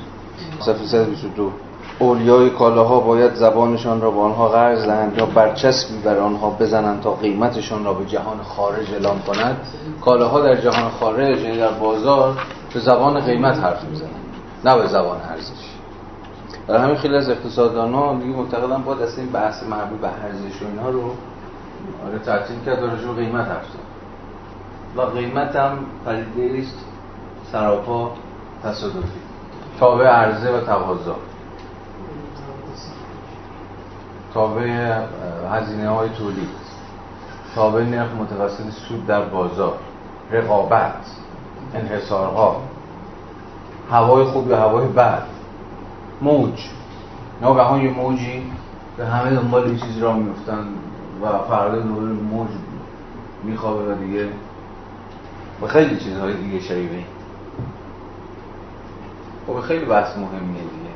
صفحه 0.59 0.85
122 0.85 1.51
اولیای 1.99 2.49
کالاها 2.49 2.99
باید 2.99 3.33
زبانشان 3.33 4.01
را 4.01 4.11
به 4.11 4.19
آنها 4.19 4.47
قرض 4.47 4.85
دهند 4.85 5.17
یا 5.17 5.25
برچسبی 5.25 5.97
بر 5.97 6.17
آنها 6.17 6.49
بزنند 6.49 7.01
تا 7.01 7.11
قیمتشان 7.11 7.85
را 7.85 7.93
به 7.93 8.05
جهان 8.05 8.37
خارج 8.43 8.91
اعلام 8.93 9.19
کند. 9.19 9.57
کالاها 10.01 10.41
در 10.41 10.61
جهان 10.61 10.89
خارج 10.89 11.41
یعنی 11.41 11.57
در 11.57 11.71
بازار 11.71 12.33
به 12.73 12.79
زبان 12.79 13.19
قیمت 13.19 13.57
حرف 13.57 13.83
می‌زنند 13.83 14.25
نه 14.65 14.75
به 14.75 14.87
زبان 14.87 15.17
ارزش. 15.29 15.75
در 16.67 16.77
همین 16.77 16.95
خیلی 16.95 17.15
از 17.15 17.29
اقتصاددان 17.29 17.93
ها 17.93 18.15
دیگه 18.15 18.37
معتقدن 18.37 18.81
باید 18.81 19.01
اصلا 19.01 19.23
این 19.23 19.31
بحث 19.31 19.63
مربوط 19.63 19.99
به 19.99 20.07
ارزش 20.07 20.61
و 20.61 20.65
اینها 20.65 20.89
رو 20.89 21.01
آره 22.07 22.19
تعطیل 22.25 22.57
کرد 22.65 22.83
و 22.83 23.13
قیمت 23.13 23.47
حرف 23.47 23.65
و 24.97 25.01
قیمت 25.01 25.55
هم 25.55 25.77
پدیده 26.05 26.67
سراپا 27.51 28.11
تصادفی. 28.63 29.19
تابع 29.79 30.05
عرضه 30.05 30.51
و 30.51 30.61
تقاضا. 30.61 31.15
تابع 34.33 34.99
هزینه 35.51 35.89
های 35.89 36.09
تولید. 36.09 36.49
تابع 37.55 37.83
نرخ 37.83 38.09
متوسط 38.19 38.69
سود 38.69 39.07
در 39.07 39.21
بازار. 39.21 39.77
رقابت 40.31 41.05
انحصارها. 41.73 42.61
هوای 43.91 44.23
خوب 44.23 44.49
یا 44.49 44.57
هوای 44.57 44.87
بد. 44.87 45.23
موج. 46.21 46.69
ناگهان 47.41 47.81
یه 47.81 47.91
موجی 47.91 48.51
به 48.97 49.05
همه 49.05 49.35
دنبال 49.35 49.71
یه 49.71 49.79
چیزی 49.79 49.99
را 49.99 50.13
میفتن 50.13 50.67
و 51.23 51.37
فردا 51.49 51.79
دوباره 51.79 52.07
موج 52.07 52.47
میخوابه 53.43 53.93
و 53.93 53.97
دیگه 53.97 54.29
و 55.61 55.67
خیلی 55.67 55.97
چیزهای 55.97 56.33
دیگه 56.33 56.59
شریبه 56.59 57.03
خب 59.47 59.59
خیلی 59.59 59.85
بحث 59.85 60.17
مهمیه 60.17 60.61
دیگه. 60.61 60.95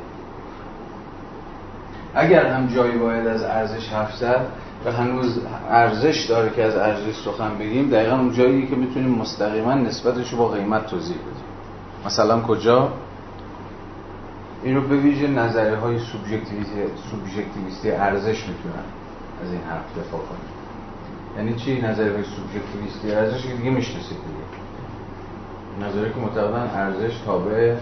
اگر 2.15 2.45
هم 2.45 2.67
جایی 2.67 2.97
باید 2.97 3.27
از 3.27 3.43
ارزش 3.43 3.89
حرف 3.89 4.15
زد 4.15 4.47
و 4.85 4.91
هنوز 4.91 5.39
ارزش 5.69 6.25
داره 6.29 6.49
که 6.49 6.63
از 6.63 6.75
ارزش 6.75 7.15
سخن 7.25 7.57
بگیم 7.57 7.89
دقیقا 7.89 8.15
اون 8.15 8.33
جایی 8.33 8.67
که 8.67 8.75
می‌تونیم 8.75 9.09
مستقیما 9.09 9.73
نسبتش 9.73 10.31
رو 10.31 10.37
با 10.37 10.47
قیمت 10.47 10.85
توضیح 10.85 11.15
بدیم. 11.15 11.43
مثلا 12.05 12.41
کجا؟ 12.41 12.93
این 14.63 14.75
رو 14.75 14.81
به 14.81 14.95
ویژه 14.95 15.27
نظریه 15.27 15.75
های 15.75 15.99
سوبژکتیویستی 15.99 17.91
ارزش 17.91 18.47
می‌تونن 18.47 18.83
از 19.43 19.51
این 19.51 19.61
حرف 19.61 19.97
دفاع 19.97 20.19
کنیم 20.19 20.58
یعنی 21.37 21.55
چی 21.55 21.81
نظریه 21.81 22.23
سوبژکتیویستی؟ 22.23 23.11
ارزش 23.11 23.47
که 23.47 23.53
دیگه 23.53 23.69
می‌شناسید 23.69 24.17
دیگه. 24.17 25.87
نظریه 25.87 26.13
که 26.13 26.19
معتقدن 26.19 26.71
ارزش 26.73 27.17
تابع 27.25 27.75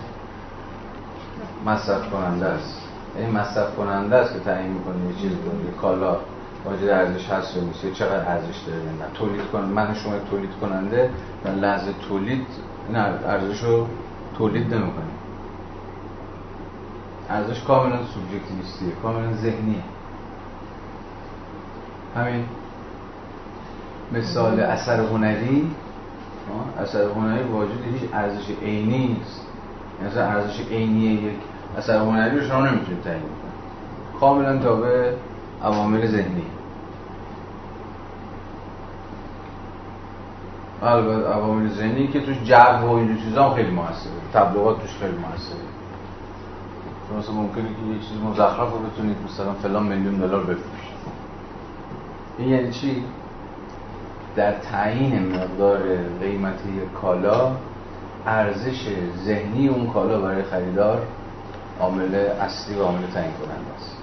مصرف 1.65 2.09
کننده 2.11 2.45
است. 2.45 2.81
یعنی 3.19 3.31
مصرف 3.31 3.75
کننده 3.75 4.15
است 4.15 4.33
که 4.33 4.39
تعیین 4.39 4.71
می‌کنه 4.71 4.95
یه 5.09 5.21
چیز 5.21 5.31
یه 5.31 5.71
کالا 5.81 6.17
واجد 6.65 6.89
ارزش 6.89 7.29
هست 7.29 7.55
یا 7.57 7.63
نیست 7.63 7.93
چقدر 7.93 8.29
ارزش 8.29 8.57
داره 8.67 8.79
نه. 8.79 9.13
تولید 9.13 9.41
کن 9.51 9.59
من 9.59 9.93
شما 9.93 10.13
تولید 10.31 10.49
کننده 10.61 11.09
در 11.43 11.51
لحظه 11.53 11.93
تولید 12.09 12.45
این 12.87 12.97
ارزش 12.97 13.63
رو 13.63 13.87
تولید 14.37 14.73
نمی‌کنه. 14.73 15.03
ارزش 17.29 17.63
کاملا 17.63 17.97
سوبژکتیویستیه 18.05 18.91
کاملا 19.03 19.33
ذهنیه. 19.33 19.83
همین. 22.15 22.45
مثال 24.13 24.59
اثر 24.59 24.99
هنری 24.99 25.71
اثر 26.79 27.03
هنری 27.03 27.43
واجد 27.43 27.71
هیچ 27.93 28.09
ارزش 28.13 28.49
عینی 28.61 29.07
نیست. 29.07 29.41
یعنی 30.01 30.17
ارزش 30.17 30.67
عینی 30.71 30.99
یک 30.99 31.35
اثر 31.77 31.97
هنری 31.97 32.39
رو 32.39 32.47
شما 32.47 32.59
نمی‌تونید 32.59 33.03
تعیین 33.03 33.21
کنید. 33.21 34.19
کاملا 34.19 34.57
تابع 34.57 35.11
عوامل 35.63 36.07
ذهنی. 36.07 36.43
البته 40.83 41.27
عوامل 41.27 41.69
ذهنی 41.69 42.07
که 42.07 42.21
توش 42.21 42.37
جو 42.43 42.87
و 42.87 42.91
این 42.91 43.17
چیزا 43.17 43.49
خیلی 43.49 43.71
موثره. 43.71 44.11
تبلیغات 44.33 44.81
توش 44.81 44.97
خیلی 44.99 45.17
موثره. 45.17 45.67
مثلا 47.19 47.35
ممکنه 47.35 47.63
که 47.63 47.93
یه 47.93 47.99
چیز 47.99 48.21
مزخرف 48.25 48.71
رو 48.71 48.79
بتونید 48.79 49.17
مثلا 49.25 49.53
فلان 49.53 49.87
میلیون 49.87 50.15
دلار 50.15 50.41
بفروشید. 50.41 50.97
این 52.37 52.49
یعنی 52.49 52.71
چی؟ 52.71 53.03
در 54.37 54.51
تعیین 54.51 55.35
مقدار 55.35 55.79
قیمتی 56.21 56.81
کالا 57.01 57.51
ارزش 58.25 58.87
ذهنی 59.25 59.67
اون 59.67 59.87
کالا 59.87 60.21
برای 60.21 60.43
خریدار 60.43 61.01
عامل 61.79 62.15
اصلی 62.15 62.75
و 62.75 62.83
عامل 62.83 63.01
تعیین 63.13 63.31
کننده 63.31 63.73
است. 63.75 63.97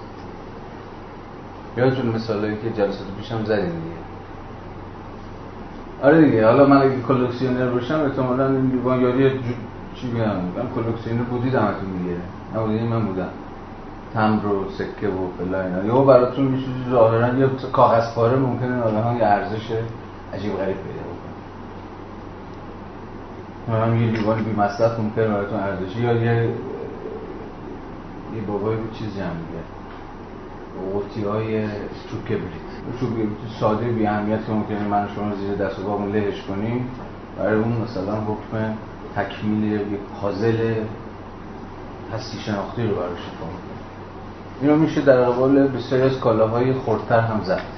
یادتون 1.77 2.05
مثالی 2.05 2.55
که 2.55 2.69
جلسات 2.69 3.07
پیشم 3.19 3.43
زدیم 3.43 3.65
دیگه. 3.65 3.95
آره 6.03 6.21
دیگه 6.21 6.45
حالا 6.45 6.65
من 6.65 6.77
اگه 6.77 7.01
کلکسیونر 7.07 7.69
باشم 7.69 7.99
احتمالاً 7.99 8.47
این 8.47 8.65
دیوان 8.65 9.01
یاری 9.01 9.31
چی 9.95 10.07
میگم؟ 10.07 10.25
من 10.25 10.67
کلکسیونر 10.75 11.23
بودید 11.23 11.55
همتون 11.55 11.97
دیگه. 11.97 12.17
نبودید 12.55 12.81
من 12.81 13.05
بودم. 13.05 13.29
تمبر 14.13 14.45
و 14.45 14.69
سکه 14.71 15.07
و 15.07 15.27
فلا 15.37 15.61
اینا. 15.61 15.83
یا 15.83 16.01
براتون 16.01 16.45
میشه 16.45 16.67
ظاهرا 16.91 17.37
یه 17.37 17.47
کاغذ 17.73 18.15
پاره 18.15 18.37
ممکنه 18.37 18.69
ناگهان 18.69 19.17
یه 19.17 19.25
ارزش 19.25 19.71
عجیب 20.35 20.57
غریب 20.57 20.77
پیدا 20.77 21.01
بکنه 23.67 23.85
هم 23.85 24.01
یه 24.01 24.11
لیوان 24.11 24.43
بی 24.43 24.51
مصرف 24.51 24.99
ممکنه 24.99 25.27
براتون 25.27 25.59
ارزشی 25.59 25.99
یا 26.01 26.13
یه 26.13 26.49
یه 28.35 28.41
بابای 28.47 28.75
چیزی 28.93 29.19
هم 29.19 29.29
میگه. 29.35 29.63
قوطی 30.93 31.23
های 31.23 31.67
تو 32.09 32.17
کبریت 32.27 32.65
تو 32.99 33.07
ساده 33.59 33.85
بی 33.85 34.07
اهمیت 34.07 34.45
که 34.45 34.51
ممکنه 34.51 34.87
من 34.87 35.07
شما 35.15 35.35
زیر 35.35 35.55
دست 35.55 35.79
و 35.79 36.05
لهش 36.05 36.41
کنیم 36.41 36.89
برای 37.37 37.59
اون 37.59 37.71
مثلا 37.71 38.15
حکم 38.15 38.73
تکمیل 39.15 39.63
یک 39.63 39.99
پازل 40.21 40.73
هستی 42.13 42.37
شناختی 42.37 42.83
رو 42.83 42.95
براش 42.95 43.09
افا 43.11 43.47
این 44.61 44.69
رو 44.69 44.77
میشه 44.77 45.01
در 45.01 45.21
قبال 45.21 45.67
بسیاری 45.67 46.03
از 46.03 46.19
کالاهای 46.19 46.73
خردتر 46.73 47.19
هم 47.19 47.43
زد. 47.43 47.74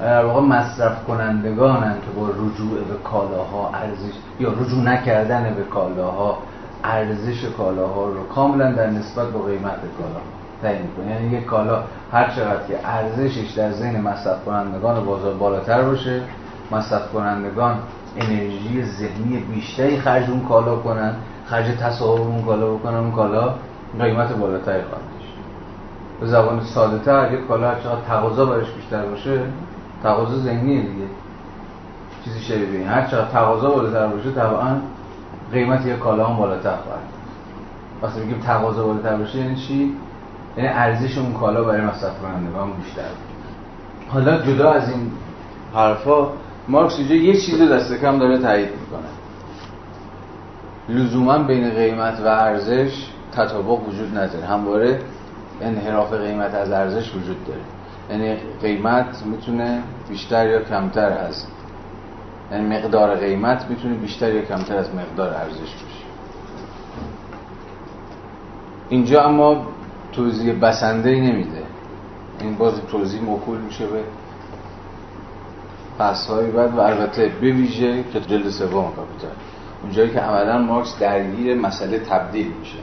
در 0.00 0.24
واقع 0.24 0.40
مصرف 0.40 1.04
کنندگانن 1.04 1.94
که 1.94 2.20
با 2.20 2.28
رجوع 2.28 2.84
به 2.88 2.94
کالاها 3.04 3.70
ارزش 3.74 4.12
یا 4.40 4.48
رجوع 4.52 4.82
نکردن 4.82 5.54
به 5.54 5.62
کالاها 5.62 6.38
ارزش 6.84 7.44
کالاها 7.44 8.04
رو 8.04 8.26
کاملا 8.26 8.72
در 8.72 8.90
نسبت 8.90 9.26
با 9.26 9.40
قیمت 9.42 9.80
کالا 9.98 10.20
تعیین 10.62 10.88
کنه 10.96 11.10
یعنی 11.10 11.36
یک 11.36 11.44
کالا 11.44 11.82
هر 12.12 12.30
چقدر 12.30 12.66
که 12.68 12.78
ارزشش 12.84 13.50
در 13.50 13.72
ذهن 13.72 14.00
مصرف 14.00 14.44
کنندگان 14.44 15.04
بازار 15.04 15.34
بالاتر 15.34 15.82
باشه 15.82 16.22
مصرف 16.72 17.12
کنندگان 17.12 17.76
انرژی 18.16 18.84
ذهنی 18.84 19.38
بیشتری 19.54 20.00
خرج 20.00 20.30
اون 20.30 20.46
کالا 20.48 20.76
کنن 20.76 21.14
خرج 21.46 21.66
تصاحب 21.66 22.20
اون 22.20 22.42
کالا 22.42 22.74
بکنن 22.74 22.94
اون 22.94 23.12
کالا 23.12 23.54
قیمت 24.00 24.32
بالاتری 24.32 24.82
خواهد 24.82 25.04
به 26.20 26.26
زبان 26.26 26.60
ساده 26.60 26.98
تر 26.98 27.32
یک 27.32 27.48
کالا 27.48 27.68
هر 27.68 27.74
چقدر 27.74 28.00
تقاضا 28.08 28.44
برش 28.44 28.70
بیشتر 28.70 29.06
باشه 29.06 29.40
تقاضا 30.02 30.38
ذهنیه 30.38 30.80
دیگه. 30.80 31.04
چیزی 32.24 32.40
شبیه 32.40 32.78
این. 32.78 32.88
هر 32.88 33.06
چقدر 33.06 33.28
تقاضا 33.28 33.70
بالاتر 33.70 34.06
باشه 34.06 34.30
طبعا 34.30 34.76
قیمت 35.52 35.86
یک 35.86 35.98
کالا 35.98 36.26
هم 36.26 36.36
بالاتر 36.36 36.76
خواهد 36.76 37.00
وقتی 38.02 38.20
میگیم 38.20 38.40
تقاضا 38.40 38.84
بالاتر 38.86 39.16
باشه 39.16 39.38
یعنی 39.38 39.56
چی؟ 39.56 39.94
یعنی 40.56 40.68
ارزش 40.68 41.18
اون 41.18 41.32
کالا 41.32 41.64
برای 41.64 41.80
مصرف 41.80 42.12
کنندگان 42.22 42.72
بیشتر. 42.72 43.02
حالا 44.08 44.42
جدا 44.42 44.72
از 44.72 44.90
این 44.90 45.10
حرفا 45.74 46.28
مارکس 46.68 46.98
اینجا 46.98 47.14
یه 47.14 47.34
چیز 47.40 47.62
دست 47.62 47.94
کم 47.94 48.18
داره 48.18 48.38
تایید 48.38 48.68
می‌کنه. 48.68 49.10
لزوما 50.88 51.38
بین 51.38 51.70
قیمت 51.70 52.20
و 52.24 52.26
ارزش 52.26 53.06
تطابق 53.32 53.88
وجود 53.88 54.18
نداره. 54.18 54.46
همواره 54.46 55.00
انحراف 55.60 56.12
قیمت 56.12 56.54
از 56.54 56.72
ارزش 56.72 57.14
وجود 57.14 57.46
داره. 57.46 57.60
یعنی 58.10 58.36
قیمت 58.62 59.22
می‌تونه 59.26 59.82
بیشتر 60.08 60.48
یا 60.48 60.62
کمتر 60.62 61.08
از 61.08 61.46
یعنی 62.52 62.76
مقدار 62.76 63.16
قیمت 63.16 63.66
می‌تونه 63.70 63.94
بیشتر 63.94 64.34
یا 64.34 64.42
کمتر 64.42 64.76
از 64.76 64.94
مقدار 64.94 65.34
ارزش 65.34 65.58
باشه 65.58 66.04
اینجا 68.88 69.22
اما 69.24 69.66
توضیح 70.12 70.52
بسنده 70.52 71.10
ای 71.10 71.20
نمیده. 71.20 71.62
این 72.40 72.54
باز 72.54 72.74
توضیح 72.90 73.22
موکول 73.22 73.58
میشه 73.58 73.86
به 73.86 74.02
پس 75.98 76.30
بعد 76.30 76.74
و 76.74 76.80
البته 76.80 77.28
بویژه 77.28 78.04
که 78.12 78.20
جلد 78.20 78.50
سوم 78.50 78.92
کاپیتال 78.96 79.30
اونجایی 79.82 80.10
که 80.10 80.20
عملا 80.20 80.58
مارکس 80.58 80.98
درگیر 80.98 81.54
مسئله 81.54 81.98
تبدیل 81.98 82.52
میشه. 82.60 82.78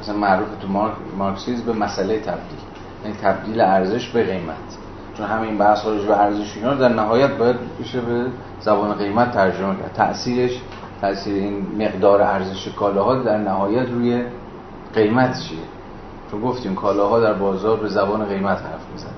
مثلا 0.00 0.16
معروف 0.16 0.48
تو 0.60 0.68
مارک... 0.68 0.94
مارکسیزم 1.18 1.66
به 1.66 1.72
مسئله 1.72 2.18
تبدیل. 2.18 2.63
یعنی 3.04 3.16
تبدیل 3.22 3.60
ارزش 3.60 4.08
به 4.08 4.22
قیمت. 4.22 4.56
چون 5.18 5.26
همین 5.26 5.58
بحث 5.58 5.82
ها 5.82 5.90
به 5.90 6.20
ارزش 6.20 6.56
اینا 6.56 6.74
در 6.74 6.88
نهایت 6.88 7.30
باید 7.30 7.56
بشه 7.80 8.00
به 8.00 8.26
زبان 8.60 8.94
قیمت 8.94 9.32
ترجمه 9.32 9.76
کرد. 9.76 9.92
تاثیرش 9.94 10.60
تاثیر 11.00 11.34
این 11.34 11.66
مقدار 11.78 12.22
ارزش 12.22 12.68
کالاها 12.68 13.22
در 13.22 13.38
نهایت 13.38 13.88
روی 13.88 14.24
قیمت 14.94 15.40
چیه؟ 15.40 15.58
چون 16.30 16.40
گفتیم 16.40 16.74
کالاها 16.74 17.20
در 17.20 17.32
بازار 17.32 17.76
به 17.76 17.88
زبان 17.88 18.24
قیمت 18.24 18.58
حرف 18.58 18.90
میزن 18.92 19.10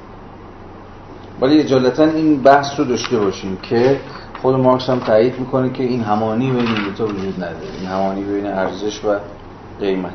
ولی 1.41 1.61
اجالتا 1.61 2.05
این 2.05 2.43
بحث 2.43 2.79
رو 2.79 2.85
داشته 2.85 3.19
باشیم 3.19 3.57
که 3.57 4.01
خود 4.43 4.55
مارکس 4.55 4.91
هم 4.91 4.99
تایید 4.99 5.41
می‌کنه 5.41 5.71
که 5.71 5.83
این 5.83 6.03
همانی 6.03 6.51
بین 6.51 6.67
این 6.67 6.95
تا 6.99 7.05
وجود 7.05 7.45
نداره. 7.45 7.75
این 7.81 7.89
همانی 7.89 8.23
بین 8.23 8.47
ارزش 8.47 9.05
و 9.05 9.19
قیمت. 9.81 10.13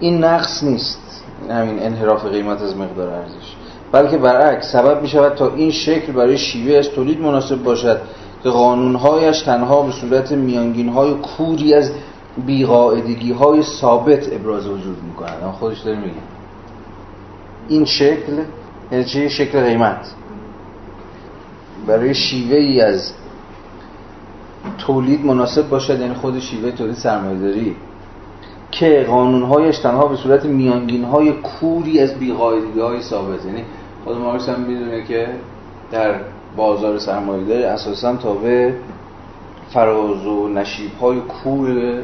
این 0.00 0.24
نقص 0.24 0.62
نیست. 0.62 1.24
همین 1.50 1.82
انحراف 1.82 2.26
قیمت 2.26 2.62
از 2.62 2.76
مقدار 2.76 3.08
ارزش. 3.08 3.54
بلکه 3.92 4.18
برعکس 4.18 4.72
سبب 4.72 5.02
می 5.02 5.08
شود 5.08 5.34
تا 5.34 5.54
این 5.54 5.70
شکل 5.70 6.12
برای 6.12 6.38
شیوه 6.38 6.78
از 6.78 6.88
تولید 6.88 7.20
مناسب 7.20 7.62
باشد 7.62 8.00
که 8.42 8.48
قانونهایش 8.48 9.42
تنها 9.42 9.82
به 9.82 9.92
صورت 9.92 10.32
میانگین 10.32 10.88
های 10.88 11.14
کوری 11.14 11.74
از 11.74 11.90
بیقاعدگی 12.46 13.32
های 13.32 13.62
ثابت 13.62 14.32
ابراز 14.32 14.66
وجود 14.66 15.02
می‌کنند 15.02 15.54
خودش 15.58 15.80
داره 15.80 15.98
میگه. 15.98 16.12
این 17.68 17.84
شکل 17.84 18.32
یعنی 18.92 19.04
چه 19.04 19.28
شکل 19.28 19.60
قیمت. 19.60 20.06
برای 21.86 22.14
شیوه 22.14 22.56
ای 22.56 22.80
از 22.80 23.12
تولید 24.78 25.26
مناسب 25.26 25.68
باشد 25.68 26.00
یعنی 26.00 26.14
خود 26.14 26.38
شیوه 26.38 26.70
تولید 26.70 26.94
سرمایه 26.94 27.38
داری 27.38 27.76
که 28.70 29.06
قانونهایش 29.08 29.78
تنها 29.78 30.06
به 30.06 30.16
صورت 30.16 30.44
میانگین 30.44 31.04
های 31.04 31.32
کوری 31.32 32.00
از 32.00 32.18
بیقاعدگی 32.18 32.80
های 32.80 33.02
ثابت. 33.02 33.44
یعنی 33.44 33.64
خود 34.04 34.16
مارکس 34.16 34.48
هم 34.48 34.60
می‌دونه 34.60 35.04
که 35.04 35.28
در 35.90 36.14
بازار 36.56 36.98
سرمایه 36.98 37.44
داری 37.44 37.64
اساسا 37.64 38.12
به 38.12 38.74
فراز 39.70 40.26
و 40.26 40.48
نشیب 40.48 40.90
های 41.00 41.20
کور 41.20 41.98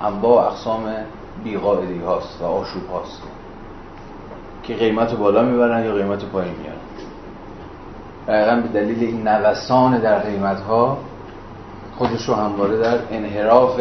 انواع 0.00 0.46
اقسام 0.46 0.82
بیقاعدگی 1.44 1.98
هاست 1.98 2.42
و 2.42 2.44
آشوب 2.44 2.90
هاست 2.92 3.22
که 4.62 4.74
قیمت 4.74 5.14
بالا 5.14 5.42
می‌برن 5.42 5.84
یا 5.84 5.94
قیمت 5.94 6.24
پایین 6.24 6.54
میارن 6.62 6.78
دقیقا 8.28 8.56
به 8.56 8.80
دلیل 8.80 9.04
این 9.04 9.28
نوسان 9.28 9.98
در 9.98 10.18
قیمت 10.18 10.60
ها 10.60 10.98
خودش 11.98 12.28
رو 12.28 12.34
همواره 12.34 12.78
در 12.78 12.98
انحراف 13.10 13.80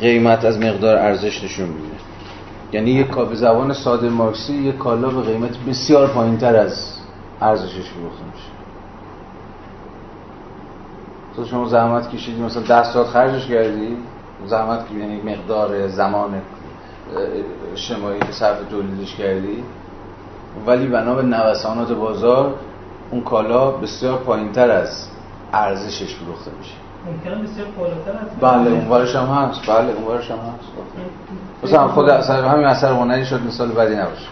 قیمت 0.00 0.44
از 0.44 0.58
مقدار 0.58 0.96
ارزش 0.96 1.44
نشون 1.44 1.68
میده. 1.68 1.94
یعنی 2.72 2.90
یک 2.90 3.06
به 3.06 3.34
زبان 3.34 3.72
ساده 3.72 4.08
مارکسی 4.08 4.54
یک 4.54 4.78
کالا 4.78 5.08
به 5.08 5.22
قیمت 5.22 5.58
بسیار 5.68 6.06
پایین 6.06 6.38
تر 6.38 6.56
از 6.56 6.98
ارزشش 7.40 7.88
فروخته 7.90 8.24
میشه. 8.32 8.48
تو 11.36 11.44
شما 11.44 11.68
زحمت 11.68 12.10
کشیدی 12.10 12.42
مثلا 12.42 12.62
10 12.62 12.92
ساعت 12.92 13.06
خرجش 13.06 13.46
کردی 13.46 13.96
زحمت 14.46 14.84
یعنی 14.98 15.20
مقدار 15.22 15.88
زمان 15.88 16.42
اجتماعی 17.72 18.18
که 18.18 18.32
صرف 18.32 18.58
تولیدش 18.70 19.14
کردی. 19.14 19.64
ولی 20.66 20.86
بنا 20.86 21.14
به 21.14 21.22
نوسانات 21.22 21.92
بازار 21.92 22.54
اون 23.10 23.20
کالا 23.20 23.70
بسیار 23.70 24.18
پایین 24.18 24.52
تر 24.52 24.70
از 24.70 25.08
ارزشش 25.52 26.14
فروخته 26.14 26.50
میشه. 26.58 26.83
ممکنه 27.06 27.42
بسیار 27.42 27.66
بالاتر 27.78 28.10
از 28.10 28.40
بله 28.40 28.70
اونورش 28.70 29.16
هم 29.16 29.26
هست. 29.26 29.66
بله 29.66 29.92
اونورش 29.92 30.30
هم 30.30 30.38
هست. 30.38 30.68
مثلا 31.62 31.88
خود 31.88 32.10
اثر 32.10 32.44
همین 32.44 32.66
اثر 32.66 32.92
هنری 32.92 33.26
شد 33.26 33.46
مثال 33.46 33.72
بدی 33.72 33.96
نباشه. 33.96 34.28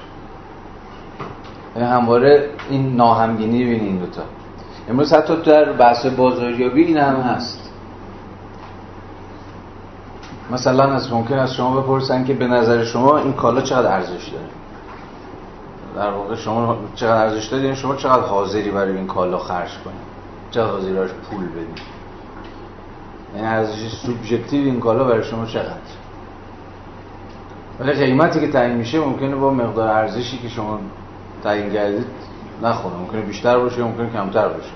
یعنی 1.77 1.89
همواره 1.89 2.51
این 2.71 2.97
ناهمگینی 2.97 3.65
بین 3.65 3.81
این 3.81 3.99
دوتا 3.99 4.23
امروز 4.89 5.13
حتی 5.13 5.37
در 5.37 5.73
بحث 5.73 6.07
بازاریابی 6.07 6.85
این 6.85 6.97
هم 6.97 7.17
هست. 7.17 7.73
مثلا 10.51 10.93
از 10.93 11.13
ممکن 11.13 11.39
از 11.39 11.55
شما 11.55 11.81
بپرسن 11.81 12.25
که 12.25 12.35
به 12.35 12.47
نظر 12.47 12.85
شما 12.85 13.19
این 13.19 13.33
کالا 13.33 13.61
چقدر 13.61 13.93
ارزش 13.93 14.29
داره؟ 14.29 14.45
در 15.97 16.11
واقع 16.11 16.35
شما 16.35 16.77
چقدر 16.95 17.17
ارزش 17.17 17.47
داره 17.47 17.63
یعنی 17.63 17.77
شما 17.77 17.97
چقدر 17.97 18.21
حاضری 18.21 18.71
برای 18.71 18.97
این 18.97 19.07
کالا 19.07 19.39
خرج 19.39 19.71
کنید؟ 19.85 19.97
چقدر 20.51 20.71
حاضری 20.71 20.93
براش 20.93 21.11
پول 21.11 21.49
بدید؟ 21.49 21.92
یعنی 23.35 23.47
ارزش 23.47 23.95
سوبژکتیو 23.95 24.65
این 24.65 24.81
کالا 24.81 25.05
برای 25.05 25.25
شما 25.25 25.47
چقدر؟ 25.47 25.93
ولی 27.81 27.93
قیمتی 27.93 28.41
که 28.41 28.49
تعیین 28.49 28.77
میشه 28.77 29.01
ممکنه 29.01 29.37
با 29.37 29.51
مقدار 29.51 29.89
ارزشی 29.89 30.39
که 30.39 30.49
شما 30.49 30.79
تعیین 31.43 31.73
کردید 31.73 32.07
نخوره. 32.63 32.97
ممکنه 32.97 33.21
بیشتر 33.21 33.59
باشه 33.59 33.83
ممکنه 33.83 34.11
کمتر 34.11 34.49
باشه. 34.49 34.73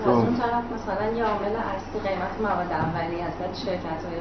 از 0.00 0.06
اون 0.06 0.36
طرف 0.36 0.64
مثلا 0.74 1.16
یه 1.16 1.24
عامل 1.24 1.56
اصلی 1.56 2.00
قیمت 2.08 2.40
مواد 2.42 2.72
اولیه 2.72 3.24
هست 3.24 3.40
ولی 3.40 3.54
شرکت 3.54 4.04
های 4.04 4.18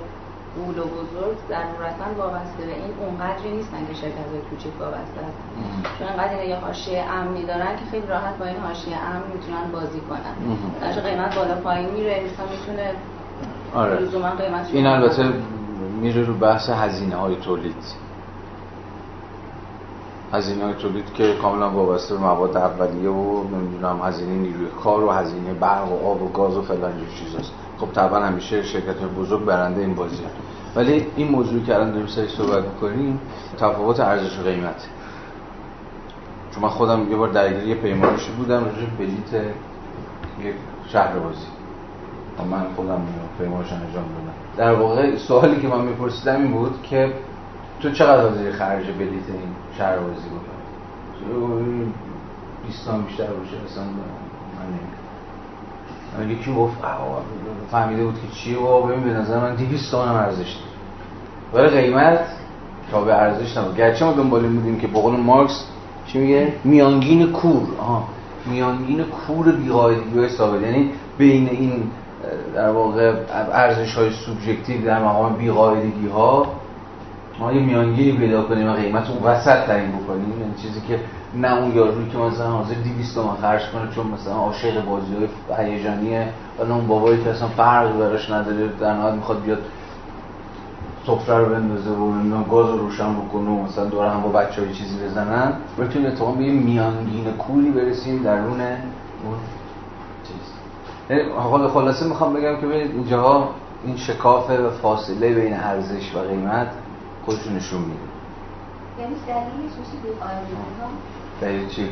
بول 0.56 0.80
و 0.80 0.84
بزرگ 0.84 1.38
ضرورتا 1.50 2.08
وابسته 2.18 2.66
به 2.66 2.76
این 2.82 2.94
اونقدری 3.00 3.52
نیستن 3.52 3.88
که 3.88 3.94
شرکت 3.94 4.28
های 4.32 4.42
کوچیک 4.50 4.74
وابسته 4.80 5.20
هستن. 5.28 5.44
چون 6.00 6.08
انقدر 6.08 6.30
اینا 6.30 6.44
یه 6.44 6.56
حاشیه 6.56 7.04
امنی 7.12 7.46
دارن 7.46 7.76
که 7.76 7.86
خیلی 7.92 8.08
راحت 8.08 8.38
با 8.38 8.46
این 8.46 8.58
حاشیه 8.58 8.98
امن 8.98 9.24
می‌تونن 9.34 9.72
بازی 9.72 10.00
کنن. 10.00 10.36
در 10.82 11.02
قیمت 11.02 11.36
بالا 11.36 11.56
پایین 11.56 11.90
میره 11.90 12.12
انسان 12.12 12.48
می‌تونه 12.50 12.92
آره. 13.76 13.96
قیمت 14.38 14.70
این 14.74 14.88
البته 14.88 15.24
میره. 16.02 16.24
رو 16.24 16.34
بحث 16.34 16.70
هزینه 16.70 17.16
های 17.16 17.36
تولید. 17.36 17.84
هزینه 20.34 20.64
های 20.64 20.74
تولید 20.74 21.14
که 21.14 21.36
کاملا 21.42 21.70
وابسته 21.70 22.16
به 22.16 22.22
مواد 22.22 22.58
اولیه 22.58 23.10
و 23.10 23.44
نمی‌دونم 23.44 24.02
هزینه 24.04 24.32
نیروی 24.32 24.68
کار 24.84 25.04
و 25.04 25.12
هزینه 25.12 25.54
برق 25.54 25.92
و 25.92 26.08
آب 26.08 26.22
و 26.22 26.30
گاز 26.30 26.58
و 26.58 26.62
فلان 26.62 26.94
چیزاست. 27.20 27.54
خب 27.86 27.94
طبعا 27.94 28.26
همیشه 28.26 28.64
شرکت 28.64 28.96
بزرگ 29.18 29.46
برنده 29.46 29.82
این 29.82 29.96
بازی 29.96 30.24
ولی 30.76 31.06
این 31.16 31.28
موضوعی 31.28 31.64
که 31.64 31.76
الان 31.76 31.92
داریم 31.92 32.08
سری 32.08 32.28
صحبت 32.28 32.64
می‌کنیم 32.64 33.20
تفاوت 33.58 34.00
ارزش 34.00 34.40
و 34.40 34.44
قیمت. 34.44 34.88
چون 36.52 36.64
من 36.64 36.70
خودم 36.70 37.12
یه 37.12 37.18
بار 37.18 37.30
درگیری 37.30 37.76
پیمانشی 37.76 38.32
بودم 38.32 38.66
راجع 38.66 38.86
بلیت 39.00 39.46
یک 40.42 40.56
شهر 40.88 41.20
بازی. 41.20 41.46
من 42.52 42.66
خودم 42.76 43.02
پیمانش 43.38 43.72
انجام 43.72 43.92
دادم. 43.94 44.34
در 44.58 44.74
واقع 44.74 45.16
سوالی 45.18 45.62
که 45.62 45.68
من 45.68 45.82
میپرسیدم 45.82 46.36
این 46.36 46.52
بود 46.52 46.82
که 46.84 47.14
تو 47.80 47.92
چقدر 47.92 48.22
حاضری 48.22 48.52
خرج 48.52 48.86
بلیت 48.86 49.30
این 49.30 49.56
شهر 49.78 49.98
بازی 49.98 50.28
بکنی؟ 50.28 51.94
20 52.68 52.90
بیشتر 52.90 53.24
باشه 53.24 53.58
اصلا 53.66 53.84
من 53.84 54.80
یکی 56.30 56.54
گفت؟ 56.54 56.78
فهمیده 57.72 58.04
بود 58.04 58.16
که 58.16 58.36
چیه 58.36 58.58
و 58.58 58.82
ببین 58.82 59.04
به 59.04 59.10
نظر 59.10 59.40
من 59.40 59.56
200 59.56 59.92
تومن 59.92 60.16
ارزش 60.16 60.58
ولی 61.54 61.68
قیمت 61.68 62.20
تا 62.92 63.02
به 63.02 63.14
ارزش 63.14 63.58
نبود. 63.58 63.76
گرچه 63.76 64.06
ما 64.06 64.14
دنبال 64.14 64.48
بودیم 64.48 64.80
که 64.80 64.88
بقول 64.88 65.16
مارکس 65.16 65.66
چی 66.08 66.20
میگه؟ 66.20 66.54
میانگین 66.64 67.32
کور. 67.32 67.68
آها 67.80 68.04
میانگین 68.46 69.04
کور 69.04 69.52
بیقاعدگی 69.52 70.20
های 70.20 70.30
ثابت 70.30 70.62
یعنی 70.62 70.92
بین 71.18 71.50
این 71.50 71.84
در 72.56 72.70
واقع 72.70 73.14
ارزش 73.54 73.96
های 73.96 74.10
سوبژکتیو 74.10 74.86
در 74.86 75.04
مقام 75.04 75.36
بیقاعدگی 75.36 76.08
ها 76.08 76.48
ما 77.40 77.54
یه 77.54 77.62
میانگینی 77.62 78.18
پیدا 78.18 78.44
کنیم 78.44 78.70
و 78.70 78.74
قیمت 78.74 79.10
اون 79.10 79.24
وسط 79.24 79.66
تعیین 79.66 79.92
بکنیم. 79.92 80.40
یعنی 80.40 80.54
چیزی 80.62 80.82
که 80.88 81.00
نه 81.36 81.58
اون 81.58 81.76
یارویی 81.76 82.10
که 82.10 82.18
مثلا 82.18 82.52
حاضر 82.52 82.74
200 82.74 83.16
تومن 83.16 83.36
خرج 83.42 83.62
کنه 83.72 83.92
چون 83.96 84.08
مثلا 84.08 84.34
عاشق 84.34 84.86
بازی 84.86 85.14
های 85.50 85.72
هیجانیه 85.72 86.28
و 86.60 86.72
اون 86.72 86.88
بابایی 86.88 87.24
که 87.24 87.30
اصلا 87.30 87.48
فرق 87.48 88.00
براش 88.00 88.30
نداره 88.30 88.68
در 88.80 88.94
نهایت 88.94 89.16
می‌خواد 89.16 89.42
بیاد 89.42 89.62
سفره 91.06 91.38
رو 91.38 91.46
بندازه 91.46 91.90
و 91.90 92.44
گاز 92.44 92.70
رو 92.70 92.78
روشن 92.78 93.14
بکنه 93.14 93.50
و 93.50 93.64
مثلا 93.64 93.86
دور 93.86 94.08
هم 94.08 94.22
با 94.22 94.30
بچه 94.30 94.62
های 94.62 94.74
چیزی 94.74 95.06
بزنن. 95.06 95.54
بتونیم 95.80 96.08
اتفاقا 96.08 96.32
به 96.32 96.44
یه 96.44 96.52
میانگین 96.52 97.32
کولی 97.32 97.72
برسیم 97.72 98.24
درون 98.24 98.62
اون 98.62 99.38
چیز. 100.24 100.54
خلاصه 101.74 102.06
می‌خوام 102.06 102.34
بگم 102.34 102.62
که 102.62 102.68
ببینید 102.68 102.92
اینجاها 102.92 103.50
این 103.86 103.98
شکاف 103.98 104.50
و 104.50 104.70
فاصله 104.70 105.34
بین 105.34 105.54
ارزش 105.54 106.16
و 106.16 106.20
قیمت 106.20 106.68
خودشون 107.26 107.56
نشون 107.56 107.82
میده. 107.82 108.00
یعنی 109.00 109.16
دلیلش 109.28 109.74
میشه 109.80 109.98
دلیل 111.44 111.68
چی؟ 111.70 111.82
این 111.82 111.90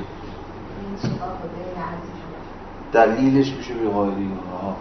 ارزش 1.78 2.22
دلیلش 2.92 3.54
میشه 3.54 3.74
بیقاعدگی 3.74 4.28
ها 4.62 4.76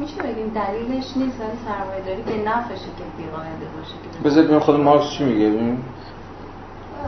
میشه 0.00 0.22
بگیم 0.22 0.48
دلیلش 0.54 1.16
نیست 1.16 1.40
ولی 1.40 1.58
سرمایه 1.66 2.04
داری 2.06 2.22
به 2.22 2.50
نفعشه 2.50 2.84
که 2.98 3.04
بیقاعده 3.22 3.66
باشه 3.76 3.94
که 4.02 4.28
بذار 4.28 4.44
ببین 4.44 4.58
خود 4.58 4.80
مارکس 4.80 5.10
چی 5.10 5.24
میگه. 5.24 5.50
ببین. 5.50 5.78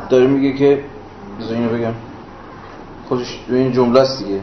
داره 0.08 0.26
میگه 0.26 0.52
که 0.52 0.84
بذار 1.40 1.56
اینو 1.56 1.68
بگم. 1.68 1.94
خودش 3.08 3.40
این 3.48 3.72
جمله 3.72 4.00
است 4.00 4.24
دیگه. 4.24 4.40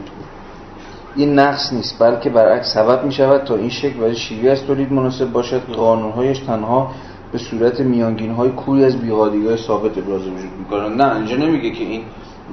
این 1.15 1.39
نقص 1.39 1.73
نیست 1.73 1.99
بلکه 1.99 2.29
برعکس 2.29 2.73
سبب 2.73 3.03
می 3.05 3.11
شود 3.11 3.43
تا 3.43 3.55
این 3.55 3.69
شکل 3.69 4.03
و 4.03 4.13
شیوه 4.13 4.51
از 4.51 4.63
تولید 4.63 4.93
مناسب 4.93 5.31
باشد. 5.31 5.65
که 5.65 5.73
قانونهایش 5.73 6.39
تنها 6.39 6.91
به 7.31 7.37
صورت 7.37 7.79
میانگین 7.79 8.31
های 8.31 8.49
کوری 8.49 8.85
از 8.85 9.01
بیقاعدگی 9.01 9.47
های 9.47 9.57
ثابت 9.57 9.97
ابراز 9.97 10.21
وجود 10.21 10.51
می‌کنن 10.59 10.95
نه 10.95 11.15
اینجا 11.15 11.35
نمیگه 11.35 11.71
که 11.71 11.83
این 11.83 12.03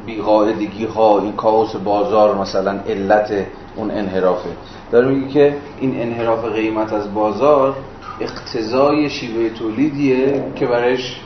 بیقاعدگی 0.06 0.84
ها 0.84 1.18
این 1.20 1.32
کاوس 1.32 1.76
بازار 1.76 2.34
مثلا 2.34 2.80
علت 2.88 3.46
اون 3.76 3.90
انحرافه. 3.90 4.50
داره 4.92 5.08
میگه 5.08 5.28
که 5.28 5.56
این 5.80 6.00
انحراف 6.00 6.44
قیمت 6.44 6.92
از 6.92 7.14
بازار 7.14 7.76
اقتضای 8.20 9.10
شیوه 9.10 9.48
تولیدیه 9.50 10.44
که 10.56 10.66
برش 10.66 11.20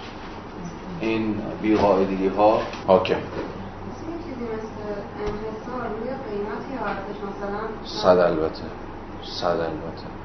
این 1.00 1.34
بیقاعدگی 1.62 2.28
ها 2.28 2.62
حاکم. 2.86 3.16
صد 7.84 8.18
البته. 8.18 8.62
صد 9.22 9.46
البته. 9.46 10.17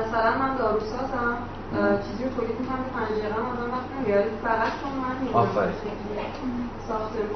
مثلا 0.00 0.38
من 0.38 0.56
داروسازم 0.56 1.36
چیزی 2.04 2.24
رو 2.24 2.30
تولید 2.30 2.60
می‌کنم 2.60 2.76
به 2.84 2.90
پنجره 2.98 3.34
آدم 3.50 3.72
وقت 3.74 3.88
نمیاره 4.00 4.24
فقط 4.44 4.72
چون 4.80 4.92
من 5.02 5.40
آفرین. 5.42 5.72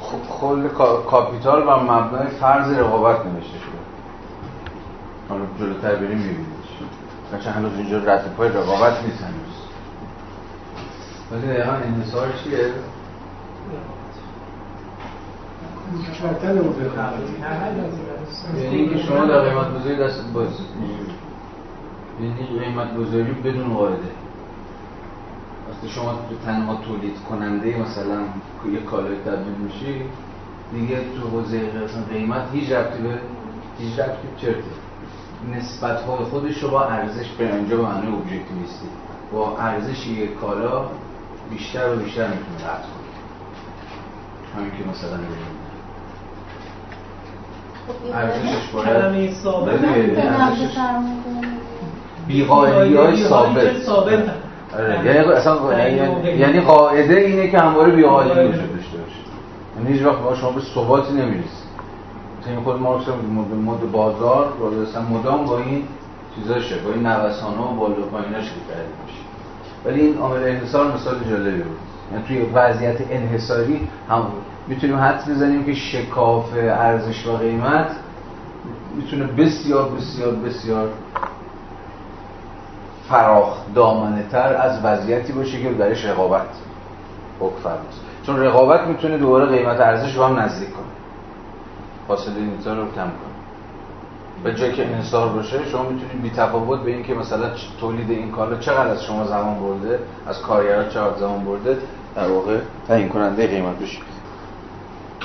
خب 0.01 0.19
کل 0.41 0.69
کا- 0.69 1.11
کاپیتال 1.11 1.63
بر 1.67 1.83
مبنای 1.83 2.27
فرض 2.27 2.73
رقابت 2.79 3.27
نوشته 3.27 3.59
شده. 3.59 3.79
حالا 5.29 5.43
جلوتر 5.59 5.95
بریم 5.95 6.19
میبینیش 6.19 6.69
بچه 7.35 7.51
هنوز 7.51 7.73
اینجا 7.79 7.99
رد 7.99 8.35
پای 8.37 8.49
رقابت 8.49 9.05
نیست 9.05 9.23
هنوز. 9.23 9.57
ولی 11.33 11.47
دقیقا 11.53 11.73
انحصار 11.73 12.29
چیه؟ 12.45 12.59
یعنی 18.63 18.77
اینکه 18.77 18.99
شما 18.99 19.25
در 19.25 19.41
قیمت 19.41 19.75
گذاری 19.81 19.97
دست 19.97 20.33
باز 20.35 20.49
یعنی 22.23 22.61
قیمت 22.61 22.97
گذاری 22.97 23.33
بدون 23.33 23.75
قاعده. 23.75 24.11
وقتی 25.71 25.89
شما 25.89 26.13
تو 26.13 26.37
تنها 26.45 26.75
تولید 26.75 27.17
کننده 27.29 27.79
مثلا 27.79 28.21
یه 28.73 28.81
کالای 28.81 29.17
تبدیل 29.17 29.55
میشی 29.55 30.03
دیگه 30.73 30.97
تو 30.97 31.29
حوزه 31.29 31.57
مثلا 31.57 32.03
قیمت 32.13 32.43
هیچ 32.53 32.73
ربطی 32.73 33.03
به 33.03 33.19
هیچ 33.79 33.99
ربطی 33.99 34.29
چرته 34.37 34.63
نسبت 35.55 36.01
های 36.01 36.25
خودش 36.25 36.63
رو 36.63 36.71
با 36.71 36.85
ارزش 36.85 37.29
به 37.29 37.55
اینجا 37.55 37.77
به 37.77 37.83
معنی 37.83 38.07
ابژکتیویستی 38.07 38.87
با 39.33 39.59
ارزش 39.59 40.07
یک 40.07 40.35
کالا 40.35 40.87
بیشتر 41.51 41.93
و 41.93 41.97
بیشتر 41.97 42.29
می‌تونه 42.29 42.71
رفت 42.71 42.83
کنه 42.83 43.03
همین 44.57 44.71
که 44.71 44.91
مثلا 44.91 45.17
ببینید 45.17 45.63
ارزشش 48.13 48.69
باید 48.73 48.97
بیقاعدگی 52.27 52.97
های 52.97 53.25
ثابت 53.25 53.79
ثابت. 53.83 54.25
آره، 54.75 55.07
یعنی 55.07 55.19
اصلا 55.19 55.79
یعنی- 55.79 56.39
یعنی 56.39 56.61
قاعده 56.61 57.17
اینه 57.17 57.51
که 57.51 57.59
همواره 57.59 57.93
بیقاعدگی 57.93 58.41
وجود 58.41 58.77
داشته 58.77 58.99
باشه. 58.99 59.17
یعنی 59.77 59.93
هیچ 59.93 60.07
وقت 60.07 60.41
شما 60.41 60.51
به 60.51 60.61
ثباتی 60.61 61.13
نمی‌رسید 61.13 61.63
مثلا 62.41 62.53
این 62.53 62.63
خود 62.63 62.81
مارکس 62.81 63.09
مد, 63.09 63.55
مد 63.67 63.93
بازار 63.93 64.53
اصلا 64.89 65.03
مدام 65.03 65.47
با 65.47 65.59
این 65.59 65.83
چیزاشه 66.37 66.77
با 66.77 66.93
این 66.93 67.07
نوسان 67.07 67.55
ها 67.55 67.73
و 67.73 67.77
بالا 67.77 67.95
و 67.95 68.07
پاییناش 68.13 68.45
که 68.45 68.61
کرده 68.69 68.89
میشه. 69.07 69.19
ولی 69.85 70.01
این 70.01 70.19
عامل 70.19 70.43
انحصار 70.43 70.95
مثال 70.95 71.15
جالبی 71.31 71.63
بود. 71.63 71.77
یعنی 72.13 72.25
توی 72.29 72.43
وضعیت 72.55 72.97
انحصاری 73.11 73.89
هم 74.11 74.23
می‌تونیم 74.69 74.97
حدس 74.97 75.29
بزنیم 75.29 75.65
که 75.65 75.75
شکاف 75.75 76.45
ارزش 76.57 77.27
و 77.27 77.37
قیمت 77.37 77.91
می‌تونه 78.97 79.25
بسیار 79.25 79.89
بسیار 79.89 80.33
بسیار 80.35 80.89
فراخ 83.13 83.57
دامنه 83.75 84.23
تر 84.31 84.57
از 84.57 84.85
وضعیتی 84.85 85.33
باشه 85.33 85.63
که 85.63 85.73
درش 85.73 86.05
رقابت 86.05 86.47
حکم 87.41 87.71
چون 88.27 88.41
رقابت 88.41 88.87
می‌تونه 88.87 89.19
دوباره 89.19 89.47
قیمت 89.47 89.81
ارزش 89.81 90.17
رو 90.17 90.25
هم 90.25 90.39
نزدیک 90.39 90.71
کنه. 90.71 90.85
فاصله 92.09 92.37
اینتا 92.37 92.75
رو 92.75 92.85
کم 92.85 92.95
کنه. 92.95 93.33
به 94.45 94.55
جای 94.55 94.73
که 94.73 94.87
انحصار 94.87 95.29
باشه 95.29 95.69
شما 95.69 95.83
می‌تونید 95.83 96.23
بی 96.23 96.31
تفاوت 96.31 96.81
به 96.81 96.91
این 96.91 97.03
که 97.03 97.15
مثلا 97.15 97.51
تولید 97.81 98.11
این 98.11 98.31
کالا 98.31 98.57
چقدر 98.57 98.89
از 98.89 99.05
شما 99.05 99.25
زمان 99.25 99.61
برده 99.61 99.99
از 100.27 100.43
کارگرها 100.43 100.89
چقدر 100.89 101.19
زمان 101.19 101.45
برده 101.45 101.79
در 102.17 102.29
واقع 102.29 102.59
تعیین 102.89 103.09
کننده 103.09 103.47
قیمت 103.47 103.79
بشه. 103.79 103.99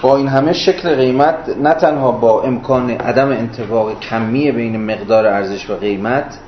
با 0.01 0.17
این 0.17 0.27
همه 0.27 0.53
شکل 0.53 0.95
قیمت 0.95 1.35
نه 1.61 1.73
تنها 1.73 2.11
با 2.11 2.41
امکان 2.41 2.89
عدم 2.89 3.29
انطباق 3.29 3.99
کمی 3.99 4.51
بین 4.51 4.85
مقدار 4.91 5.27
ارزش 5.27 5.69
و 5.69 5.75
قیمت 5.75 6.39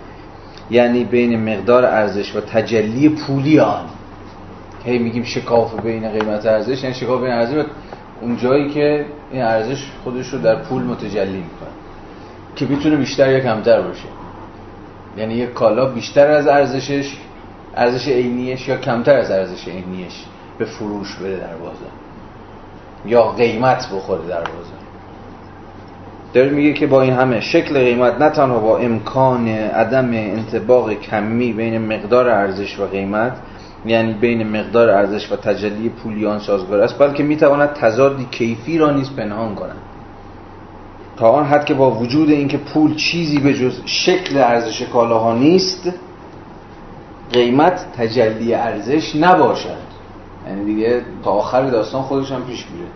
یعنی 0.71 1.03
بین 1.03 1.53
مقدار 1.53 1.85
ارزش 1.85 2.35
و 2.35 2.41
تجلی 2.41 3.09
پولی 3.09 3.59
آن. 3.59 3.85
هی 4.85 4.99
میگیم 4.99 5.23
شکاف 5.23 5.79
بین 5.79 6.09
قیمت 6.11 6.45
ارزش 6.45 6.83
یعنی 6.83 6.95
شکاف 6.95 7.21
بین 7.21 7.31
ارزش 7.31 7.65
اون 8.21 8.37
جایی 8.37 8.69
که 8.69 9.05
این 9.31 9.41
ارزش 9.41 9.91
خودش 10.03 10.29
رو 10.29 10.39
در 10.39 10.55
پول 10.55 10.83
متجلی 10.83 11.37
می‌کنه 11.37 11.69
که 12.55 12.65
می‌تونه 12.65 12.95
بیشتر 12.95 13.31
یا 13.31 13.39
کمتر 13.39 13.81
باشه. 13.81 14.07
یعنی 15.17 15.33
یک 15.33 15.53
کالا 15.53 15.85
بیشتر 15.85 16.31
از 16.31 16.47
ارزشش 16.47 17.17
ارزش 17.75 18.07
عینیش 18.07 18.67
یا 18.67 18.77
کمتر 18.77 19.15
از 19.15 19.31
ارزش 19.31 19.67
عینیش 19.67 20.25
به 20.57 20.65
فروش 20.65 21.15
بره 21.15 21.37
در 21.37 21.55
بازار 21.55 21.91
یا 23.05 23.31
قیمت 23.31 23.89
بخوره 23.93 24.27
در 24.27 24.41
بازار 24.41 24.78
داره 26.33 26.49
میگه 26.49 26.73
که 26.73 26.87
با 26.87 27.01
این 27.01 27.13
همه 27.13 27.41
شکل 27.41 27.79
قیمت 27.79 28.21
نه 28.21 28.29
تنها 28.29 28.59
با 28.59 28.77
امکان 28.77 29.47
عدم 29.47 30.09
انطباق 30.13 30.93
کمی 30.93 31.53
بین 31.53 31.77
مقدار 31.77 32.29
ارزش 32.29 32.79
و 32.79 32.85
قیمت 32.85 33.37
یعنی 33.85 34.13
بین 34.13 34.47
مقدار 34.47 34.89
ارزش 34.89 35.31
و 35.31 35.35
تجلی 35.35 35.89
پولیان 35.89 36.39
سازگار 36.39 36.81
است 36.81 36.99
بلکه 36.99 37.23
می‌تواند 37.23 37.73
تضادی 37.73 38.27
کیفی 38.31 38.77
را 38.77 38.91
نیز 38.91 39.15
پنهان 39.15 39.55
کند. 39.55 39.77
تا 41.17 41.29
آن 41.29 41.45
حد 41.45 41.65
که 41.65 41.73
با 41.73 41.91
وجود 41.91 42.29
اینکه 42.29 42.57
پول 42.57 42.95
چیزی 42.95 43.39
به 43.39 43.53
جز 43.53 43.81
شکل 43.85 44.37
ارزش 44.37 44.81
کالاها 44.81 45.35
نیست 45.35 45.93
قیمت 47.31 47.85
تجلی 47.97 48.53
ارزش 48.53 49.15
نباشد. 49.15 49.77
یعنی 50.47 50.65
دیگه 50.65 51.01
تا 51.23 51.31
آخر 51.31 51.69
داستان 51.69 52.01
خودش 52.01 52.31
هم 52.31 52.43
پیش 52.43 52.65
میره. 52.73 52.87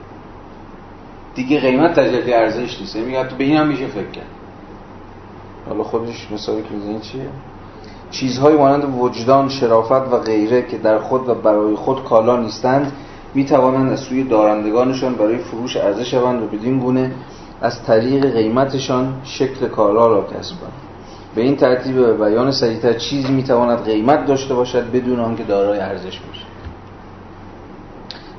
دیگه 1.35 1.59
قیمت 1.59 1.99
تجلی 1.99 2.33
ارزش 2.33 2.79
نیست. 2.79 2.95
یعنی 2.95 3.07
میگه 3.07 3.23
تو 3.23 3.35
به 3.35 3.43
این 3.43 3.57
هم 3.57 3.67
میشه 3.67 3.87
فکر 3.87 4.11
کرد. 4.11 4.25
حالا 5.69 5.83
خودش 5.83 6.31
مثالی 6.31 6.61
که 6.61 6.69
می‌زنی 6.69 6.99
چیه؟ 6.99 7.27
چیزهایی 8.11 8.57
مانند 8.57 8.95
وجدان 8.99 9.49
شرافت 9.49 10.13
و 10.13 10.17
غیره 10.17 10.61
که 10.61 10.77
در 10.77 10.99
خود 10.99 11.29
و 11.29 11.35
برای 11.35 11.75
خود 11.75 12.03
کالا 12.03 12.37
نیستند 12.37 12.91
می 13.33 13.45
توانند 13.45 13.91
از 13.91 13.99
سوی 13.99 14.23
دارندگانشان 14.23 15.15
برای 15.15 15.37
فروش 15.37 15.77
عرضه 15.77 16.03
شوند 16.03 16.43
و 16.43 16.47
بدین 16.47 16.79
گونه 16.79 17.11
از 17.61 17.83
طریق 17.83 18.33
قیمتشان 18.33 19.13
شکل 19.23 19.67
کالا 19.67 20.07
را 20.07 20.21
کسب 20.23 20.59
کنند. 20.59 20.73
به 21.35 21.41
این 21.41 21.55
ترتیب 21.55 22.23
بیان 22.23 22.51
سریعتر 22.51 22.93
چیزی 22.93 23.33
می 23.33 23.43
تواند 23.43 23.85
قیمت 23.85 24.25
داشته 24.25 24.53
باشد 24.53 24.91
بدون 24.91 25.19
آنکه 25.19 25.43
دارای 25.43 25.79
ارزش 25.79 26.19
باشد. 26.19 26.42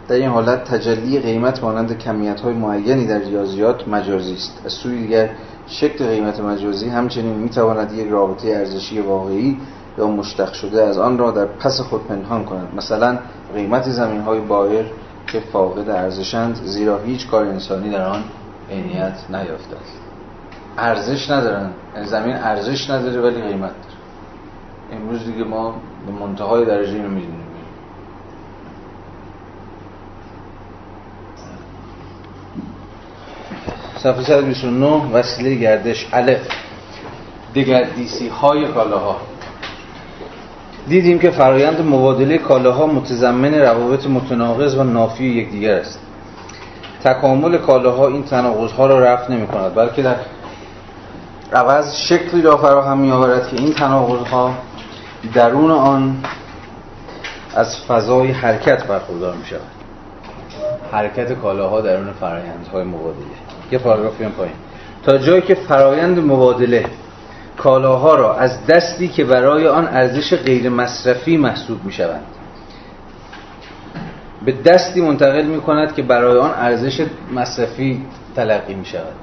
در 0.09 0.15
این 0.15 0.29
حالت 0.29 0.65
تجلی 0.65 1.21
قیمت 1.21 1.63
مانند 1.63 1.99
کمیت 1.99 2.41
های 2.41 2.55
معینی 2.55 3.07
در 3.07 3.19
ریاضیات 3.19 3.89
مجازی 3.89 4.35
است. 4.35 4.63
از 4.65 4.73
سوی 4.73 5.01
دیگر 5.01 5.31
شکل 5.67 6.07
قیمت 6.07 6.41
مجازی 6.41 6.89
همچنین 6.89 7.37
می 7.37 7.49
تواند 7.49 7.93
یک 7.93 8.09
رابطه 8.09 8.49
ارزشی 8.49 9.01
واقعی 9.01 9.59
یا 9.99 10.07
مشتق 10.07 10.53
شده 10.53 10.83
از 10.83 10.99
آن 10.99 11.19
را 11.19 11.31
در 11.31 11.47
پس 11.47 11.81
خود 11.81 12.07
پنهان 12.07 12.45
کند. 12.45 12.69
مثلا 12.77 13.19
قیمت 13.55 13.91
زمین 13.91 14.21
های 14.21 14.41
بایر 14.41 14.87
که 15.27 15.41
فاقد 15.41 15.91
ارزشند 15.91 16.61
زیرا 16.65 16.99
هیچ 16.99 17.29
کار 17.29 17.45
انسانی 17.45 17.91
در 17.91 18.07
آن 18.07 18.25
عینیت 18.71 19.19
نیافته 19.31 19.77
است. 19.77 19.99
ارزش 20.79 21.31
ندارن. 21.31 21.71
زمین 22.05 22.35
ارزش 22.35 22.91
نداره 22.91 23.21
ولی 23.21 23.43
قیمت 23.43 23.61
داره. 23.71 23.95
امروز 24.93 25.25
دیگه 25.25 25.45
ما 25.45 25.75
به 26.07 26.13
منتهای 26.13 26.65
درجه 26.65 26.93
اینو 26.93 27.09
می‌دونیم. 27.09 27.54
صفحه 34.05 34.23
129 34.23 34.87
وسیله 35.13 35.55
گردش 35.55 36.09
الف. 36.13 36.41
دگردیسی 37.55 38.29
های 38.29 38.67
کالاها. 38.67 39.17
دیدیم 40.89 41.19
که 41.19 41.31
فرایند 41.31 41.81
مبادله 41.81 42.39
کالاها 42.39 42.87
متضمن 42.87 43.55
روابط 43.55 44.07
متناقض 44.07 44.75
و 44.75 44.83
نافی 44.83 45.25
یکدیگر 45.25 45.75
است. 45.75 45.99
تکامل 47.05 47.59
کالاها 47.59 48.07
این 48.07 48.25
تناقضها 48.25 48.87
را 48.87 49.01
رفع 49.01 49.33
نمی 49.33 49.47
کند 49.47 49.75
بلکه 49.75 50.03
در 50.03 50.17
عوض 51.53 51.97
شکلی 51.97 52.43
را 52.43 52.57
فراهم 52.57 52.99
می 52.99 53.11
آورد 53.11 53.49
که 53.49 53.57
این 53.57 53.73
تناقضها 53.73 54.55
درون 55.35 55.71
آن 55.71 56.25
از 57.55 57.77
فضای 57.77 58.31
حرکت 58.31 58.87
برخوردار 58.87 59.35
می 59.35 59.47
شود 59.47 59.61
حرکت 60.93 61.33
کالاها 61.33 61.81
درون 61.81 62.13
فرایندهای 62.13 62.85
مبادله. 62.85 63.44
یه 63.75 63.79
پاراگراف 63.79 64.23
پایین. 64.23 64.55
تا 65.03 65.19
جایی 65.19 65.43
که 65.43 65.55
فرایند 65.55 66.19
مبادله 66.19 66.85
کالاها 67.57 68.15
را 68.15 68.35
از 68.35 68.67
دستی 68.67 69.09
که 69.09 69.25
برای 69.25 69.69
آن 69.69 69.89
ارزش 69.89 70.35
غیر 70.35 70.69
مصرفی 70.69 71.37
محسوب 71.37 71.85
می 71.85 71.93
شوند 71.93 72.25
به 74.45 74.53
دستی 74.53 75.01
منتقل 75.01 75.43
می 75.43 75.61
کند 75.61 75.95
که 75.95 76.03
برای 76.03 76.39
آن 76.39 76.51
ارزش 76.51 77.07
مصرفی 77.35 78.03
تلقی 78.37 78.75
می 78.75 78.85
شود 78.85 79.21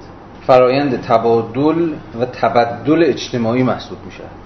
فرایند 0.48 1.02
تبادل 1.02 1.94
و 2.20 2.26
تبدل 2.26 3.04
اجتماعی 3.04 3.64
محسوب 3.64 3.98
می 4.06 4.12
شود 4.12 4.42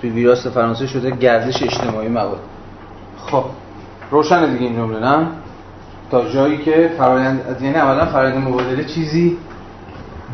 توی 0.00 0.10
ویراست 0.10 0.48
فرانسه 0.48 0.86
شده 0.86 1.10
گردش 1.10 1.62
اجتماعی 1.62 2.08
مواد. 2.08 2.40
خب 3.16 3.44
روشن 4.10 4.52
دیگه 4.52 4.64
این 4.64 4.76
جمله 4.76 5.00
نه؟ 5.00 5.26
تا 6.10 6.28
جایی 6.28 6.58
که 6.58 6.90
فرایند 6.98 7.58
یعنی 7.62 7.76
اولا 7.76 8.06
فرایند 8.06 8.48
مبادله 8.48 8.84
چیزی؟ 8.84 9.38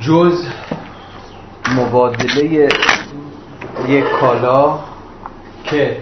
جز 0.00 0.46
مبادله 1.76 2.68
یک 3.88 4.04
کالا 4.20 4.78
که 5.64 5.96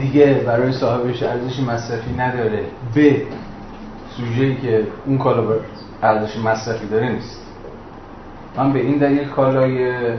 دیگه 0.00 0.42
برای 0.46 0.72
صاحبش 0.72 1.22
ارزش 1.22 1.60
مصرفی 1.60 2.14
نداره 2.18 2.64
به 2.94 3.22
سوژه‌ای 4.16 4.56
که 4.56 4.86
اون 5.06 5.18
کالا 5.18 5.42
ارزش 6.02 6.36
مصرفی 6.36 6.86
داره 6.86 7.08
نیست. 7.08 7.42
من 8.56 8.72
به 8.72 8.80
این 8.80 8.98
دلیل 8.98 9.28
کالای 9.28 10.12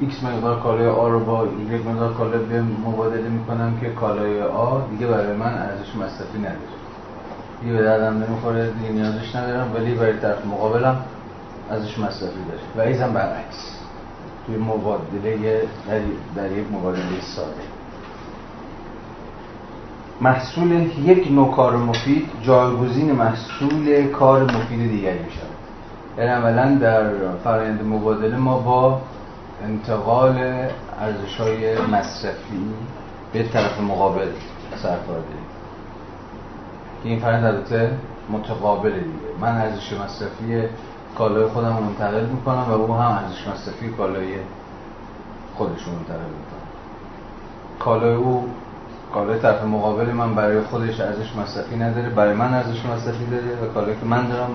x 0.00 0.24
مقدار 0.24 0.60
کالای 0.60 0.86
آ 0.86 1.08
رو 1.08 1.20
با 1.24 1.48
یک 1.74 1.86
مقدار 1.86 2.14
کالا 2.14 2.38
به 2.38 2.62
مبادله 2.62 3.28
می‌کنم 3.28 3.80
که 3.80 3.88
کالای 3.88 4.42
آ 4.42 4.80
دیگه 4.90 5.06
برای 5.06 5.36
من 5.36 5.54
ارزش 5.54 5.96
مصرفی 5.96 6.38
نداره. 6.38 6.77
دیگه 7.60 7.72
به 7.72 7.82
دردم 7.82 8.22
نمی‌خوره 8.22 8.70
دیگه 8.70 8.92
نیازش 8.92 9.36
ندارم. 9.36 9.74
ولی 9.74 9.94
برای 9.94 10.20
طرف 10.20 10.46
مقابلم 10.46 10.96
ارزش 11.70 11.98
مصرفی 11.98 12.44
داره. 12.48 12.60
و 12.76 12.80
ایزم 12.80 13.12
برعکس. 13.12 13.78
توی 14.46 14.56
مبادله 14.56 15.62
در, 16.36 16.52
یک 16.52 16.66
مبادله 16.72 17.20
ساده. 17.36 17.78
محصول 20.20 20.90
یک 21.04 21.32
نوع 21.32 21.54
کار 21.56 21.76
مفید 21.76 22.26
جایگزین 22.42 23.12
محصول 23.12 24.06
کار 24.06 24.44
مفید 24.44 24.90
دیگری 24.90 25.18
می 25.18 25.30
شود 25.30 25.48
یعنی 26.18 26.30
عملا 26.30 26.74
در 26.74 27.10
فرآیند 27.44 27.82
مبادله 27.82 28.36
ما 28.36 28.58
با 28.58 29.00
انتقال 29.64 30.38
ارزش 31.00 31.40
های 31.40 31.78
مصرفی 31.78 32.74
به 33.32 33.42
طرف 33.42 33.80
مقابل 33.80 34.28
سرکار 34.82 34.98
داریم 35.06 35.47
که 37.02 37.08
این 37.08 37.18
فرآیند 37.18 37.44
البته 37.44 37.90
متقابل 38.30 38.90
دیگه. 38.90 39.28
من 39.40 39.56
ارزش 39.56 39.92
مصرفی 39.92 40.68
کالای 41.18 41.46
خودم 41.46 41.76
رو 41.76 41.84
منتقل 41.84 42.26
می‌کنم 42.26 42.66
و 42.68 42.72
او 42.72 42.94
هم 42.94 43.10
ارزش 43.10 43.48
مصرفی 43.48 43.88
کالای 43.88 44.34
خودش 45.54 45.82
رو 45.82 45.92
منتقل 45.92 46.28
می‌کنم 46.28 46.68
کالای 47.78 48.14
او 48.14 48.48
کالای 49.14 49.38
طرف 49.38 49.64
مقابل 49.64 50.06
من 50.12 50.34
برای 50.34 50.60
خودش 50.60 51.00
ارزش 51.00 51.36
مصرفی 51.36 51.76
نداره 51.76 52.08
برای 52.08 52.34
من 52.34 52.54
ارزش 52.54 52.84
مصرفی 52.86 53.26
داره 53.26 53.62
و 53.62 53.72
کالایی 53.74 53.96
که 54.00 54.06
من 54.06 54.26
دارم 54.26 54.50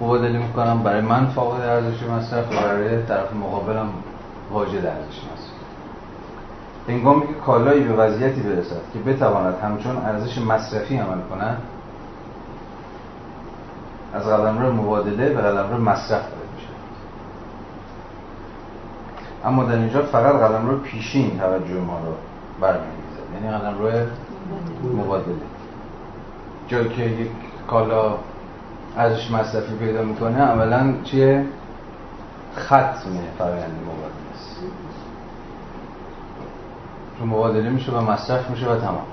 مبادله 0.00 0.38
می‌کنم 0.38 0.82
برای 0.82 1.00
من 1.00 1.26
فاقد 1.26 1.60
ارزش 1.60 2.02
مصرف 2.02 2.52
و 2.52 2.54
برای 2.54 3.02
طرف 3.02 3.32
مقابلم 3.32 3.88
واجد 4.50 4.86
ارزش 4.86 5.18
مصرف 5.32 5.60
هنگامی 6.88 7.26
که 7.26 7.34
کالایی 7.46 7.84
به 7.84 7.94
وضعیتی 7.94 8.40
برسد 8.40 8.80
که 8.92 8.98
بتواند 8.98 9.54
همچون 9.62 9.96
ارزش 9.96 10.38
مصرفی 10.38 10.96
عمل 10.96 11.20
کند 11.30 11.62
از 14.14 14.26
قلمرو 14.26 14.72
مبادله 14.72 15.28
به 15.28 15.40
قلمرو 15.40 15.78
مصرف 15.78 16.10
وارد 16.10 16.48
میشه. 16.54 16.68
اما 19.44 19.64
در 19.64 19.74
اینجا 19.74 20.02
فقط 20.02 20.34
قلمرو 20.34 20.78
پیشین 20.78 21.38
توجه 21.38 21.80
ما 21.80 21.98
رو 21.98 22.14
برمیگیزه 22.60 23.20
یعنی 23.34 23.58
قلمرو 23.58 24.06
مبادله. 24.96 25.34
جایی 26.68 26.88
که 26.88 27.02
یک 27.02 27.30
کالا 27.68 28.14
ارزش 28.96 29.30
مصرفی 29.30 29.74
پیدا 29.74 30.02
می‌کنه 30.02 30.40
اولا 30.40 30.94
چیه؟ 31.04 31.44
ختم 32.56 33.10
فرآیند 33.38 33.78
مبادله 33.82 34.30
است. 34.34 34.56
چون 37.18 37.28
مبادله 37.28 37.70
میشه 37.70 37.92
و 37.92 38.00
مصرف 38.00 38.50
میشه 38.50 38.70
و 38.70 38.76
تمام. 38.76 39.06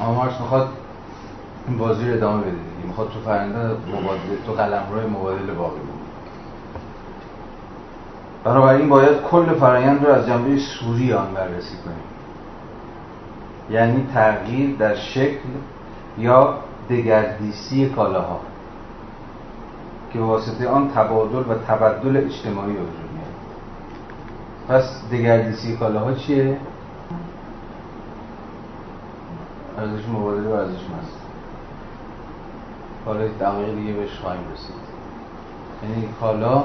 اما 0.00 0.14
مارکس 0.14 0.40
می‌خواد 0.40 0.68
این 1.68 1.78
بازی 1.78 2.08
رو 2.08 2.16
ادامه 2.16 2.42
بده 2.42 2.56
می‌خواد 2.86 3.08
تو 3.08 3.20
فرنده 3.20 3.58
مبادله 3.58 4.36
تو 4.46 4.52
قلم 4.52 4.82
روی 4.92 5.06
مبادله 5.06 5.52
باقی 5.52 5.80
بود 5.80 6.02
بنابراین 8.44 8.88
باید 8.88 9.22
کل 9.22 9.54
فرایند 9.54 10.06
رو 10.06 10.12
از 10.12 10.26
جنبه 10.26 10.56
سوری 10.56 11.12
آن 11.12 11.34
بررسی 11.34 11.76
کنیم. 11.84 11.96
یعنی 13.70 14.06
تغییر 14.14 14.76
در 14.76 14.94
شکل 14.94 15.48
یا 16.18 16.58
دگردیسی 16.90 17.88
کالاها 17.88 18.40
که 20.12 20.18
واسطه 20.18 20.68
آن 20.68 20.90
تبادل 20.90 21.50
و 21.50 21.54
تبدل 21.68 22.16
اجتماعی 22.16 22.72
وجود 22.72 23.10
میاد. 23.14 23.32
پس 24.68 25.02
دگردیسی 25.12 25.76
کالاها 25.76 26.14
چیه؟ 26.14 26.58
ارزش 29.78 30.08
مبادله 30.08 30.48
و 30.48 30.52
ارزش 30.52 30.70
مصرف 30.72 31.31
حالا 33.06 33.28
دقیق 33.28 33.74
دیگه 33.74 33.92
بهش 33.92 34.18
خواهیم 34.22 34.42
رسید. 34.54 34.74
یعنی 35.82 36.08
کالا 36.20 36.58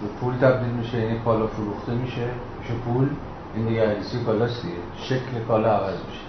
به 0.00 0.08
پول 0.20 0.34
تبدیل 0.34 0.68
میشه 0.68 0.98
یعنی 0.98 1.18
کالا 1.24 1.46
فروخته 1.46 1.92
میشه 1.92 2.28
میشه 2.60 2.74
پول. 2.84 3.08
این 3.54 3.66
دیگه 3.66 3.90
علیسی 3.90 4.24
کالا 4.24 4.46
دیگه 4.46 4.76
شکل 4.96 5.44
کالا 5.48 5.68
عوض 5.76 5.94
میشه. 6.08 6.20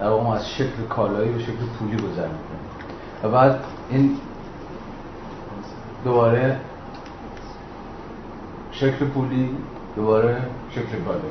در 0.00 0.08
واقع 0.08 0.28
از 0.28 0.50
شکل 0.50 0.86
کالایی 0.88 1.32
به 1.32 1.38
شکل 1.38 1.66
پولی 1.78 1.96
گذر 1.96 2.28
می‌کنه 2.28 2.60
و 3.22 3.28
بعد 3.28 3.60
این 3.90 4.16
دوباره 6.04 6.60
شکل 8.72 9.06
پولی 9.06 9.56
دوباره 9.96 10.42
شکل 10.70 10.98
کالایی. 11.06 11.24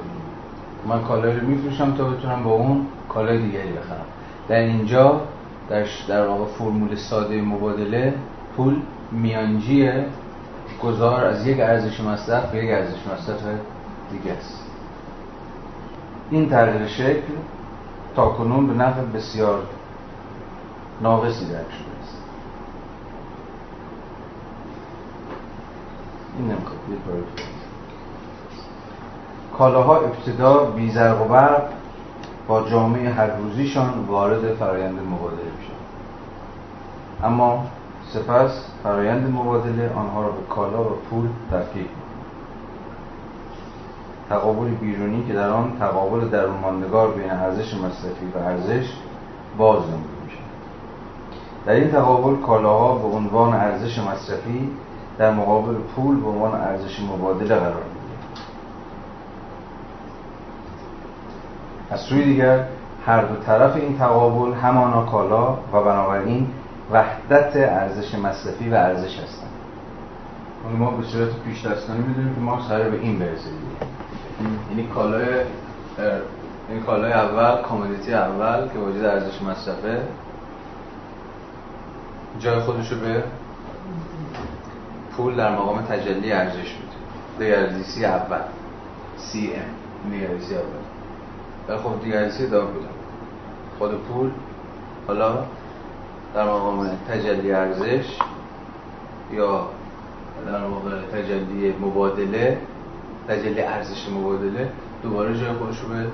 من 0.87 1.03
کالایی 1.03 1.39
رو 1.39 1.47
میفروشم 1.47 1.95
تا 1.95 2.03
بتونم 2.03 2.43
با 2.43 2.51
اون 2.51 2.85
کالای 3.09 3.37
دیگری 3.37 3.71
بخرم. 3.71 4.05
در 4.47 4.59
اینجا 4.59 5.21
در 5.69 5.85
در 6.07 6.27
واقع 6.27 6.45
فرمول 6.45 6.95
ساده 6.95 7.41
مبادله 7.41 8.13
پول 8.57 8.81
میانجی 9.11 9.91
گذار 10.83 11.25
از 11.25 11.47
یک 11.47 11.59
ارزش 11.59 11.99
مصرف 11.99 12.51
به 12.51 12.57
یک 12.57 12.71
ارزش 12.71 13.07
مصرف 13.13 13.39
دیگه 14.11 14.31
است. 14.31 14.63
این 16.31 16.49
تغییر 16.49 16.87
شکل 16.87 17.33
تا 18.15 18.29
کنون 18.29 18.67
به 18.67 18.73
نفع 18.73 19.01
بسیار 19.01 19.63
ناقصی 21.01 21.45
درک 21.45 21.51
شده 21.51 21.99
است. 22.01 22.17
این 26.37 26.47
نمی‌خواد 26.47 26.79
کالاها 29.57 29.97
ابتدا 29.97 30.65
بی 30.65 30.91
و 30.97 31.23
برق 31.23 31.63
با 32.47 32.69
جامعه 32.69 33.09
هر 33.09 33.35
روزیشان 33.35 34.05
وارد 34.07 34.53
فرایند 34.53 34.99
مبادله 34.99 35.51
اما 37.23 37.65
سپس 38.13 38.65
فرایند 38.83 39.33
مبادله 39.33 39.93
آنها 39.93 40.21
را 40.21 40.29
به 40.29 40.45
کالا 40.49 40.83
و 40.83 40.95
پول 41.09 41.27
تفکیک 41.51 41.87
تقابل 44.29 44.67
بیرونی 44.67 45.25
که 45.27 45.33
در 45.33 45.49
آن 45.49 45.71
تقابل 45.79 46.29
درون 46.29 46.57
ماندگار 46.61 47.11
بین 47.11 47.31
ارزش 47.31 47.73
مصرفی 47.73 48.25
و 48.35 48.37
ارزش 48.37 48.93
باز 49.57 49.79
نموده 49.79 50.23
میشه 50.25 50.37
در 51.65 51.73
این 51.73 51.91
تقابل 51.91 52.35
کالاها 52.35 52.95
به 52.95 53.07
عنوان 53.15 53.53
ارزش 53.53 53.99
مصرفی 53.99 54.69
در 55.17 55.31
مقابل 55.33 55.73
پول 55.95 56.19
به 56.19 56.27
عنوان 56.27 56.61
ارزش 56.61 56.99
مبادله 56.99 57.55
قرار 57.55 57.73
میده 57.73 58.15
از 61.91 61.99
سوی 61.99 62.25
دیگر 62.25 62.65
هر 63.05 63.21
دو 63.21 63.35
طرف 63.35 63.75
این 63.75 63.97
تقابل 63.97 64.53
همانا 64.53 65.01
کالا 65.01 65.53
و 65.73 65.83
بنابراین 65.83 66.47
وحدت 66.91 67.55
ارزش 67.55 68.15
مصرفی 68.15 68.69
و 68.69 68.73
ارزش 68.73 69.19
هستند 69.19 69.49
ما 70.77 70.91
به 70.91 71.03
صورت 71.03 71.29
پیش 71.45 71.65
دستانی 71.65 72.03
می‌دونیم 72.07 72.35
که 72.35 72.41
ما 72.41 72.67
سر 72.69 72.89
به 72.89 72.99
این 72.99 73.19
برسه 73.19 73.49
یعنی 74.69 74.87
کالای 74.87 75.25
این 76.69 76.83
کالای 76.85 77.13
اول 77.13 77.61
کامودیتی 77.61 78.13
اول 78.13 78.67
که 78.67 78.79
وجود 78.79 79.05
ارزش 79.05 79.41
مصرفه 79.41 80.01
جای 82.39 82.59
خودشو 82.59 82.99
به 82.99 83.23
پول 85.17 85.35
در 85.35 85.51
مقام 85.51 85.81
تجلی 85.81 86.31
ارزش 86.31 86.57
میده. 86.57 86.99
دیگردیسی 87.39 88.05
اول. 88.05 88.41
سی 89.17 89.51
ام 89.53 90.11
دیگردیسی 90.11 90.55
اول. 90.55 90.63
ولی 91.67 91.77
خب 91.77 92.03
دیگردیسی 92.03 92.43
ادامه 92.43 92.71
بودم 92.71 92.87
خود 93.79 93.91
پول 93.91 94.31
حالا 95.07 95.37
در 96.33 96.43
مقام 96.43 96.89
تجلی 97.09 97.51
ارزش 97.51 98.17
یا 99.31 99.67
در 100.45 100.63
واقع 100.63 101.01
تجلی 101.01 101.75
مبادله 101.81 102.57
تجلی 103.27 103.61
ارزش 103.61 104.09
مبادله 104.09 104.71
دوباره 105.03 105.39
جای 105.39 105.53
خودش 105.53 105.79
رو 105.79 105.89
به 105.89 106.07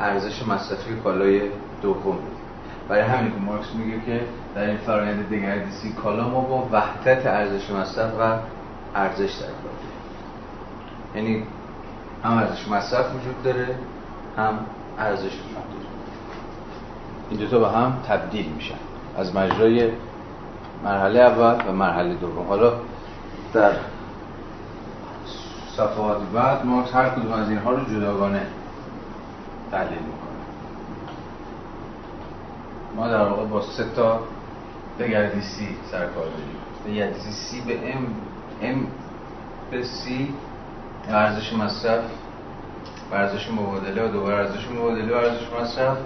ارزش 0.00 0.48
مصرفی 0.48 0.96
کالای 1.04 1.40
دوم 1.82 2.18
برای 2.88 3.02
همین 3.02 3.32
که 3.32 3.38
مارکس 3.38 3.74
میگه 3.74 4.00
که 4.06 4.20
در 4.54 4.62
این 4.62 4.76
فرآیند 4.76 5.28
دگردیسی 5.30 5.92
کالا 5.92 6.28
ما 6.28 6.40
با 6.40 6.68
وحدت 6.72 7.26
ارزش 7.26 7.70
مصرف 7.70 8.12
و 8.20 8.36
ارزش 8.94 9.34
در 9.34 9.46
یعنی 11.20 11.42
هم 12.24 12.32
ارزش 12.32 12.68
مصرف 12.68 13.06
وجود 13.14 13.42
داره 13.42 13.74
هم 14.36 14.58
ارزش 14.98 15.22
وجود 15.22 15.54
داره 15.54 15.88
این 17.30 17.40
دوتا 17.40 17.58
به 17.58 17.68
هم 17.68 17.96
تبدیل 18.08 18.46
میشن. 18.56 18.87
از 19.18 19.36
مجرای 19.36 19.90
مرحله 20.84 21.20
اول 21.20 21.68
و 21.68 21.72
مرحله 21.72 22.14
دوم. 22.14 22.46
حالا 22.46 22.72
در 23.52 23.72
صفحات 25.76 26.22
بعد 26.34 26.66
مارکس 26.66 26.94
هر 26.94 27.08
کدوم 27.08 27.32
از 27.32 27.48
اینها 27.48 27.70
رو 27.70 27.84
جداگانه 27.84 28.46
تحلیل 29.70 29.98
می‌کنه 29.98 30.38
ما 32.96 33.08
در 33.08 33.24
واقع 33.24 33.44
با 33.44 33.62
سه 33.62 33.84
تا 33.96 34.20
دگردیسی 34.98 35.76
سر 35.90 36.06
کار 36.06 36.24
داریم 36.24 36.58
دگردیسی 36.86 37.32
سی 37.32 37.60
به 37.60 37.94
ام 37.94 38.06
ام 38.62 38.86
به 39.70 39.82
سی 39.82 40.34
ارزش 41.08 41.52
مصرف 41.52 42.04
ارزش 43.12 43.50
مبادله 43.50 44.08
و 44.08 44.12
دوباره 44.12 44.36
ارزش 44.36 44.68
مبادله 44.70 45.14
و 45.14 45.16
ارزش 45.16 45.46
مصرف. 45.60 45.96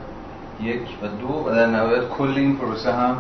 یک 0.62 0.98
و 1.02 1.06
دو 1.08 1.44
و 1.46 1.50
در 1.50 1.66
نهایت 1.66 2.08
کل 2.08 2.34
این 2.36 2.56
پروسه 2.56 2.92
هم 2.92 3.16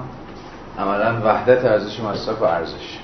عملا 0.78 1.20
وحدت 1.24 1.64
ارزش 1.64 2.00
مصرف 2.00 2.42
و 2.42 2.44
ارزش. 2.44 2.98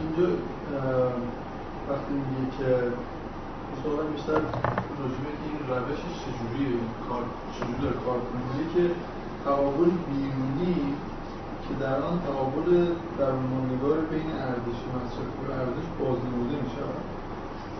اینجا 0.00 0.32
وقتی 1.88 2.12
میگه 2.12 2.50
که 2.58 2.92
سوال 3.82 4.06
بیشتر 4.06 4.32
راجبه 5.00 5.30
این 5.44 5.58
روشش 5.68 6.14
چجوریه 6.22 6.78
کار 7.08 7.22
چجوری 7.54 7.78
داره 7.82 7.96
کار 8.06 8.18
کنه؟ 8.18 8.64
که 8.74 8.94
تقابل 9.44 9.90
بیرونی 10.08 10.94
که 11.68 11.74
در 11.80 11.96
آن 12.02 12.20
تقابل 12.26 12.86
درونماندگار 13.18 13.98
بین 14.10 14.30
ارزش 14.48 14.80
مصرفی 14.94 15.42
و 15.48 15.52
ارزش 15.52 15.88
بازنموده 16.00 16.56
می 16.62 16.70
شود 16.76 17.13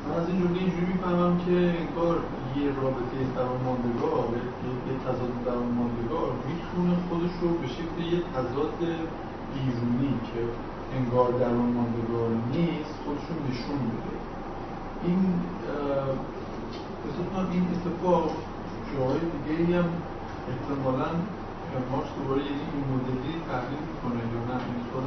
من 0.05 0.15
از 0.21 0.29
این 0.29 0.43
اینجوری 0.43 0.87
می‌فهمم 0.93 1.35
که 1.47 1.57
انگار 1.83 2.17
یه 2.57 2.67
رابطه 2.83 3.17
درونماندگار 3.37 4.29
یه 4.89 4.95
تضاد 5.05 5.35
درونماندگار 5.47 6.29
می‌تونه 6.49 6.93
خودش 7.09 7.35
رو 7.43 7.49
به 7.61 7.69
شکل 7.77 7.99
یه 8.13 8.21
تضاد 8.35 8.79
بیرونی 9.53 10.15
که 10.29 10.41
انگار 10.97 11.29
درونماندگار 11.43 12.31
نیست 12.53 12.95
خودش 13.05 13.25
رو 13.31 13.37
نشون 13.49 13.81
بده. 13.89 14.15
این 15.05 15.21
احساس 17.05 17.49
این 17.53 17.67
اتفاق 17.75 18.25
جاهای 18.91 19.21
دیگه 19.47 19.79
هم 19.79 19.89
احتمالا 20.51 21.11
مارکس 21.91 22.13
دوباره 22.19 22.41
یعنی 22.49 22.65
این 22.75 22.85
مدلی 22.93 23.33
تحلیل 23.49 23.83
می‌کنه 23.91 24.21
یا 24.33 24.41
نه 24.49 24.57
این 24.69 24.81
سوال 24.91 25.07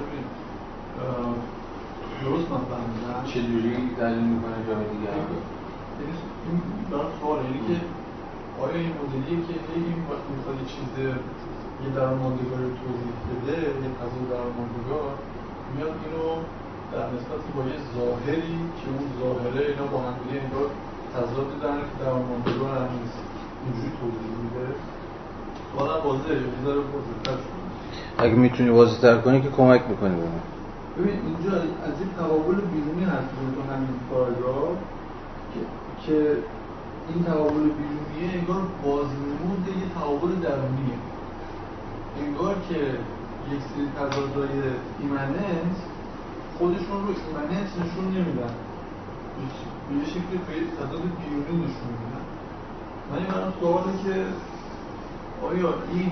درست 2.23 2.47
من 2.51 2.63
فهمیدم 2.71 3.19
چجوری 3.33 3.75
دلیل 4.01 4.25
می‌کنه 4.33 4.57
جای 4.67 4.85
دیگه؟ 4.93 5.11
یعنی 5.99 6.13
این 6.45 6.57
برای 6.91 7.11
سوال 7.19 7.39
یعنی 7.45 7.61
که 7.67 7.77
آیا 8.63 8.77
این 8.83 8.93
مدلیه 8.99 9.37
که 9.47 9.53
این 9.75 9.99
وقتی 10.09 10.29
می‌خواد 10.37 10.57
یه 10.61 10.67
چیز 10.73 10.89
یه 11.83 11.89
درماندگار 11.99 12.61
توضیح 12.81 13.15
بده 13.29 13.57
یه 13.83 13.89
تضاد 13.99 14.25
درماندگار 14.35 15.11
میاد 15.73 15.95
اینو 16.03 16.27
در 16.93 17.05
نسبت 17.15 17.41
با 17.55 17.61
یه 17.71 17.79
ظاهری 17.95 18.57
که 18.79 18.87
اون 18.95 19.07
ظاهره 19.21 19.61
اینا 19.71 19.87
با 19.93 19.97
هم 20.05 20.15
دیگه 20.21 20.35
انگار 20.45 20.69
تضاد 21.13 21.49
دارن 21.61 21.81
که 21.87 21.95
درماندگار 22.05 22.71
هم 22.81 22.89
نیست. 22.97 23.19
اینجوری 23.63 23.91
توضیح 24.01 24.33
میده. 24.43 24.67
سوالم 25.69 25.99
واضحه 26.07 26.35
یه 26.35 26.49
واضح‌تر 26.93 27.37
شد. 27.43 27.57
اگه 28.17 28.35
می‌تونی 28.35 28.69
واضح 28.69 29.01
تر 29.01 29.17
کنی 29.17 29.41
که 29.41 29.49
کمک 29.49 29.81
می‌کنی 29.89 30.15
به 30.15 30.27
من 30.35 30.56
ببین 30.97 31.19
اینجا 31.25 31.57
از 31.61 31.95
این 31.99 32.09
تقابل 32.17 32.61
بیرونی 32.61 33.03
هست 33.03 33.29
تو 33.55 33.73
همین 33.73 33.99
پاراگراف 34.09 34.77
که, 36.05 36.37
این 37.13 37.23
تقابل 37.23 37.69
بیرونیه 37.79 38.39
انگار 38.39 38.61
بازنمود 38.83 39.67
یه 39.67 39.89
تقابل 39.95 40.35
درونیه. 40.35 40.97
انگار 42.25 42.55
که 42.69 42.79
یک 43.51 43.61
سری 43.69 43.87
تضادهای 43.99 44.49
ایمننس 44.99 45.77
خودشون 46.57 47.07
رو 47.07 47.13
ایمننس 47.27 47.69
نشون 47.79 48.05
نمیدن. 48.05 48.53
به 49.89 49.95
یه 49.95 50.05
شکلی 50.05 50.37
به 50.47 50.53
تضاد 50.77 51.01
بیرونی 51.01 51.65
نشون 51.65 51.89
میدن. 51.99 52.25
من 53.11 53.17
این 53.17 53.53
سواله 53.59 54.03
که 54.03 54.25
آیا 55.47 55.73
این 55.93 56.11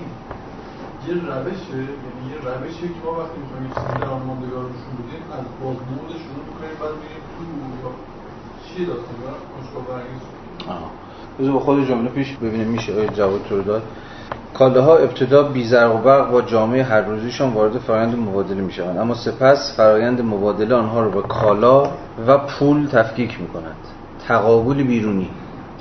یه 1.08 1.14
روشه 1.14 1.78
یعنی 2.04 2.22
یه 2.30 2.38
روشه 2.46 2.86
که 2.94 3.00
ما 3.04 3.12
وقتی 3.20 3.36
می‌خوایم 3.42 3.64
یه 3.66 3.72
چیزی 3.74 3.94
در 4.00 4.08
ماندگار 4.28 4.64
نشون 4.72 4.92
بدیم 4.98 5.22
از 5.36 5.44
بازنمود 5.62 6.10
شروع 6.24 6.44
می‌کنیم 6.48 6.74
بعد 6.80 6.94
میریم 7.02 7.22
تو 7.32 7.42
یا 7.82 7.90
چیه 8.66 8.86
داستان؟ 8.86 9.36
مشکل 9.56 9.82
برانگیز 9.88 10.22
بذار 11.38 11.52
با 11.52 11.60
خود 11.60 11.88
جمله 11.88 12.08
پیش 12.08 12.36
ببینیم 12.36 12.68
میشه 12.68 12.92
آیا 12.94 13.06
جواب 13.06 13.42
تو 13.48 13.56
رو 13.56 13.62
داد. 13.62 13.82
کاله 14.54 14.80
ها 14.80 14.96
ابتدا 14.96 15.42
بی 15.42 15.64
زرق 15.64 15.94
و 15.94 15.98
برق 15.98 16.30
با 16.30 16.42
جامعه 16.42 16.82
هر 16.82 17.00
روزیشان 17.00 17.52
وارد 17.52 17.78
فرایند 17.78 18.18
مبادله 18.18 18.60
می 18.60 18.72
شوند 18.72 18.98
اما 18.98 19.14
سپس 19.14 19.76
فرایند 19.76 20.20
مبادله 20.20 20.74
آنها 20.74 21.02
رو 21.02 21.10
به 21.10 21.22
کالا 21.22 21.90
و 22.26 22.38
پول 22.38 22.86
تفکیک 22.86 23.40
می 23.40 23.48
کند 23.48 23.76
تقابل 24.28 24.82
بیرونی. 24.82 25.30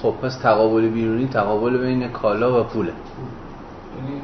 خب 0.01 0.13
پس 0.21 0.37
تقابل 0.37 0.89
بیرونی 0.89 1.27
تقابل 1.27 1.77
بین 1.77 2.07
کالا 2.07 2.61
و 2.61 2.63
پوله. 2.63 2.91
یعنی 3.97 4.21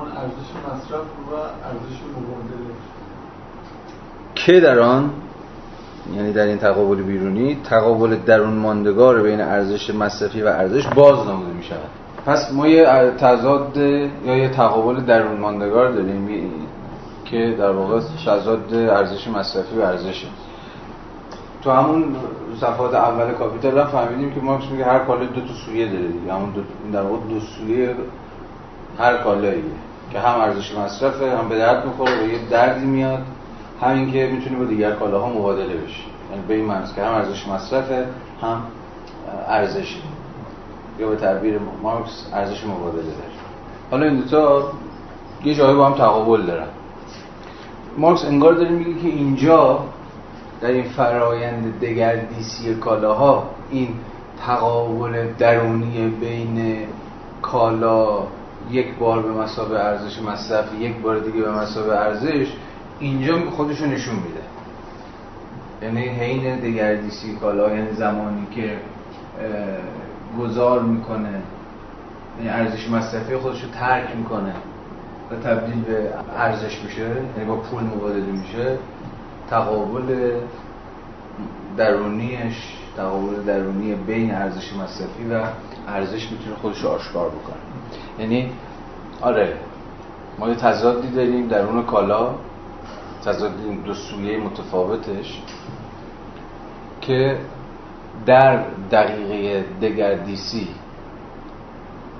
ارزش 0.00 0.50
مصرف 0.66 1.00
و 1.00 1.34
ارزش 1.34 2.00
مبادله. 2.10 2.74
که 4.34 4.60
در 4.60 4.78
آن 4.78 5.10
یعنی 6.16 6.32
در 6.32 6.46
این 6.46 6.58
تقابل 6.58 7.02
بیرونی 7.02 7.58
تقابل 7.64 8.16
درون 8.16 8.54
ماندگار 8.54 9.22
بین 9.22 9.40
ارزش 9.40 9.90
مصرفی 9.90 10.42
و 10.42 10.46
ارزش 10.46 10.86
باز 10.86 11.28
نموده 11.28 11.52
می 11.52 11.62
شود 11.62 11.90
پس 12.26 12.52
ما 12.52 12.68
یه 12.68 12.86
تضاد 13.18 13.76
یا 13.76 14.36
یه 14.36 14.48
تقابل 14.48 15.00
درون 15.00 15.40
ماندگار 15.40 15.90
داریم 15.90 16.50
که 17.24 17.56
در 17.58 17.70
واقع 17.70 18.00
تضاد 18.26 18.74
ارزش 18.74 19.28
مصرفی 19.28 19.76
و 19.76 19.80
ارزشه 19.80 20.26
تو 21.64 21.70
همون 21.70 22.16
صفحات 22.60 22.94
اول 22.94 23.32
کاپیتال 23.32 23.78
هم 23.78 23.86
فهمیدیم 23.86 24.34
که 24.34 24.40
مارکس 24.40 24.64
میگه 24.70 24.84
هر 24.84 24.98
کالا 24.98 25.24
دو 25.24 25.40
تا 25.40 25.54
سویه 25.66 25.86
داره 25.86 26.06
دیگه. 26.06 26.32
همون 26.32 26.50
دو 26.50 26.60
در 26.92 27.02
واقع 27.02 27.26
دو 27.28 27.40
سویه 27.40 27.94
هر 28.98 29.16
کالاییه 29.16 29.64
که 30.12 30.18
هم 30.18 30.40
ارزش 30.40 30.74
مصرفه 30.74 31.36
هم 31.38 31.48
به 31.48 31.58
درد 31.58 31.86
می‌خوره 31.86 32.24
و 32.24 32.28
یه 32.28 32.38
دردی 32.50 32.86
میاد. 32.86 33.22
همین 33.80 34.12
که 34.12 34.30
می‌تونه 34.32 34.56
با 34.58 34.64
دیگر 34.64 34.92
کالاها 34.92 35.28
مبادله 35.28 35.74
بشه 35.74 36.02
یعنی 36.30 36.42
به 36.48 36.54
این 36.54 36.64
معنی 36.64 36.86
که 36.94 37.02
هم 37.02 37.14
ارزش 37.14 37.48
مصرفه 37.48 38.06
هم 38.42 38.62
ارزش 39.48 39.96
یا 40.98 41.08
به 41.08 41.16
تعبیر 41.16 41.58
مارکس 41.82 42.30
ارزش 42.32 42.64
مبادله 42.64 43.02
داره. 43.02 43.34
حالا 43.90 44.06
این 44.06 44.16
دوتا 44.16 44.72
یه 45.44 45.54
جایی 45.54 45.76
با 45.76 45.86
هم 45.86 45.94
تقابل 45.94 46.42
دارن. 46.42 46.66
مارکس 47.98 48.24
انگار 48.24 48.52
داره 48.52 48.70
میگه 48.70 49.00
که 49.00 49.08
اینجا 49.08 49.78
در 50.60 50.68
این 50.68 50.84
فرایند 50.84 51.80
دگردیسی 51.80 52.74
کالاها 52.74 53.50
این 53.70 53.88
تقابل 54.46 55.26
درونی 55.38 56.08
بین 56.20 56.86
کالا 57.42 58.18
یک 58.70 58.94
بار 58.94 59.22
به 59.22 59.32
مسابقه 59.32 59.78
ارزش 59.80 60.22
مصرف 60.22 60.80
یک 60.80 60.96
بار 60.96 61.18
دیگه 61.18 61.40
به 61.40 61.50
مسابقه 61.50 61.96
ارزش 61.96 62.52
اینجا 62.98 63.50
خودشو 63.50 63.86
نشون 63.86 64.14
میده. 64.14 64.40
یعنی 65.82 66.08
حین 66.08 66.60
دگردیسی 66.60 67.36
کالا 67.36 67.76
یعنی 67.76 67.92
زمانی 67.92 68.46
که 68.54 68.78
گذار 70.40 70.82
می‌کنه 70.82 71.42
یعنی 72.38 72.50
ارزش 72.50 72.90
مصرفی 72.90 73.36
خودش 73.36 73.62
رو 73.62 73.70
ترک 73.70 74.16
می‌کنه 74.16 74.54
و 75.30 75.36
تبدیل 75.36 75.82
به 75.82 76.08
ارزش 76.36 76.80
میشه 76.84 77.02
یعنی 77.36 77.48
با 77.48 77.56
پول 77.56 77.82
مبادله 77.82 78.32
میشه. 78.32 78.78
تقابل 79.50 80.32
درونیش 81.76 82.76
تقابل 82.96 83.42
درونی 83.46 83.94
بین 83.94 84.34
ارزش 84.34 84.72
مصرفی 84.72 85.24
و 85.30 85.42
ارزش 85.88 86.32
می‌تونه 86.32 86.56
خودش 86.62 86.80
رو 86.80 86.88
آشکار 86.88 87.28
بکنه. 87.28 87.73
یعنی 88.18 88.50
آره 89.20 89.56
ما 90.38 90.48
یه 90.48 90.54
تضادی 90.54 91.08
داریم 91.08 91.48
درون 91.48 91.82
کالا 91.82 92.34
تضاد 93.24 93.52
دو 93.84 93.94
سویه 93.94 94.38
متفاوتش 94.38 95.42
که 97.00 97.38
در 98.26 98.64
دقیقه 98.90 99.64
دگردیسی 99.82 100.68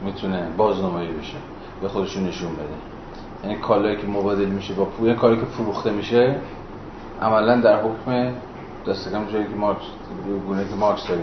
می‌تونه 0.05 0.49
بازنمایی 0.57 1.09
بشه 1.09 1.37
به 1.83 1.89
خودشون 1.89 2.27
نشون 2.27 2.53
بده. 2.53 2.65
یعنی 3.45 3.57
کالایی 3.57 3.97
که 3.97 4.07
مبادل 4.07 4.45
میشه 4.45 4.75
با 4.75 4.85
پول 4.85 5.15
کاری 5.15 5.37
که 5.37 5.45
فروخته 5.45 5.91
میشه 5.91 6.37
عملا 7.23 7.61
در 7.61 7.83
حکم 7.83 8.33
دستگم 8.89 9.25
جایی 9.33 9.45
که 9.45 9.55
مارکس 9.55 9.83
گونه 10.47 10.65
که 10.69 10.75
مارکس 10.75 11.09
داره 11.09 11.23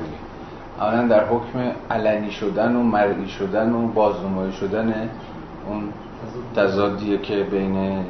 عملا 0.81 1.07
در 1.07 1.25
حکم 1.25 1.71
علنی 1.91 2.31
شدن 2.31 2.75
و 2.75 2.83
مرئی 2.83 3.27
شدن 3.27 3.73
و 3.73 3.87
بازنمایی 3.87 4.53
شدن 4.53 5.09
اون 5.67 5.93
تضادیه 6.55 7.17
که 7.17 7.43
بین 7.43 8.05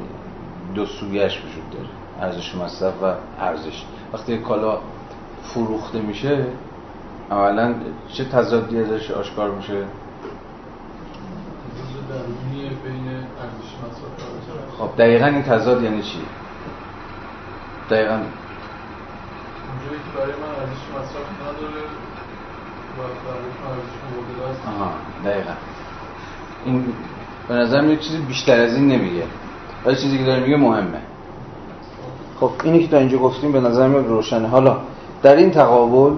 دو 0.74 0.86
سویش 0.86 1.38
وجود 1.38 1.70
داره 1.70 1.88
ارزش 2.20 2.54
مصرف 2.54 3.02
و 3.02 3.14
ارزش. 3.40 3.84
وقتی 4.12 4.38
کالا 4.38 4.78
فروخته 5.42 6.00
میشه 6.00 6.46
اولا 7.30 7.74
چه 8.12 8.24
تضادی 8.24 8.78
ازش 8.78 9.10
آشکار 9.10 9.50
میشه؟ 9.50 9.84
خب 14.78 14.90
دقیقا 14.98 15.26
این 15.26 15.42
تضاد 15.42 15.82
یعنی 15.82 16.02
چی؟ 16.02 16.18
دقیقا. 17.90 18.14
اونجایی 18.14 20.00
که 20.04 20.18
برای 20.18 20.32
من 20.32 20.48
ارزش 20.60 20.82
مصرف 20.94 21.28
نداره 21.42 21.80
و 21.80 21.80
برای 21.80 21.80
من 21.80 21.80
ارزش 21.80 22.08
است 22.76 22.81
آها 24.66 24.90
دقیقا. 25.24 25.52
این 26.64 26.84
به 27.48 27.54
نظر 27.54 27.84
یه 27.84 27.96
چیزی 27.96 28.18
بیشتر 28.18 28.60
از 28.60 28.74
این 28.74 28.88
نمیگه. 28.88 29.24
ولی 29.86 29.96
چیزی 29.96 30.18
که 30.18 30.24
داره 30.24 30.42
میگه 30.42 30.56
مهمه. 30.56 31.00
خب 32.40 32.50
اینی 32.64 32.82
که 32.82 32.88
تا 32.88 32.98
اینجا 32.98 33.18
گفتیم 33.18 33.52
به 33.52 33.60
نظر 33.60 33.88
میاد 33.88 34.06
روشنه. 34.06 34.48
حالا 34.48 34.76
در 35.22 35.36
این 35.36 35.50
تقابل 35.50 36.16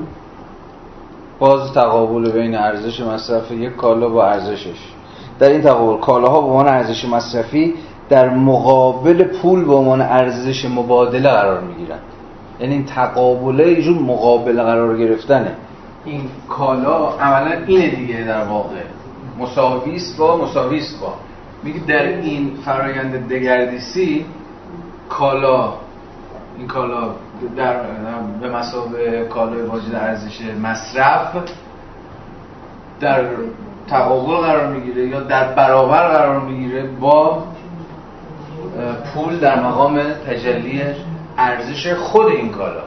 باز 1.39 1.73
تقابل 1.73 2.31
بین 2.31 2.55
ارزش 2.55 3.01
مصرف 3.01 3.51
یک 3.51 3.77
کالا 3.77 4.09
با 4.09 4.27
ارزشش. 4.27 4.79
در 5.39 5.49
این 5.49 5.63
تقابل 5.63 6.01
کالاها 6.01 6.41
به 6.41 6.47
عنوان 6.47 6.69
ارزش 6.69 7.05
مصرفی 7.05 7.75
در 8.09 8.29
مقابل 8.31 9.25
پول 9.25 9.65
به 9.65 9.75
عنوان 9.75 10.01
ارزش 10.01 10.65
مبادله 10.65 11.29
قرار 11.31 11.61
می‌گیرند 11.61 12.03
یعنی 12.61 12.75
این 12.75 12.85
تقابله 12.85 13.83
جور 13.83 13.99
مقابل 13.99 14.63
قرار 14.63 14.99
گرفتنه. 14.99 15.57
این 16.05 16.29
کالا 16.49 17.09
عملا 17.09 17.65
اینه 17.67 17.89
دیگه 17.89 18.25
در 18.25 18.45
واقع. 18.45 18.83
مساویس 19.39 20.17
با 20.17 20.37
مساویس 20.37 20.95
با. 21.01 21.15
میگه 21.63 21.81
در 21.81 22.03
این 22.03 22.59
فرایند 22.65 23.29
دگردیسی 23.29 24.27
کالا 25.09 25.73
این 26.59 26.67
کالا 26.67 27.09
در 27.57 27.77
به 28.41 28.51
مسابقه 28.51 29.25
کالای 29.25 29.63
واجد 29.63 29.95
ارزش 29.95 30.41
مصرف 30.63 31.37
در 33.01 33.25
تقابل 33.89 34.37
قرار 34.37 34.67
می‌گیره 34.67 35.09
یا 35.09 35.21
در 35.21 35.53
برابر 35.53 36.09
قرار 36.09 36.41
می‌گیره 36.41 36.87
با 37.01 37.43
پول 39.15 39.39
در 39.39 39.63
مقام 39.63 40.03
تجلی 40.03 40.83
ارزش 41.39 41.93
خود 41.93 42.27
این 42.27 42.49
کالا. 42.49 42.83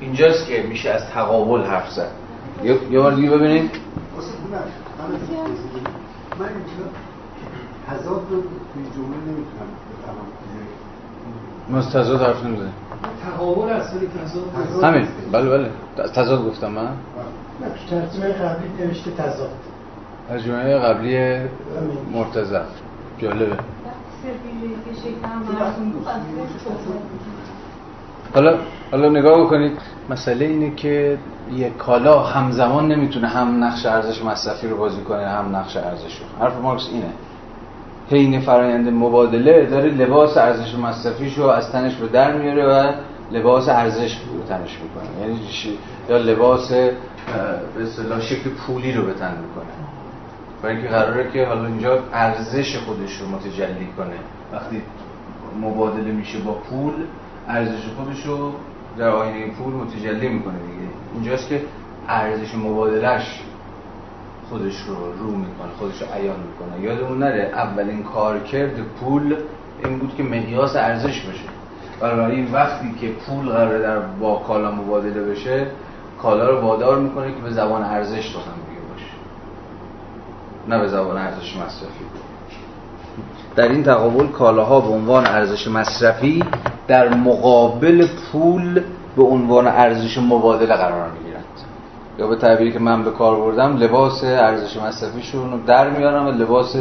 اینجاست 0.00 0.46
که 0.46 0.62
میشه 0.62 0.90
از 0.90 1.06
تقابل 1.06 1.62
حرف 1.62 1.90
زد. 1.90 2.10
یه 2.90 3.00
بار 3.00 3.12
دیگه 3.12 3.30
ببینید 3.30 3.70
من 6.40 6.46
اینجا 6.46 6.84
تضاد 7.88 8.22
رو 8.30 8.42
توی 8.42 8.84
جمله 8.94 9.16
نمی‌تونم 9.16 9.70
بفهمم. 9.90 10.26
ما 11.68 11.78
از 11.78 11.90
تضاد 11.90 12.22
حرف 12.22 12.44
نمی‌زنیم. 12.44 12.72
تقابل 13.24 13.72
اصلی 13.72 14.08
تضاد. 14.08 14.84
همین. 14.84 15.08
بله 15.32 15.50
بله. 15.50 15.70
تضاد 16.14 16.44
گفتم 16.44 16.70
من. 16.70 16.82
نه 16.84 16.90
تو 17.68 17.90
ترجمه 17.90 18.32
قبلی 18.32 18.86
نوشته 18.86 19.10
تضاد. 19.10 19.50
ترجمه 20.28 20.78
قبلی 20.78 21.48
مرتضی. 22.12 22.56
جالبه. 23.18 23.56
حالا 28.34 28.58
حالا 28.90 29.08
نگاه 29.08 29.44
بکنید. 29.44 29.78
مسئله 30.10 30.44
اینه 30.44 30.74
که 30.74 31.18
یک 31.52 31.76
کالا 31.76 32.22
همزمان 32.22 32.92
نمی‌تونه 32.92 33.28
هم 33.28 33.64
نقش 33.64 33.86
ارزش 33.86 34.24
مصرفی 34.24 34.68
رو 34.68 34.76
بازی 34.76 35.00
کنه 35.00 35.28
هم 35.28 35.56
نقش 35.56 35.76
ارزش 35.76 36.18
رو. 36.18 36.44
حرف 36.44 36.60
مارکس 36.62 36.88
اینه. 36.92 37.12
حین 38.10 38.40
فرایند 38.40 38.88
مبادله 38.88 39.66
داره 39.66 39.90
لباس 39.90 40.36
ارزش 40.36 40.74
مصرفیش 40.74 41.38
رو 41.38 41.46
از 41.46 41.72
تنش 41.72 41.94
به 41.94 42.08
در 42.08 42.36
میاره 42.36 42.66
و 42.66 42.92
لباس 43.32 43.68
ارزش 43.68 44.18
رو 44.18 44.42
تنش 44.48 44.78
می‌کنه. 44.82 45.20
یعنی 45.20 45.40
یا 46.08 46.16
لباس 46.16 46.72
به 46.72 46.92
اصطلاح 47.82 48.20
شکل 48.20 48.50
پولی 48.50 48.92
رو 48.92 49.02
به 49.02 49.12
تن 49.12 49.30
می‌کنه. 49.30 49.72
برای 50.62 50.76
اینکه 50.76 50.90
قراره 50.90 51.30
که 51.30 51.46
حالا 51.46 51.66
اینجا 51.66 51.98
ارزش 52.12 52.76
خودش 52.76 53.16
رو 53.16 53.28
متجلی 53.28 53.88
کنه. 53.96 54.16
وقتی 54.52 54.82
مبادله 55.60 56.12
میشه 56.12 56.38
با 56.38 56.52
پول 56.52 56.92
ارزش 57.50 57.82
خودش 57.96 58.26
رو 58.26 58.52
در 58.98 59.08
آینه 59.08 59.50
پول 59.50 59.74
متجلی 59.74 60.28
می‌کنه 60.28 60.54
دیگه. 60.54 60.88
اینجاست 61.14 61.48
که 61.48 61.62
ارزش 62.08 62.54
مبادلش 62.54 63.40
خودش 64.48 64.76
رو 64.76 64.94
رو 64.94 65.30
می‌کنه 65.30 65.68
خودش 65.78 66.02
رو 66.02 66.08
عیان 66.14 66.36
می‌کنه. 66.40 66.80
یادمون 66.80 67.18
نره 67.18 67.50
اولین 67.54 68.02
کارکرد 68.02 68.80
پول 69.00 69.36
این 69.84 69.98
بود 69.98 70.14
که 70.16 70.22
مقیاس 70.22 70.76
ارزش 70.76 71.20
بشه 71.20 71.44
این 72.30 72.52
وقتی 72.52 72.94
که 73.00 73.08
پول 73.08 73.48
قراره 73.48 73.78
در 73.78 73.98
با 73.98 74.36
کالا 74.36 74.70
مبادله 74.70 75.22
بشه 75.22 75.66
کالا 76.22 76.50
رو 76.50 76.60
وادار 76.60 76.98
می‌کنه 76.98 77.34
که 77.34 77.40
به 77.40 77.50
زبان 77.50 77.82
ارزش 77.82 78.28
سخن 78.28 78.40
بگه 78.40 78.80
باشه. 78.92 79.12
نه 80.68 80.78
به 80.78 80.88
زبان 80.88 81.18
ارزش 81.18 81.56
مصرفی. 81.56 82.04
در 83.56 83.68
این 83.68 83.82
تقابل 83.82 84.26
کالاها 84.26 84.80
به 84.80 84.88
عنوان 84.88 85.26
ارزش 85.26 85.68
مصرفی 85.68 86.44
در 86.90 87.14
مقابل 87.14 88.06
پول 88.32 88.80
به 89.16 89.22
عنوان 89.22 89.66
ارزش 89.66 90.18
مبادله 90.18 90.74
قرار 90.74 91.10
می‌گیرند 91.10 91.44
یا 92.18 92.26
به 92.26 92.36
تعبیری 92.36 92.72
که 92.72 92.78
من 92.78 93.04
به 93.04 93.10
کار 93.10 93.36
بردم 93.36 93.76
لباس 93.76 94.24
ارزش 94.24 94.76
مصرفیشون 94.76 95.52
رو 95.52 95.58
در 95.66 95.90
میارن 95.90 96.26
و 96.26 96.30
لباس 96.30 96.76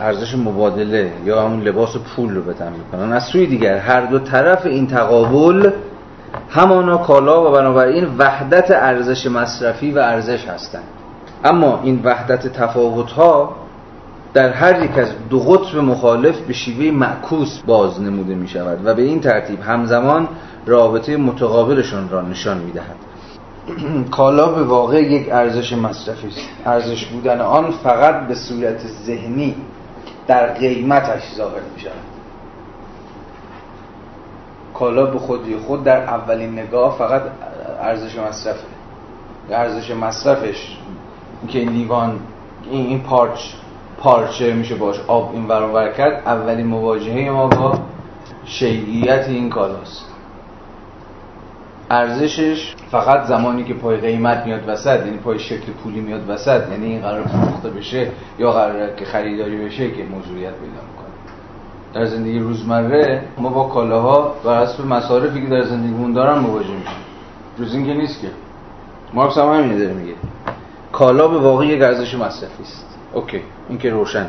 ارزش 0.00 0.34
مبادله 0.34 1.12
یا 1.24 1.42
همون 1.42 1.60
لباس 1.62 1.96
پول 1.96 2.34
رو 2.34 2.42
بتن 2.42 2.72
می‌کنن 2.72 3.12
از 3.12 3.24
سوی 3.24 3.46
دیگر 3.46 3.76
هر 3.76 4.00
دو 4.00 4.18
طرف 4.18 4.66
این 4.66 4.86
تقابل 4.86 5.70
همانا 6.50 6.96
کالا 6.98 7.50
و 7.50 7.54
بنابراین 7.54 8.08
وحدت 8.18 8.70
ارزش 8.70 9.26
مصرفی 9.26 9.92
و 9.92 9.98
ارزش 9.98 10.48
هستند. 10.48 10.84
اما 11.44 11.80
این 11.82 12.00
وحدت 12.04 12.46
تفاوت 12.46 13.10
ها 13.10 13.56
در 14.34 14.48
هر 14.48 14.84
یک 14.84 14.98
از 14.98 15.08
دو 15.30 15.40
قطب 15.40 15.76
مخالف 15.76 16.40
به 16.40 16.52
شیوه 16.52 16.98
معکوس 16.98 17.60
باز 17.66 18.00
نموده 18.00 18.34
می 18.34 18.48
شود 18.48 18.86
و 18.86 18.94
به 18.94 19.02
این 19.02 19.20
ترتیب 19.20 19.60
همزمان 19.60 20.28
رابطه 20.66 21.16
متقابلشان 21.16 22.08
را 22.08 22.22
نشان 22.22 22.58
می 22.58 22.72
دهد 22.72 22.96
کالا 24.10 24.48
به 24.48 24.62
واقع 24.62 25.02
یک 25.02 25.28
ارزش 25.32 25.72
مصرفی 25.72 26.26
است. 26.28 26.40
ارزش 26.64 27.04
بودن 27.04 27.40
آن 27.40 27.70
فقط 27.70 28.26
به 28.26 28.34
صورت 28.34 28.78
ذهنی 29.06 29.54
در 30.26 30.46
قیمتش 30.52 31.22
ظاهر 31.36 31.60
می 31.74 31.80
شود 31.80 31.92
کالا 34.74 35.06
به 35.06 35.18
خودی 35.18 35.56
خود 35.56 35.84
در 35.84 36.02
اولین 36.02 36.52
نگاه 36.52 36.98
فقط 36.98 37.22
ارزش 37.80 38.18
مصرفه. 38.18 38.66
ارزش 39.50 39.90
مصرفش 39.90 40.76
که 41.48 41.58
این 41.58 41.68
لیوان 41.68 42.20
این, 42.70 43.00
پارچ 43.00 43.40
پارچه 44.02 44.54
میشه 44.54 44.74
باش 44.74 45.00
آب 45.06 45.30
این 45.32 45.48
ور 45.48 45.92
کرد 45.92 46.22
اولین 46.26 46.66
مواجهه 46.66 47.30
ما 47.30 47.46
با 47.46 47.78
شیعیت 48.44 49.28
این 49.28 49.50
کالاست. 49.50 50.04
ارزشش 51.90 52.74
فقط 52.90 53.26
زمانی 53.26 53.64
که 53.64 53.74
پای 53.74 53.96
قیمت 53.96 54.46
میاد 54.46 54.60
وسط 54.66 55.06
یعنی 55.06 55.18
پای 55.18 55.38
شکل 55.38 55.72
پولی 55.72 56.00
میاد 56.00 56.30
وسط 56.30 56.70
یعنی 56.70 56.86
این 56.86 57.00
قرار 57.00 57.22
فروخته 57.22 57.70
بشه 57.70 58.10
یا 58.38 58.52
قرار 58.52 58.94
که 58.96 59.04
خریداری 59.04 59.64
بشه 59.64 59.90
که 59.90 60.04
موضوعیت 60.04 60.52
پیدا 60.52 60.82
می‌کنه. 60.90 61.12
در 61.94 62.06
زندگی 62.06 62.38
روزمره 62.38 63.22
ما 63.38 63.48
با 63.48 63.64
کالاها 63.64 64.34
بر 64.44 64.62
حسب 64.62 64.86
مصارفی 64.86 65.42
که 65.42 65.48
در 65.48 65.62
زندگیمون 65.62 66.12
دارن 66.12 66.38
مواجه 66.38 66.68
میشیم. 66.68 67.02
جز 67.58 67.74
این 67.74 67.86
که 67.86 67.94
نیست 67.94 68.20
که. 68.20 68.28
مارکس 69.14 69.38
هم 69.38 69.52
همینه 69.52 69.78
داره 69.78 69.92
میگه. 69.92 70.14
کالا 70.92 71.28
به 71.28 71.38
واقع 71.38 71.66
یک 71.66 71.82
ارزش 71.82 72.14
مصرفی 72.14 72.62
است. 72.62 72.91
اوکی 73.12 73.40
این 73.68 73.78
که 73.78 73.90
روشن. 73.90 74.26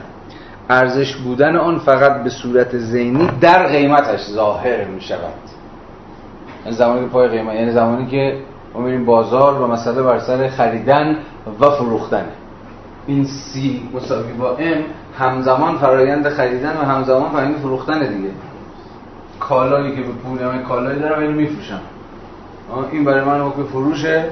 ارزش 0.69 1.15
بودن 1.15 1.55
آن 1.55 1.80
فقط 1.80 2.23
به 2.23 2.30
صورت 2.30 2.77
ذهنی 2.77 3.30
در 3.41 3.68
قیمتش 3.68 4.30
ظاهر 4.30 4.85
می 4.85 5.01
شود. 5.01 5.34
یعنی 6.65 6.77
زمانی 6.77 7.01
که 7.01 7.07
پای 7.07 7.27
قیمت 7.27 7.55
یعنی 7.55 7.72
زمانی 7.72 8.07
که 8.07 8.38
ما 8.76 9.05
بازار 9.05 9.61
و 9.61 9.68
مسئله 9.68 10.01
بر 10.01 10.19
سر 10.19 10.47
خریدن 10.49 11.18
و 11.60 11.69
فروختن. 11.69 12.26
این 13.07 13.26
سی 13.26 13.89
مساوی 13.93 14.34
با 14.34 14.55
ام 14.57 14.84
همزمان 15.19 15.77
فرایند 15.77 16.30
خریدن 16.30 16.77
و 16.77 16.85
همزمان 16.85 17.30
فرایند 17.30 17.55
فروختن 17.55 17.99
دیگه. 17.99 18.30
کالایی 19.39 19.95
که 19.95 20.01
به 20.01 20.11
پول 20.11 20.45
من 20.45 20.64
کالایی 20.64 20.99
دارم 20.99 21.22
اینو 21.22 21.34
میفروشم. 21.34 21.81
این 22.91 23.03
برای 23.03 23.23
من 23.23 23.41
حکم 23.41 23.64
فروشه. 23.64 24.26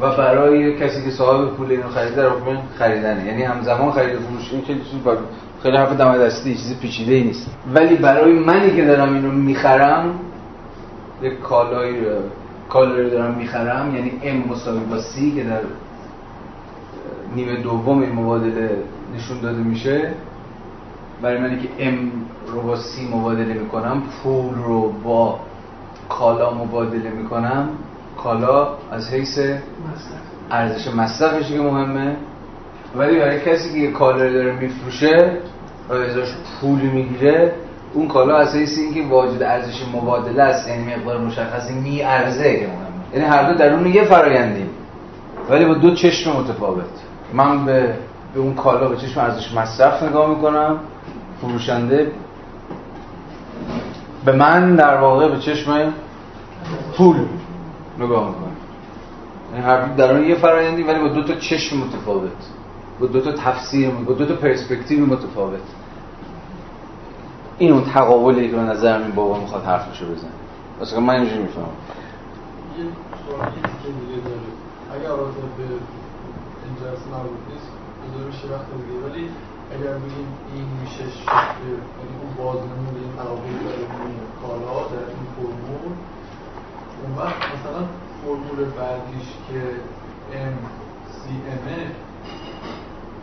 و 0.00 0.16
برای 0.16 0.76
کسی 0.76 1.04
که 1.04 1.10
صاحب 1.10 1.50
پول 1.50 1.70
اینو 1.70 1.88
خریده 1.88 2.28
حکم 2.28 2.58
خریدنه. 2.78 3.26
یعنی 3.26 3.42
همزمان 3.42 3.92
خرید 3.92 4.14
و 4.14 4.18
فروش 4.18 4.52
این 4.52 4.62
خیلی 4.64 4.80
چیز 4.80 5.00
خیلی 5.62 5.76
حرف 5.76 5.92
دم 5.92 6.18
دستی 6.18 6.54
چیز 6.54 6.80
پیچیده 6.80 7.14
ای 7.14 7.22
نیست. 7.22 7.50
ولی 7.74 7.96
برای 7.96 8.32
منی 8.32 8.76
که 8.76 8.84
دارم 8.84 9.14
اینو 9.14 9.30
می‌خرم 9.30 10.14
یک 11.22 11.40
کالایی 11.40 11.96
کالایی 12.68 13.10
دارم 13.10 13.34
می‌خرم 13.34 13.94
یعنی 13.94 14.12
M 14.22 14.50
مساوی 14.50 14.80
با 14.80 14.98
C 14.98 15.34
که 15.36 15.44
در 15.44 15.60
نیمه 17.36 17.62
دوم 17.62 18.00
این 18.00 18.12
مبادله 18.12 18.70
نشون 19.16 19.40
داده 19.40 19.62
میشه. 19.62 20.12
برای 21.22 21.38
منی 21.38 21.58
که 21.60 21.90
M 21.90 21.94
رو 22.52 22.62
با 22.62 22.76
C 22.76 23.14
مبادله 23.14 23.54
می‌کنم 23.54 24.02
پول 24.22 24.54
رو 24.64 24.92
با 25.04 25.38
کالا 26.08 26.54
مبادله 26.54 27.10
می‌کنم. 27.10 27.68
کالا 28.22 28.68
از 28.92 29.10
حیث 29.10 29.38
ارزش 30.50 30.88
مصرفش 30.94 31.52
که 31.52 31.60
مهمه. 31.60 32.16
ولی 32.96 33.18
برای 33.18 33.40
کسی 33.40 33.80
که 33.80 33.92
کالا 33.92 34.24
رو 34.24 34.32
داره 34.32 34.52
میفروشه 34.52 35.36
و 35.88 35.92
ازش 35.92 36.32
پول 36.60 36.80
می‌گیره 36.80 37.52
اون 37.94 38.08
کالا 38.08 38.36
از 38.36 38.56
حیث 38.56 38.78
اینکه 38.78 39.02
واجد 39.14 39.42
ارزش 39.42 39.82
مبادله 39.94 40.42
است 40.42 40.68
یعنی 40.68 40.94
مقدار 40.94 41.18
مشخصی 41.18 41.74
می 41.74 42.02
ارزه 42.02 42.60
که 42.60 42.66
مهمه. 42.66 43.14
یعنی 43.14 43.24
هر 43.24 43.52
دو 43.52 43.58
درون 43.58 43.86
یه 43.86 44.04
فرایندیم 44.04 44.70
ولی 45.50 45.64
با 45.64 45.74
دو 45.74 45.94
چشم 45.94 46.36
متفاوت. 46.36 46.84
من 47.32 47.64
به 47.64 47.94
به 48.34 48.40
اون 48.40 48.54
کالا 48.54 48.88
به 48.88 48.96
چشم 48.96 49.20
ارزش 49.20 49.54
مصرف 49.54 50.02
نگاه 50.02 50.30
می‌کنم. 50.30 50.78
فروشنده 51.40 52.10
به 54.24 54.32
من 54.32 54.76
در 54.76 54.96
واقع 54.96 55.28
به 55.28 55.38
چشم 55.38 55.92
پول 56.96 57.16
نگاه 57.98 58.28
می‌کنه 58.28 58.52
یعنی 59.52 59.64
هر 59.64 59.86
در 59.86 60.22
یه 60.22 60.34
فرایندی 60.34 60.82
ولی 60.82 60.98
با 61.00 61.08
دو 61.08 61.24
تا 61.24 61.34
چشم 61.34 61.76
متفاوت. 61.76 62.30
با 63.00 63.06
دو 63.06 63.20
تا 63.20 63.32
تفسیر 63.32 63.90
با 63.90 64.12
دو 64.12 64.26
تا 64.26 64.34
پرسپکتیو 64.34 65.06
متفاوت. 65.06 65.60
این 67.58 67.72
اون 67.72 67.84
تقابلی 67.84 68.50
که 68.50 68.56
به 68.56 68.62
نظر 68.62 69.02
این 69.02 69.10
بابا 69.10 69.40
می‌خواد 69.40 69.64
حرفشو 69.64 70.04
بزنه. 70.04 70.30
واسه 70.78 71.00
من 71.00 71.14
اینجوری 71.14 71.42
می‌فهمم. 71.42 71.66
اگر 74.94 75.10
البته 75.10 75.40
به 75.58 75.64
این 76.64 76.74
جلسه 76.80 77.08
مربوط 77.12 77.40
نیست 77.52 77.68
میشه 78.26 78.46
وقت 78.54 78.68
دیگه 78.76 78.96
ولی 79.06 79.24
اگر 79.74 79.94
بگیم 80.04 80.28
این 80.54 80.66
میشه 80.82 81.04
شکل 81.20 81.64
یعنی 81.98 82.14
اون 82.22 82.32
بازنمون 82.38 82.94
این 83.02 83.12
تقابل 83.16 83.54
داره 83.64 83.84
کالا 84.40 84.88
در 84.92 85.06
این 85.14 85.26
فرمول 85.36 85.92
اون 87.02 87.16
وقت 87.16 87.36
مثلا 87.54 87.82
فرمول 88.22 88.70
بعدیش 88.78 89.28
که 89.48 89.60
ام 90.38 90.54
سی 91.10 91.34
امه 91.52 91.86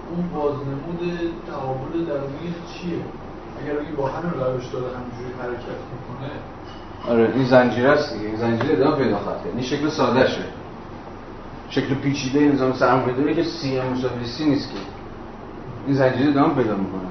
اون 0.09 0.29
بازنمود 0.35 1.01
تقابل 1.51 2.05
درونی 2.05 2.55
چیه؟ 2.73 2.97
اگر 3.61 3.73
بگی 3.79 3.91
با 3.91 4.07
همین 4.07 4.31
روش 4.31 4.65
داره 4.73 4.85
همینجوری 4.85 5.33
حرکت 5.41 5.79
می‌کنه. 5.93 6.31
آره 7.09 7.33
این 7.35 7.45
زنجیره 7.45 7.89
است 7.89 8.13
دیگه. 8.13 8.25
این 8.27 8.35
زنجیره 8.35 8.73
ادامه 8.73 8.95
پیدا 8.95 9.17
خواهد 9.17 9.39
این 9.53 9.61
شکل 9.63 9.89
ساده 9.89 10.27
شه. 10.27 10.43
شکل 11.69 11.95
پیچیده 11.95 12.39
نظام 12.39 12.73
سرمایه‌داری 12.73 13.35
که 13.35 13.43
سی 13.43 13.79
ام 13.79 13.87
مساوی 13.87 14.25
سی 14.25 14.49
نیست 14.49 14.71
که. 14.71 14.77
این 15.87 15.95
زنجیره 15.95 16.29
ادامه 16.29 16.53
پیدا 16.53 16.75
می‌کنه. 16.75 17.09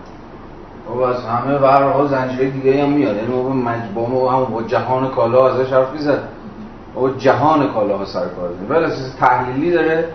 و 0.97 1.01
از 1.01 1.24
همه 1.24 1.59
ورها 1.59 2.07
زنجیره 2.07 2.51
دیگه 2.51 2.82
هم 2.82 2.91
میاد. 2.93 3.16
یعنی 3.16 3.28
ما 3.28 3.43
با 3.43 3.49
مجبور 3.49 4.35
هم 4.35 4.45
با 4.45 4.62
جهان 4.62 5.11
کالا 5.11 5.49
ازش 5.49 5.73
حرف 5.73 5.93
می‌زد 5.93 6.28
با 6.94 7.10
جهان 7.10 7.72
کالا 7.72 7.98
ها 7.98 8.04
سر 8.04 8.28
کار 8.28 8.48
داریم 8.48 8.70
ولی 8.70 8.84
اساس 8.84 9.14
تحلیلی 9.14 9.70
داره. 9.70 10.08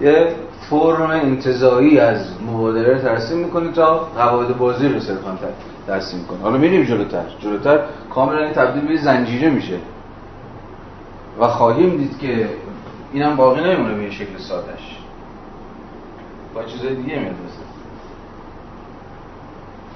یه 0.00 0.34
فرم 0.70 1.10
انتظایی 1.10 1.98
از 1.98 2.26
مبادله 2.46 2.98
ترسیم 2.98 3.38
می‌کنی 3.38 3.72
تا 3.72 3.98
قواعد 3.98 4.58
بازی 4.58 4.88
رو 4.88 5.00
صرفا 5.00 5.38
ترسیم 5.86 6.20
می‌کنه 6.20 6.38
حالا 6.38 6.58
میریم 6.58 6.84
جلوتر. 6.84 7.24
جلوتر 7.40 7.80
کاملا 8.14 8.38
این 8.38 8.52
تبدیل 8.52 8.88
به 8.88 8.96
زنجیره 8.96 9.50
میشه. 9.50 9.78
و 11.40 11.48
خواهیم 11.48 11.96
دید 11.96 12.18
که 12.18 12.48
اینم 13.12 13.36
باقی 13.36 13.60
نمیمونه 13.60 13.94
به 13.94 14.00
این 14.00 14.10
شکل 14.10 14.38
سادش 14.38 14.98
با 16.54 16.64
چیزای 16.64 16.94
دیگه 16.94 17.18
میاد 17.18 17.34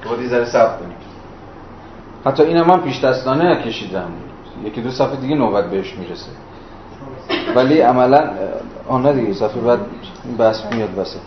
باید 0.05 0.29
ذره 0.29 0.45
صبر 0.45 0.77
کنیم 0.77 0.97
حتی 2.27 2.43
اینم 2.43 2.67
من 2.67 2.81
پیش 2.81 3.05
دستانه 3.05 3.63
کشیدم 3.63 4.11
یکی 4.65 4.81
دو 4.81 4.91
صفحه 4.91 5.17
دیگه 5.17 5.35
نوبت 5.35 5.71
بهش 5.71 5.95
می‌رسه. 5.99 6.31
ولی 7.57 7.81
عملا 7.81 8.31
آن 8.89 9.13
دیگه 9.13 9.35
صفحه 9.35 9.61
بعد 9.61 9.79
بحث 10.39 10.73
میاد 10.73 10.95
واسه 10.97 11.19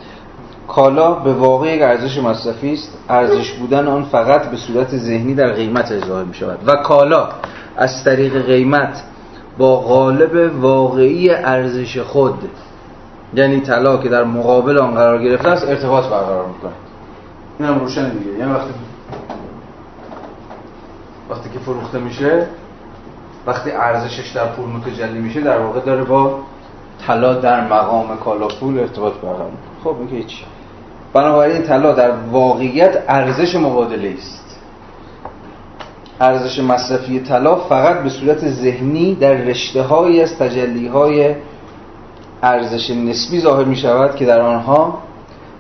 کالا 0.67 1.11
به 1.11 1.33
واقع 1.33 1.75
یک 1.75 1.81
ارزش 1.81 2.17
مصرفی 2.17 2.73
است. 2.73 2.97
ارزش 3.09 3.51
بودن 3.51 3.87
آن 3.87 4.03
فقط 4.03 4.51
به 4.51 4.57
صورت 4.57 4.97
ذهنی 4.97 5.35
در 5.35 5.51
قیمت 5.51 6.05
ظاهر 6.07 6.23
می 6.23 6.33
شود 6.33 6.59
و 6.67 6.75
کالا 6.75 7.29
از 7.77 8.03
طریق 8.03 8.45
قیمت 8.45 9.03
با 9.57 9.75
غالب 9.75 10.61
واقعی 10.61 11.29
ارزش 11.29 11.97
خود 11.97 12.49
یعنی 13.33 13.59
طلا 13.61 13.97
که 13.97 14.09
در 14.09 14.23
مقابل 14.23 14.77
آن 14.77 14.95
قرار 14.95 15.23
گرفته 15.23 15.49
است 15.49 15.67
ارتباط 15.67 16.03
برقرار 16.03 16.47
می‌کنه 16.47 16.71
این 17.59 17.69
هم 17.69 17.79
روشن 17.79 18.09
دیگه. 18.09 18.31
یعنی 18.39 18.51
وقتی 18.51 18.73
وقتی 21.29 21.49
که 21.49 21.59
فروخته 21.59 21.99
میشه 21.99 22.47
وقتی 23.47 23.71
ارزشش 23.71 24.31
در 24.35 24.45
پول 24.45 24.65
متجلی 24.65 25.19
میشه 25.19 25.41
در 25.41 25.59
واقع 25.59 25.79
داره 25.79 26.03
با 26.03 26.39
طلا 27.07 27.33
در 27.33 27.67
مقام 27.67 28.17
کالا 28.17 28.47
پول 28.47 28.79
ارتباط 28.79 29.13
برقرار 29.13 29.51
خب 29.83 29.95
که 30.09 30.15
هیچ. 30.15 30.43
بنابراین 31.13 31.61
طلا 31.61 31.93
در 31.93 32.11
واقعیت 32.31 33.03
ارزش 33.07 33.55
مبادله 33.55 34.13
است. 34.17 34.59
ارزش 36.21 36.59
مصرفی 36.59 37.19
طلا 37.19 37.55
فقط 37.55 38.03
به 38.03 38.09
صورت 38.09 38.47
ذهنی 38.47 39.15
در 39.15 39.33
رشته 39.33 39.81
هایی 39.81 40.21
از 40.21 40.37
تجلی 40.37 40.87
های 40.87 41.35
ارزش 42.43 42.89
نسبی 42.89 43.39
ظاهر 43.39 43.63
می 43.63 43.75
شود 43.75 44.15
که 44.15 44.25
در 44.25 44.41
آنها 44.41 44.99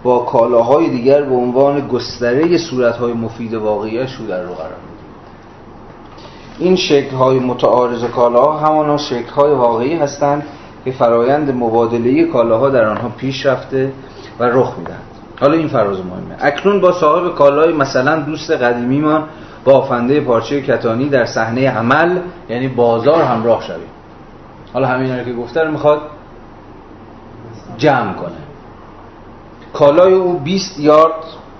با 0.03 0.19
کالاهای 0.19 0.89
دیگر 0.89 1.21
به 1.21 1.35
عنوان 1.35 1.87
گستره 1.87 2.57
صورتهای 2.57 3.13
مفید 3.13 3.53
واقعیش 3.53 4.13
رو 4.15 4.27
در 4.27 4.43
رو 4.43 4.53
قرار 4.53 4.92
این 6.59 6.75
شکل 6.75 7.15
های 7.15 7.39
متعارض 7.39 8.03
کالاها 8.03 8.59
همانا 8.59 8.97
شکل 8.97 9.29
های 9.29 9.51
واقعی 9.51 9.95
هستند 9.95 10.43
که 10.85 10.91
فرایند 10.91 11.55
مبادله 11.55 12.23
کالاها 12.23 12.69
در 12.69 12.85
آنها 12.85 13.09
پیش 13.09 13.45
رفته 13.45 13.91
و 14.39 14.43
رخ 14.43 14.73
می‌دهند. 14.77 15.03
حالا 15.39 15.53
این 15.57 15.67
فراز 15.67 15.97
مهمه. 15.97 16.35
اکنون 16.39 16.81
با 16.81 16.91
صاحب 16.91 17.35
کالای 17.35 17.73
مثلا 17.73 18.19
دوست 18.19 18.51
قدیمیمان 18.51 19.23
بافنده 19.65 20.21
پارچه 20.21 20.61
کتانی 20.61 21.09
در 21.09 21.25
صحنه 21.25 21.69
عمل 21.69 22.19
یعنی 22.49 22.67
بازار 22.67 23.21
همراه 23.21 23.61
شویم. 23.61 23.87
حالا 24.73 24.87
همین 24.87 25.17
رو 25.19 25.23
که 25.23 25.33
گفته 25.33 25.63
رو 25.63 25.71
می‌خواد 25.71 26.01
جمع 27.77 28.13
کنه. 28.13 28.31
کالای 29.73 30.13
او 30.13 30.39
20 30.39 30.79
یارد 30.79 31.13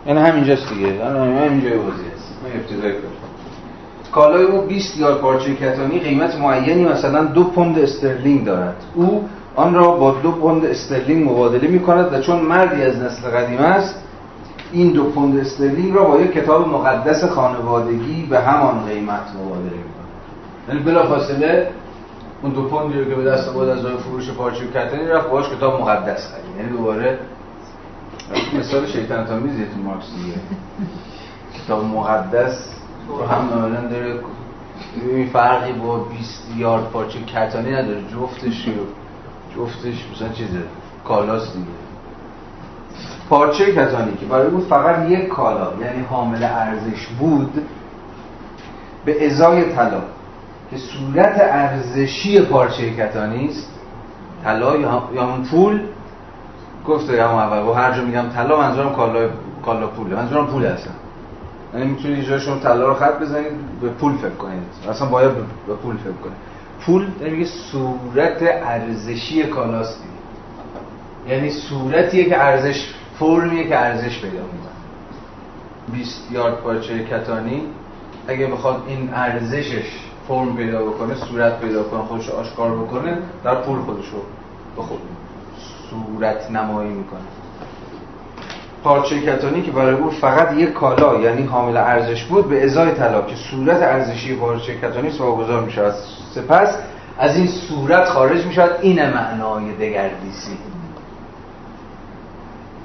یعنی 0.07 0.20
همینجاست 0.20 0.70
دیگه. 0.70 1.06
همینجای 1.06 1.78
بازی 1.78 2.03
هست. 2.15 3.12
کالای 4.14 4.44
او 4.44 4.61
20 4.61 4.98
یارد 4.98 5.18
پارچه 5.18 5.56
کتانی 5.56 5.99
قیمت 5.99 6.35
معینی 6.35 6.85
مثلا 6.85 7.23
دو 7.23 7.44
پوند 7.44 7.80
استرلینگ 7.80 8.45
دارد. 8.45 8.76
او 8.95 9.30
آن 9.56 9.73
را 9.73 9.91
با 9.91 10.11
دو 10.23 10.31
پوند 10.31 10.65
استرلینگ 10.65 11.30
مبادله 11.30 11.68
می 11.68 11.80
کند 11.80 12.14
و 12.14 12.22
چون 12.22 12.40
مردی 12.40 12.84
از 12.84 12.98
نسل 12.98 13.30
قدیم 13.30 13.60
است 13.60 14.03
این 14.72 14.91
دو 14.91 15.03
پوند 15.03 15.40
استرلینگ 15.40 15.95
را 15.95 16.03
با 16.03 16.19
یک 16.19 16.31
کتاب 16.34 16.68
مقدس 16.68 17.23
خانوادگی 17.23 18.26
به 18.30 18.40
همان 18.40 18.85
قیمت 18.85 19.22
مبادله 19.44 19.64
می 19.64 19.84
کند 19.84 20.03
یعنی 20.69 20.80
بلا 20.80 21.07
فاصله 21.07 21.72
اون 22.44 22.53
دو 22.53 22.64
پوندی 22.68 22.99
رو 22.99 23.06
که 23.06 23.15
به 23.15 23.23
دست 23.23 23.53
بود 23.53 23.69
از 23.69 23.85
راه 23.85 23.98
فروش 23.98 24.30
پارچه 24.30 24.68
کتانی 24.68 25.07
رفت 25.07 25.30
باهاش 25.30 25.49
کتاب 25.49 25.81
مقدس 25.81 26.27
خرید. 26.27 26.57
یعنی 26.57 26.77
دوباره 26.77 27.19
مثال 28.60 28.85
شیطنت 28.85 29.31
آمیزیه 29.31 29.65
تو 29.65 29.90
مارکس 29.90 30.06
دیگه. 30.15 30.38
کتاب 31.57 31.85
مقدس 31.85 32.73
هم 33.32 33.50
ناملا 33.50 33.82
داره 33.88 34.20
این 35.02 35.28
فرقی 35.28 35.74
با 35.74 35.98
20 35.98 36.48
یارد 36.58 36.84
پارچه 36.84 37.20
کتانی 37.20 37.72
نداره 37.72 38.02
جفتش 38.02 38.68
جفتش 39.56 40.08
مثلا 40.16 40.30
چیزه 40.30 40.60
کالاست 41.08 41.54
دیگه. 41.54 41.68
پارچه 43.30 43.72
کتانی 43.72 44.14
که 44.20 44.26
برای 44.26 44.50
بود 44.50 44.68
فقط 44.68 45.10
یک 45.10 45.28
کالا 45.28 45.68
یعنی 45.82 46.04
حامل 46.10 46.44
ارزش 46.44 47.08
بود 47.20 47.68
به 49.06 49.26
ازای 49.26 49.74
طلا. 49.76 50.02
که 50.72 50.78
صورت 50.78 51.38
ارزشی 51.40 52.42
پارچه 52.42 52.96
کتانی 52.96 53.48
است 53.48 53.70
طلا 54.44 54.78
یا 54.78 55.24
همون 55.24 55.44
پول؟ 55.52 55.82
گفته 56.88 57.14
یا 57.14 57.30
اول 57.30 57.70
و 57.70 57.74
هر 57.74 57.94
جا 57.94 58.02
میگم 58.02 58.30
طلا 58.30 58.58
منظورم 58.58 58.96
کالا 58.96 59.30
کالا 59.66 59.88
پوله 59.88 60.16
منظورم 60.16 60.48
پول 60.48 60.66
هستم 60.66 60.92
یعنی 61.74 61.86
می‌تونید 61.86 62.26
جای 62.26 62.40
شما 62.40 62.60
طلا 62.60 62.88
رو 62.88 62.94
خط 62.94 63.20
بزنید 63.20 63.52
به 63.82 63.90
پول 63.90 64.18
فکر 64.18 64.30
کنید. 64.30 64.64
اصلا 64.90 65.08
باید 65.08 65.32
به 65.68 65.74
پول 65.76 65.98
فکر 65.98 66.12
کنید. 66.12 66.38
پول 66.86 67.08
یعنی 67.22 67.32
میگه 67.32 67.45
صورت 67.45 68.38
ارزشی 68.41 69.44
کالاست 69.44 70.04
یعنی 71.28 71.50
صورتیه 71.50 72.30
که 72.30 72.44
ارزش 72.44 72.94
فرمیه 73.20 73.68
که 73.68 73.80
ارزش 73.80 74.22
پیدا 74.22 74.44
می‌کنه. 74.44 74.74
20 75.94 76.32
یارد 76.32 76.56
پارچه 76.56 77.04
کتانی 77.04 77.62
اگه 78.28 78.48
بخواد 78.48 78.84
این 78.88 79.10
ارزشش 79.14 79.86
فرم 80.28 80.56
پیدا 80.56 80.86
بکنه 80.86 81.16
صورت 81.16 81.60
پیدا 81.60 81.84
کنه 81.84 82.02
خودش 82.02 82.30
آشکار 82.30 82.78
بکنه 82.78 83.18
در 83.44 83.56
پول 83.56 83.80
خودش 83.80 84.08
رو 84.08 84.20
به 84.76 84.82
خود 84.82 85.00
صورت 85.90 86.52
نمایی 86.52 86.90
می‌کنه. 86.90 87.43
پارچه 88.84 89.22
کتانی 89.22 89.62
که 89.62 89.72
برای 89.72 89.96
او 89.96 90.10
فقط 90.10 90.54
یک 90.54 90.74
کالا 90.74 91.20
یعنی 91.20 91.44
حامل 91.44 91.78
ارزش 91.78 92.24
بود 92.24 92.50
به 92.50 92.64
ازای 92.64 92.92
طلا 92.92 93.22
که 93.22 93.36
صورت 93.36 93.82
ارزشی 93.82 94.36
پارچه 94.36 94.76
کتانی 94.76 95.10
واگذار 95.10 95.64
می‌شود 95.64 95.94
سپس 96.36 96.78
از 97.20 97.38
این 97.38 97.48
صورت 97.48 98.06
خارج 98.06 98.46
می‌شود 98.46 98.72
این 98.82 99.10
معنای 99.10 99.72
دگردیسی. 99.74 100.58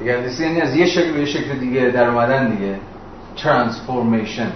دگردیسی 0.00 0.42
یعنی 0.42 0.60
از 0.60 0.76
یه 0.76 0.86
شکل 0.86 1.12
به 1.12 1.18
یه 1.20 1.26
شکل 1.26 1.58
دیگه 1.58 1.80
در 1.80 2.08
اومدن 2.08 2.50
دیگه. 2.50 2.74
ترانسفورمیشن 3.36 4.52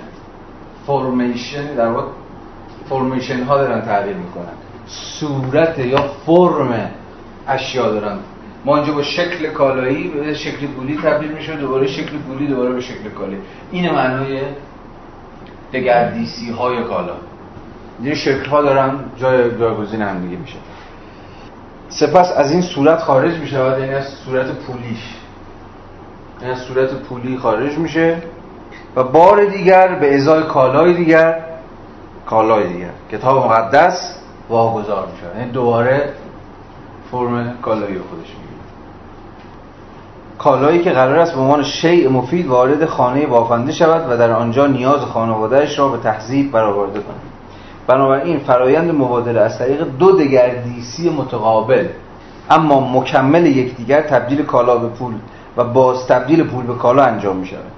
فورمیشن 0.86 1.74
در 1.74 1.88
واقع 1.88 2.06
فورمیشن 2.88 3.42
ها 3.42 3.56
دارن 3.58 3.80
تغییر 3.80 4.16
می‌کنن. 4.16 4.52
صورت 4.86 5.78
یا 5.78 6.10
فرم 6.26 6.90
اشیا 7.48 7.90
دارن 7.92 8.18
ما 8.64 8.76
اینجا 8.76 8.92
با 8.92 9.02
شکل 9.02 9.50
کالایی 9.50 10.08
به 10.08 10.34
شکل 10.34 10.66
پولی 10.66 10.96
تبدیل 10.96 11.32
میشه 11.32 11.56
دوباره 11.56 11.86
شکل 11.86 12.18
پولی 12.18 12.46
دوباره 12.46 12.72
به 12.72 12.80
شکل 12.80 13.08
کالایی 13.18 13.38
این 13.72 13.90
معنای 13.90 14.40
دگردیسی 15.72 16.50
های 16.50 16.84
کالا. 16.84 17.14
این 18.02 18.14
شکل 18.14 18.44
ها 18.44 18.62
دارن 18.62 18.98
جای 19.16 19.58
جایگزین 19.58 20.02
هم 20.02 20.20
دیگه 20.20 20.36
میشه. 20.36 20.56
سپس 21.88 22.32
از 22.36 22.50
این 22.50 22.62
صورت 22.62 22.98
خارج 22.98 23.38
میشه 23.38 23.56
یعنی 23.56 23.94
از 23.94 24.08
صورت 24.08 24.46
پولیش. 24.46 25.16
یعنی 26.40 26.52
از 26.52 26.60
صورت 26.60 26.94
پولی 26.94 27.38
خارج 27.38 27.78
میشه 27.78 28.22
و 28.96 29.04
بار 29.04 29.44
دیگر 29.44 29.94
به 29.94 30.14
ازای 30.16 30.42
کالای 30.42 30.94
دیگر 30.94 31.44
کالای 32.26 32.72
دیگر. 32.72 32.90
کتاب 33.12 33.46
مقدس 33.46 34.18
واگذار 34.48 35.08
میشه 35.12 35.38
یعنی 35.38 35.52
دوباره 35.52 36.12
فرم 37.10 37.56
کالایی 37.62 37.98
خودش 37.98 38.41
کالایی 40.44 40.82
که 40.82 40.90
قرار 40.90 41.18
است 41.18 41.34
به 41.34 41.40
عنوان 41.40 41.62
شیء 41.62 42.10
مفید 42.10 42.46
وارد 42.46 42.86
خانه 42.86 43.26
بافنده 43.26 43.72
شود 43.72 44.12
و 44.12 44.16
در 44.16 44.30
آنجا 44.30 44.66
نیاز 44.66 45.00
خانوادهش 45.00 45.78
را 45.78 45.88
به 45.88 45.98
تهذیب 45.98 46.52
برآورده 46.52 47.00
کند. 47.00 47.20
بنابراین 47.86 48.38
فرایند 48.38 48.94
مبادله 48.94 49.40
از 49.40 49.58
طریق 49.58 49.86
دو 49.98 50.12
دگردیسی 50.12 51.10
متقابل 51.10 51.86
اما 52.50 52.80
مکمل 52.80 53.46
یکدیگر 53.46 54.00
تبدیل 54.00 54.42
کالا 54.42 54.76
به 54.76 54.88
پول 54.88 55.14
و 55.56 55.64
باز 55.64 56.06
تبدیل 56.06 56.44
پول 56.44 56.66
به 56.66 56.74
کالا 56.74 57.02
انجام 57.04 57.36
می 57.36 57.46
شود 57.46 57.72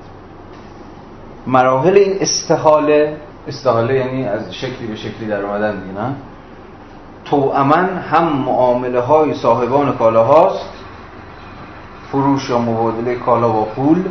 مراحل 1.46 1.96
این 1.96 2.16
استحاله 2.20 3.16
استحاله 3.48 3.94
یعنی 3.94 4.26
از 4.26 4.54
شکلی 4.54 4.86
به 4.86 4.96
شکلی 4.96 5.26
در 5.28 5.42
اومدن 5.42 5.80
دیگه 5.80 6.00
نه؟ 6.00 6.14
توأمن 7.24 7.98
هم 7.98 8.32
معامله 8.32 9.00
های 9.00 9.34
صاحبان 9.34 9.92
کالا 9.92 10.24
هاست 10.24 10.70
فروش 12.14 12.50
یا 12.50 12.58
مبادله 12.58 13.14
کالا 13.14 13.48
با 13.48 13.64
پول 13.64 14.04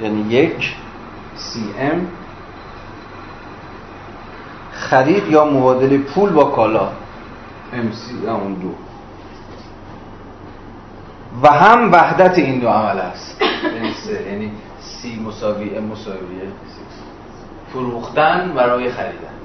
یعنی 0.00 0.20
یک 0.20 0.76
سی 1.36 1.64
ام 1.78 2.06
خرید 4.72 5.28
یا 5.28 5.44
مبادله 5.44 5.98
پول 5.98 6.30
با 6.30 6.44
کالا 6.44 6.88
ام 7.72 7.92
سی 7.92 8.26
اون 8.26 8.54
دو. 8.54 8.74
و 11.42 11.52
هم 11.52 11.92
وحدت 11.92 12.38
این 12.38 12.58
دو 12.58 12.68
عمل 12.68 12.98
است. 12.98 13.42
یعنی 13.64 13.92
یعنی 14.30 14.52
سی 14.80 15.20
مساوی 15.26 15.76
ام 15.76 15.84
مساویه 15.84 16.48
فروختن 17.72 18.52
برای 18.56 18.90
خریدن. 18.90 19.36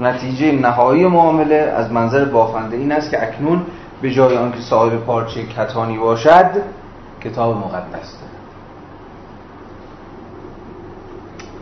نتیجه 0.00 0.52
نهایی 0.52 1.06
معامله 1.06 1.54
از 1.54 1.92
منظر 1.92 2.24
بافنده 2.24 2.76
این 2.76 2.92
است 2.92 3.10
که 3.10 3.22
اکنون 3.22 3.66
به 4.04 4.10
جای 4.10 4.36
آنکه 4.36 4.60
صاحب 4.60 4.96
پارچه 4.96 5.46
کتانی 5.46 5.98
باشد 5.98 6.50
کتاب 7.20 7.56
مقدس 7.56 8.16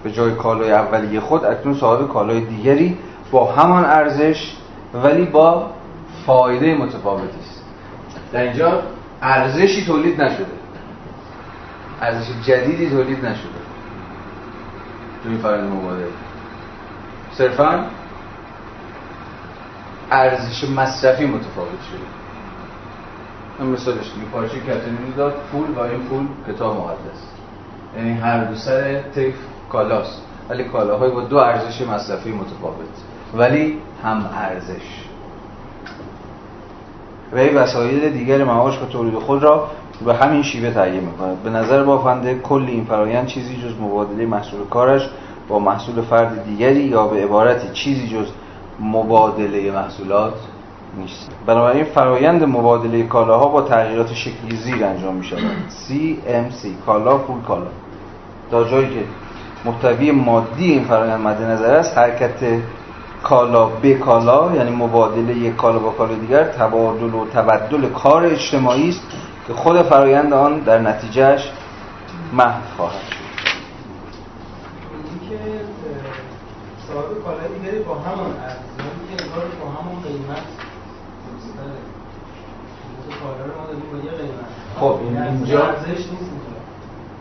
به 0.02 0.12
جای 0.12 0.34
کالای 0.34 0.72
اولیه 0.72 1.20
خود 1.20 1.44
اکنون 1.44 1.74
صاحب 1.74 2.08
کالای 2.08 2.40
دیگری 2.40 2.98
با 3.30 3.52
همان 3.52 3.84
ارزش 3.84 4.56
ولی 4.94 5.24
با 5.24 5.70
فایده 6.26 6.74
متفاوتی 6.74 7.38
است. 7.40 7.64
در 8.32 8.42
اینجا 8.42 8.82
ارزشی 9.22 9.86
تولید 9.86 10.22
نشده. 10.22 10.46
ارزش 12.00 12.26
جدیدی 12.46 12.90
تولید 12.90 13.26
نشده. 13.26 13.62
تو 15.22 15.28
این 15.28 15.38
فرآیند 15.38 15.72
مبادله. 15.72 16.06
صرفا 17.32 17.84
ارزش 20.10 20.64
مصرفی 20.64 21.26
متفاوت 21.26 21.82
شده. 21.90 22.21
مثالش 23.66 24.12
دیگه 24.14 24.26
پارچه 24.32 24.60
کتانی 24.60 25.12
داد 25.16 25.34
پول 25.52 25.70
و 25.76 25.80
این 25.80 26.00
پول 26.00 26.26
کتاب 26.48 26.76
مقدس. 26.76 27.22
یعنی 27.96 28.12
هر 28.12 28.44
دو 28.44 28.54
سر 28.54 29.02
طیف 29.14 29.34
کالاست. 29.72 30.22
ولی 30.48 30.64
کالاهای 30.64 31.10
با 31.10 31.20
دو 31.20 31.36
ارزش 31.36 31.80
مصرفی 31.80 32.32
متفاوت. 32.32 32.76
ولی 33.34 33.78
هم 34.04 34.30
ارزش. 34.36 35.02
و 37.32 37.38
این 37.38 37.54
وسایل 37.54 38.12
دیگر 38.12 38.44
معاش 38.44 38.82
و 38.82 38.86
تولید 38.86 39.14
خود 39.14 39.42
را 39.42 39.68
به 40.06 40.14
همین 40.14 40.42
شیوه 40.42 40.70
تهیه 40.70 41.00
می‌کند 41.00 41.42
به 41.42 41.50
نظر 41.50 41.84
بافنده 41.84 42.34
کل 42.34 42.64
این 42.68 42.84
فرایند 42.84 43.26
چیزی 43.26 43.56
جز 43.56 43.80
مبادله 43.80 44.26
محصول 44.26 44.60
کارش 44.70 45.08
با 45.48 45.58
محصول 45.58 46.02
فرد 46.02 46.44
دیگری 46.44 46.80
یا 46.80 47.06
به 47.06 47.24
عبارتی 47.24 47.68
چیزی 47.72 48.08
جز 48.08 48.26
مبادله 48.80 49.70
محصولات 49.70 50.34
نیست. 50.98 51.30
بنابراین 51.46 51.84
فرایند 51.84 52.44
مبادله 52.44 53.02
کالاها 53.02 53.46
با 53.46 53.62
تغییرات 53.62 54.12
شکلی 54.14 54.56
زیر 54.56 54.84
انجام 54.84 55.14
می 55.14 55.24
شود 55.24 55.40
CMC 55.88 56.66
کالا 56.86 57.18
پول 57.18 57.40
کالا. 57.42 57.66
تا 58.50 58.64
جایی 58.64 58.88
که 58.88 59.04
محتوی 59.64 60.10
مادی 60.10 60.72
این 60.72 60.84
فرایند 60.84 61.20
مد 61.20 61.42
نظر 61.42 61.74
است 61.74 61.98
حرکت 61.98 62.60
کالا 63.22 63.66
به 63.66 63.94
کالا 63.94 64.56
یعنی 64.56 64.70
مبادله 64.70 65.36
یک 65.36 65.56
کالا 65.56 65.78
با 65.78 65.90
کالا 65.90 66.14
دیگر 66.14 66.44
تبادل 66.44 67.14
و 67.14 67.26
تبدل 67.26 67.88
کار 67.88 68.24
اجتماعی 68.26 68.88
است 68.88 69.02
که 69.46 69.52
خود 69.52 69.82
فرایند 69.82 70.32
آن 70.32 70.58
در 70.58 70.78
نتیجهش 70.78 71.50
محو 72.32 72.60
خواهد 72.76 73.00
شد. 73.10 73.22
صاحب 76.88 77.24
کالای 77.24 77.48
دیگری 77.58 77.78
با 77.82 77.94
همان 77.94 78.30
ارزش 78.42 78.72
که 79.16 79.24
انگار 79.24 79.44
با 79.60 79.70
همون 79.70 80.02
قیمت 80.02 80.42
کالا 83.22 83.44
رو 83.44 83.60
ما 83.60 83.66
دادیم 83.66 83.90
با 83.92 83.98
یه 83.98 84.10
قیمت 84.10 84.52
خب 84.80 84.98
این 85.02 85.14
یعنی 85.14 85.28
اینجا 85.28 85.66
ارزش 85.66 85.88
نیست 85.88 86.30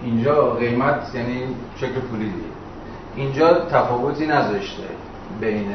اینجا. 0.04 0.52
قیمت 0.52 1.16
یعنی 1.16 1.44
شکل 1.76 2.00
پولی 2.00 2.26
دیگه. 2.26 2.48
اینجا 3.16 3.66
تفاوتی 3.66 4.28
نذاشته 4.28 4.84
بین 5.42 5.72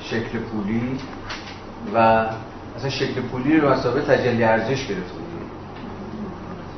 شکل 0.00 0.38
پولی 0.38 0.98
و 1.94 2.26
اصلا 2.76 2.90
شکل 2.90 3.20
پولی 3.20 3.56
رو 3.56 3.70
مسابقه 3.70 4.16
تجلی 4.16 4.44
ارزش 4.44 4.86
گرفته 4.86 5.14
دیگه 5.14 5.46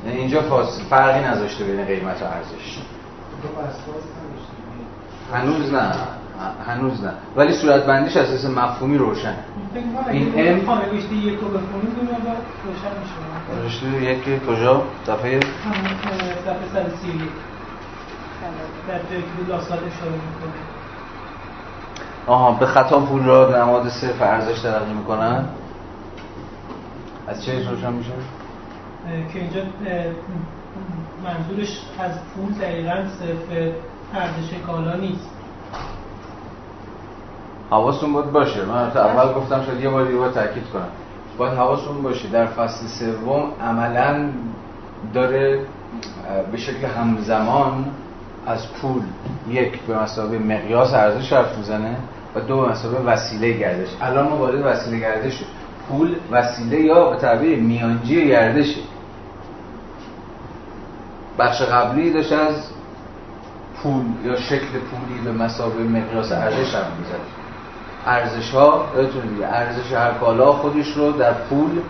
یعنی 0.05 0.17
اینجا 0.17 0.41
فرقی 0.89 1.25
نذاشته 1.25 1.63
بین 1.63 1.85
قیمت 1.85 2.21
و 2.21 2.25
ارزش. 2.25 2.79
هنوز 5.33 5.73
نه. 5.73 5.91
هنوز 6.67 7.03
نه. 7.03 7.13
ولی 7.35 7.53
صورت 7.53 7.85
بندیش 7.85 8.17
اساس 8.17 8.45
مفهومی 8.45 8.97
روشنه. 8.97 9.37
این 10.11 10.33
ام 10.35 10.69
نوشته 10.71 11.15
یک 11.15 11.39
رو 11.39 11.47
بخونیم 11.47 11.95
روشن 12.65 12.93
میشه. 12.99 13.65
رشته 13.65 14.03
یکی 14.03 14.39
کجا؟ 14.47 14.83
صفحه 15.05 15.39
صفحه 15.39 16.67
131 16.73 17.21
در 18.87 18.99
جایی 19.09 19.21
که 19.21 19.51
لاستاد 19.53 19.79
اشاره 19.79 20.11
می‌کنه. 20.11 20.53
آها 22.27 22.51
به 22.51 22.65
خطا 22.65 22.99
پول 22.99 23.23
را 23.23 23.63
نماد 23.63 23.89
صرف 23.89 24.21
ارزش 24.21 24.61
تلقی 24.61 24.93
می‌کنن؟ 24.93 25.45
از 27.27 27.45
چه 27.45 27.69
روشن 27.69 27.93
میشه؟ 27.93 28.11
که 29.33 29.39
اینجا 29.39 29.61
منظورش 31.23 31.81
از 31.99 32.11
پول 32.35 32.53
دقیقا 32.53 32.95
صرف 33.19 33.73
ارزش 34.13 34.53
کالا 34.67 34.95
نیست. 34.95 35.29
حواستون 37.73 38.13
باید 38.13 38.31
باشه. 38.31 38.65
من 38.65 38.91
تا 38.91 39.03
اول 39.03 39.33
گفتم 39.33 39.63
شاید 39.65 39.81
یه 39.81 39.89
بار 39.89 40.05
دیگه 40.05 40.29
تاکید 40.29 40.63
کنم. 40.73 40.87
باید 41.37 41.53
حواستون 41.53 42.01
باشه. 42.01 42.29
در 42.29 42.45
فصل 42.45 42.87
سوم 42.87 43.51
عملا 43.61 44.29
داره 45.13 45.65
به 46.51 46.57
شکل 46.57 46.85
همزمان 46.87 47.85
از 48.47 48.73
پول 48.73 49.01
یک 49.49 49.79
به 49.81 49.99
مسابقه 49.99 50.37
مقیاس 50.37 50.93
ارزش 50.93 51.33
حرف 51.33 51.57
می‌زنه 51.57 51.95
و 52.35 52.39
دو 52.39 52.61
به 52.61 52.69
مسابقه 52.69 53.03
وسیله 53.11 53.51
گردش. 53.51 53.87
الان 54.01 54.27
ما 54.27 54.37
وارد 54.37 54.61
وسیله 54.65 54.99
گردش 54.99 55.33
شد. 55.33 55.45
پول 55.89 56.15
وسیله 56.31 56.79
یا 56.81 57.09
به 57.09 57.15
تعبیر 57.15 57.59
میانجی 57.59 58.27
گردشه. 58.27 58.81
بخش 61.39 61.61
قبلی 61.61 62.13
داشت 62.13 62.31
از 62.31 62.55
پول 63.77 64.03
یا 64.25 64.35
شکل 64.35 64.65
پولی 64.65 65.19
به 65.25 65.31
مسابقه 65.31 65.83
مقیاس 65.83 66.31
ارزش 66.31 66.75
هم 66.75 66.83
می‌زد. 66.99 67.42
ارزش 68.05 68.51
ها 68.51 68.85
یادتون 68.95 69.21
دیگه 69.21 69.47
ارزش 69.47 69.91
هر 69.91 70.11
کالا 70.11 70.53
خودش 70.53 70.91
رو 70.97 71.11
در 71.11 71.33
پول 71.33 71.81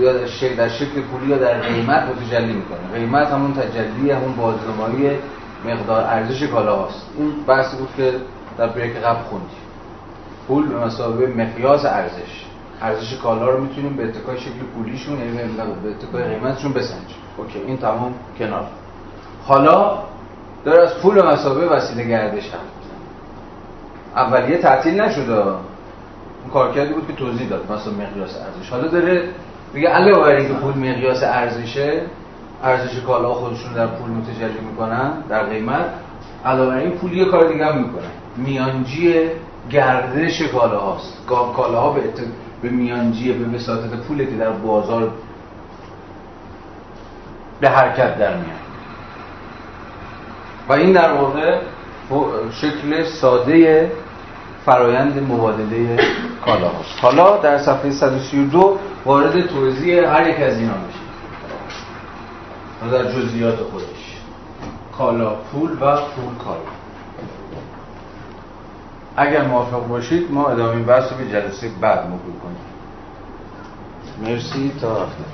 یا 0.00 0.12
در 0.12 0.26
شکل, 0.26 0.56
در 0.56 0.68
شکل 0.68 1.00
پولی 1.00 1.26
یا 1.26 1.38
در 1.38 1.60
قیمت 1.60 2.02
متجلی 2.02 2.52
می‌کنه. 2.52 2.78
قیمت 2.94 3.28
همون 3.28 3.54
تجلی 3.54 4.10
همون 4.10 4.32
بازنمایی 4.36 5.10
مقدار 5.64 6.04
ارزش 6.04 6.42
کالا 6.42 6.76
هاست 6.76 7.06
این 7.18 7.32
بحثی 7.46 7.76
بود 7.76 7.88
که 7.96 8.12
در 8.58 8.66
بریک 8.66 8.96
قبل 8.96 9.22
خوندیم. 9.22 9.58
پول 10.48 10.68
به 10.68 10.84
مسابقه 10.84 11.26
مقیاس 11.26 11.84
ارزش. 11.84 12.44
ارزش 12.82 13.18
کالا 13.22 13.50
رو 13.50 13.60
می‌تونیم 13.60 13.96
به 13.96 14.04
اتکای 14.04 14.40
شکل 14.40 14.58
پولیشون 14.74 15.18
یعنی 15.18 15.52
به 15.82 15.90
اتکای 15.90 16.22
قیمتشون 16.22 16.72
بسنجیم. 16.72 17.16
اوکی. 17.36 17.58
این 17.58 17.76
تمام 17.76 18.14
کنار. 18.38 18.66
حالا 19.46 19.98
داره 20.64 20.82
از 20.82 20.94
پول 20.98 21.14
به 21.14 21.22
مسابقه 21.22 21.66
وسیله 21.66 22.04
گردش 22.04 22.44
می‌زنه. 22.44 22.79
اولیه 24.16 24.58
تعطیل 24.58 25.00
نشده. 25.00 25.36
اون 26.42 26.50
کارکردی 26.52 26.92
بود 26.92 27.06
که 27.06 27.12
توضیح 27.12 27.48
داد 27.48 27.72
مثلا 27.72 27.92
مقیاس 27.92 28.36
ارزش. 28.36 28.70
حالا 28.70 28.88
داره 28.88 29.28
میگه 29.74 29.88
علاوه 29.88 30.24
بر 30.24 30.36
اینکه 30.36 30.54
پول 30.54 30.74
مقیاس 30.74 31.22
ارزشه 31.22 32.02
ارزش 32.64 33.00
کالا 33.06 33.34
خودشون 33.34 33.72
در 33.72 33.86
پول 33.86 34.10
متجلی 34.10 34.60
می‌کنن 34.70 35.12
در 35.28 35.44
قیمت 35.44 35.84
علاوه 36.44 36.70
بر 36.70 36.76
این 36.76 36.90
پول 36.90 37.12
یه 37.12 37.24
کار 37.24 37.52
دیگه 37.52 37.66
هم 37.66 37.78
می‌کنن. 37.78 38.10
میانجی 38.36 39.14
گردش 39.70 40.42
کالا 40.42 40.78
هاست 40.78 41.26
کالاها 41.56 41.92
به, 41.92 42.00
ات... 42.00 42.20
به 42.62 42.68
میانجی 42.68 43.32
به 43.32 43.56
وساطت 43.56 43.96
پولی 43.96 44.26
که 44.26 44.36
در 44.36 44.50
بازار 44.50 45.12
به 47.60 47.68
حرکت 47.68 48.18
در 48.18 48.36
میاد. 48.36 48.60
و 50.68 50.72
این 50.72 50.92
در 50.92 51.12
واقع 51.12 51.58
شکل 52.52 53.04
ساده 53.04 53.92
فرایند 54.66 55.22
مبادله 55.32 55.96
کالا 56.44 56.68
هاست 56.68 56.98
حالا 57.02 57.36
در 57.36 57.58
صفحه 57.58 57.90
132 57.90 58.78
وارد 59.04 59.46
توضیح 59.46 60.08
هر 60.08 60.28
یک 60.28 60.40
از 60.40 60.58
اینا 60.58 60.72
میشه. 60.72 60.98
در 62.92 63.12
جزئیات 63.12 63.56
خودش. 63.56 64.18
کالا 64.98 65.34
پول 65.34 65.70
و 65.70 65.76
پول 65.76 66.34
کالا. 66.44 66.70
اگر 69.16 69.46
موافق 69.46 69.88
باشید 69.88 70.32
ما 70.32 70.48
ادامه 70.48 70.82
بحث 70.82 71.12
رو 71.12 71.18
به 71.18 71.30
جلسه 71.32 71.70
بعد 71.80 72.06
موکول 72.10 72.32
کنیم. 72.42 72.56
مرسی 74.22 74.72
تا 74.80 75.02
هفته 75.02 75.24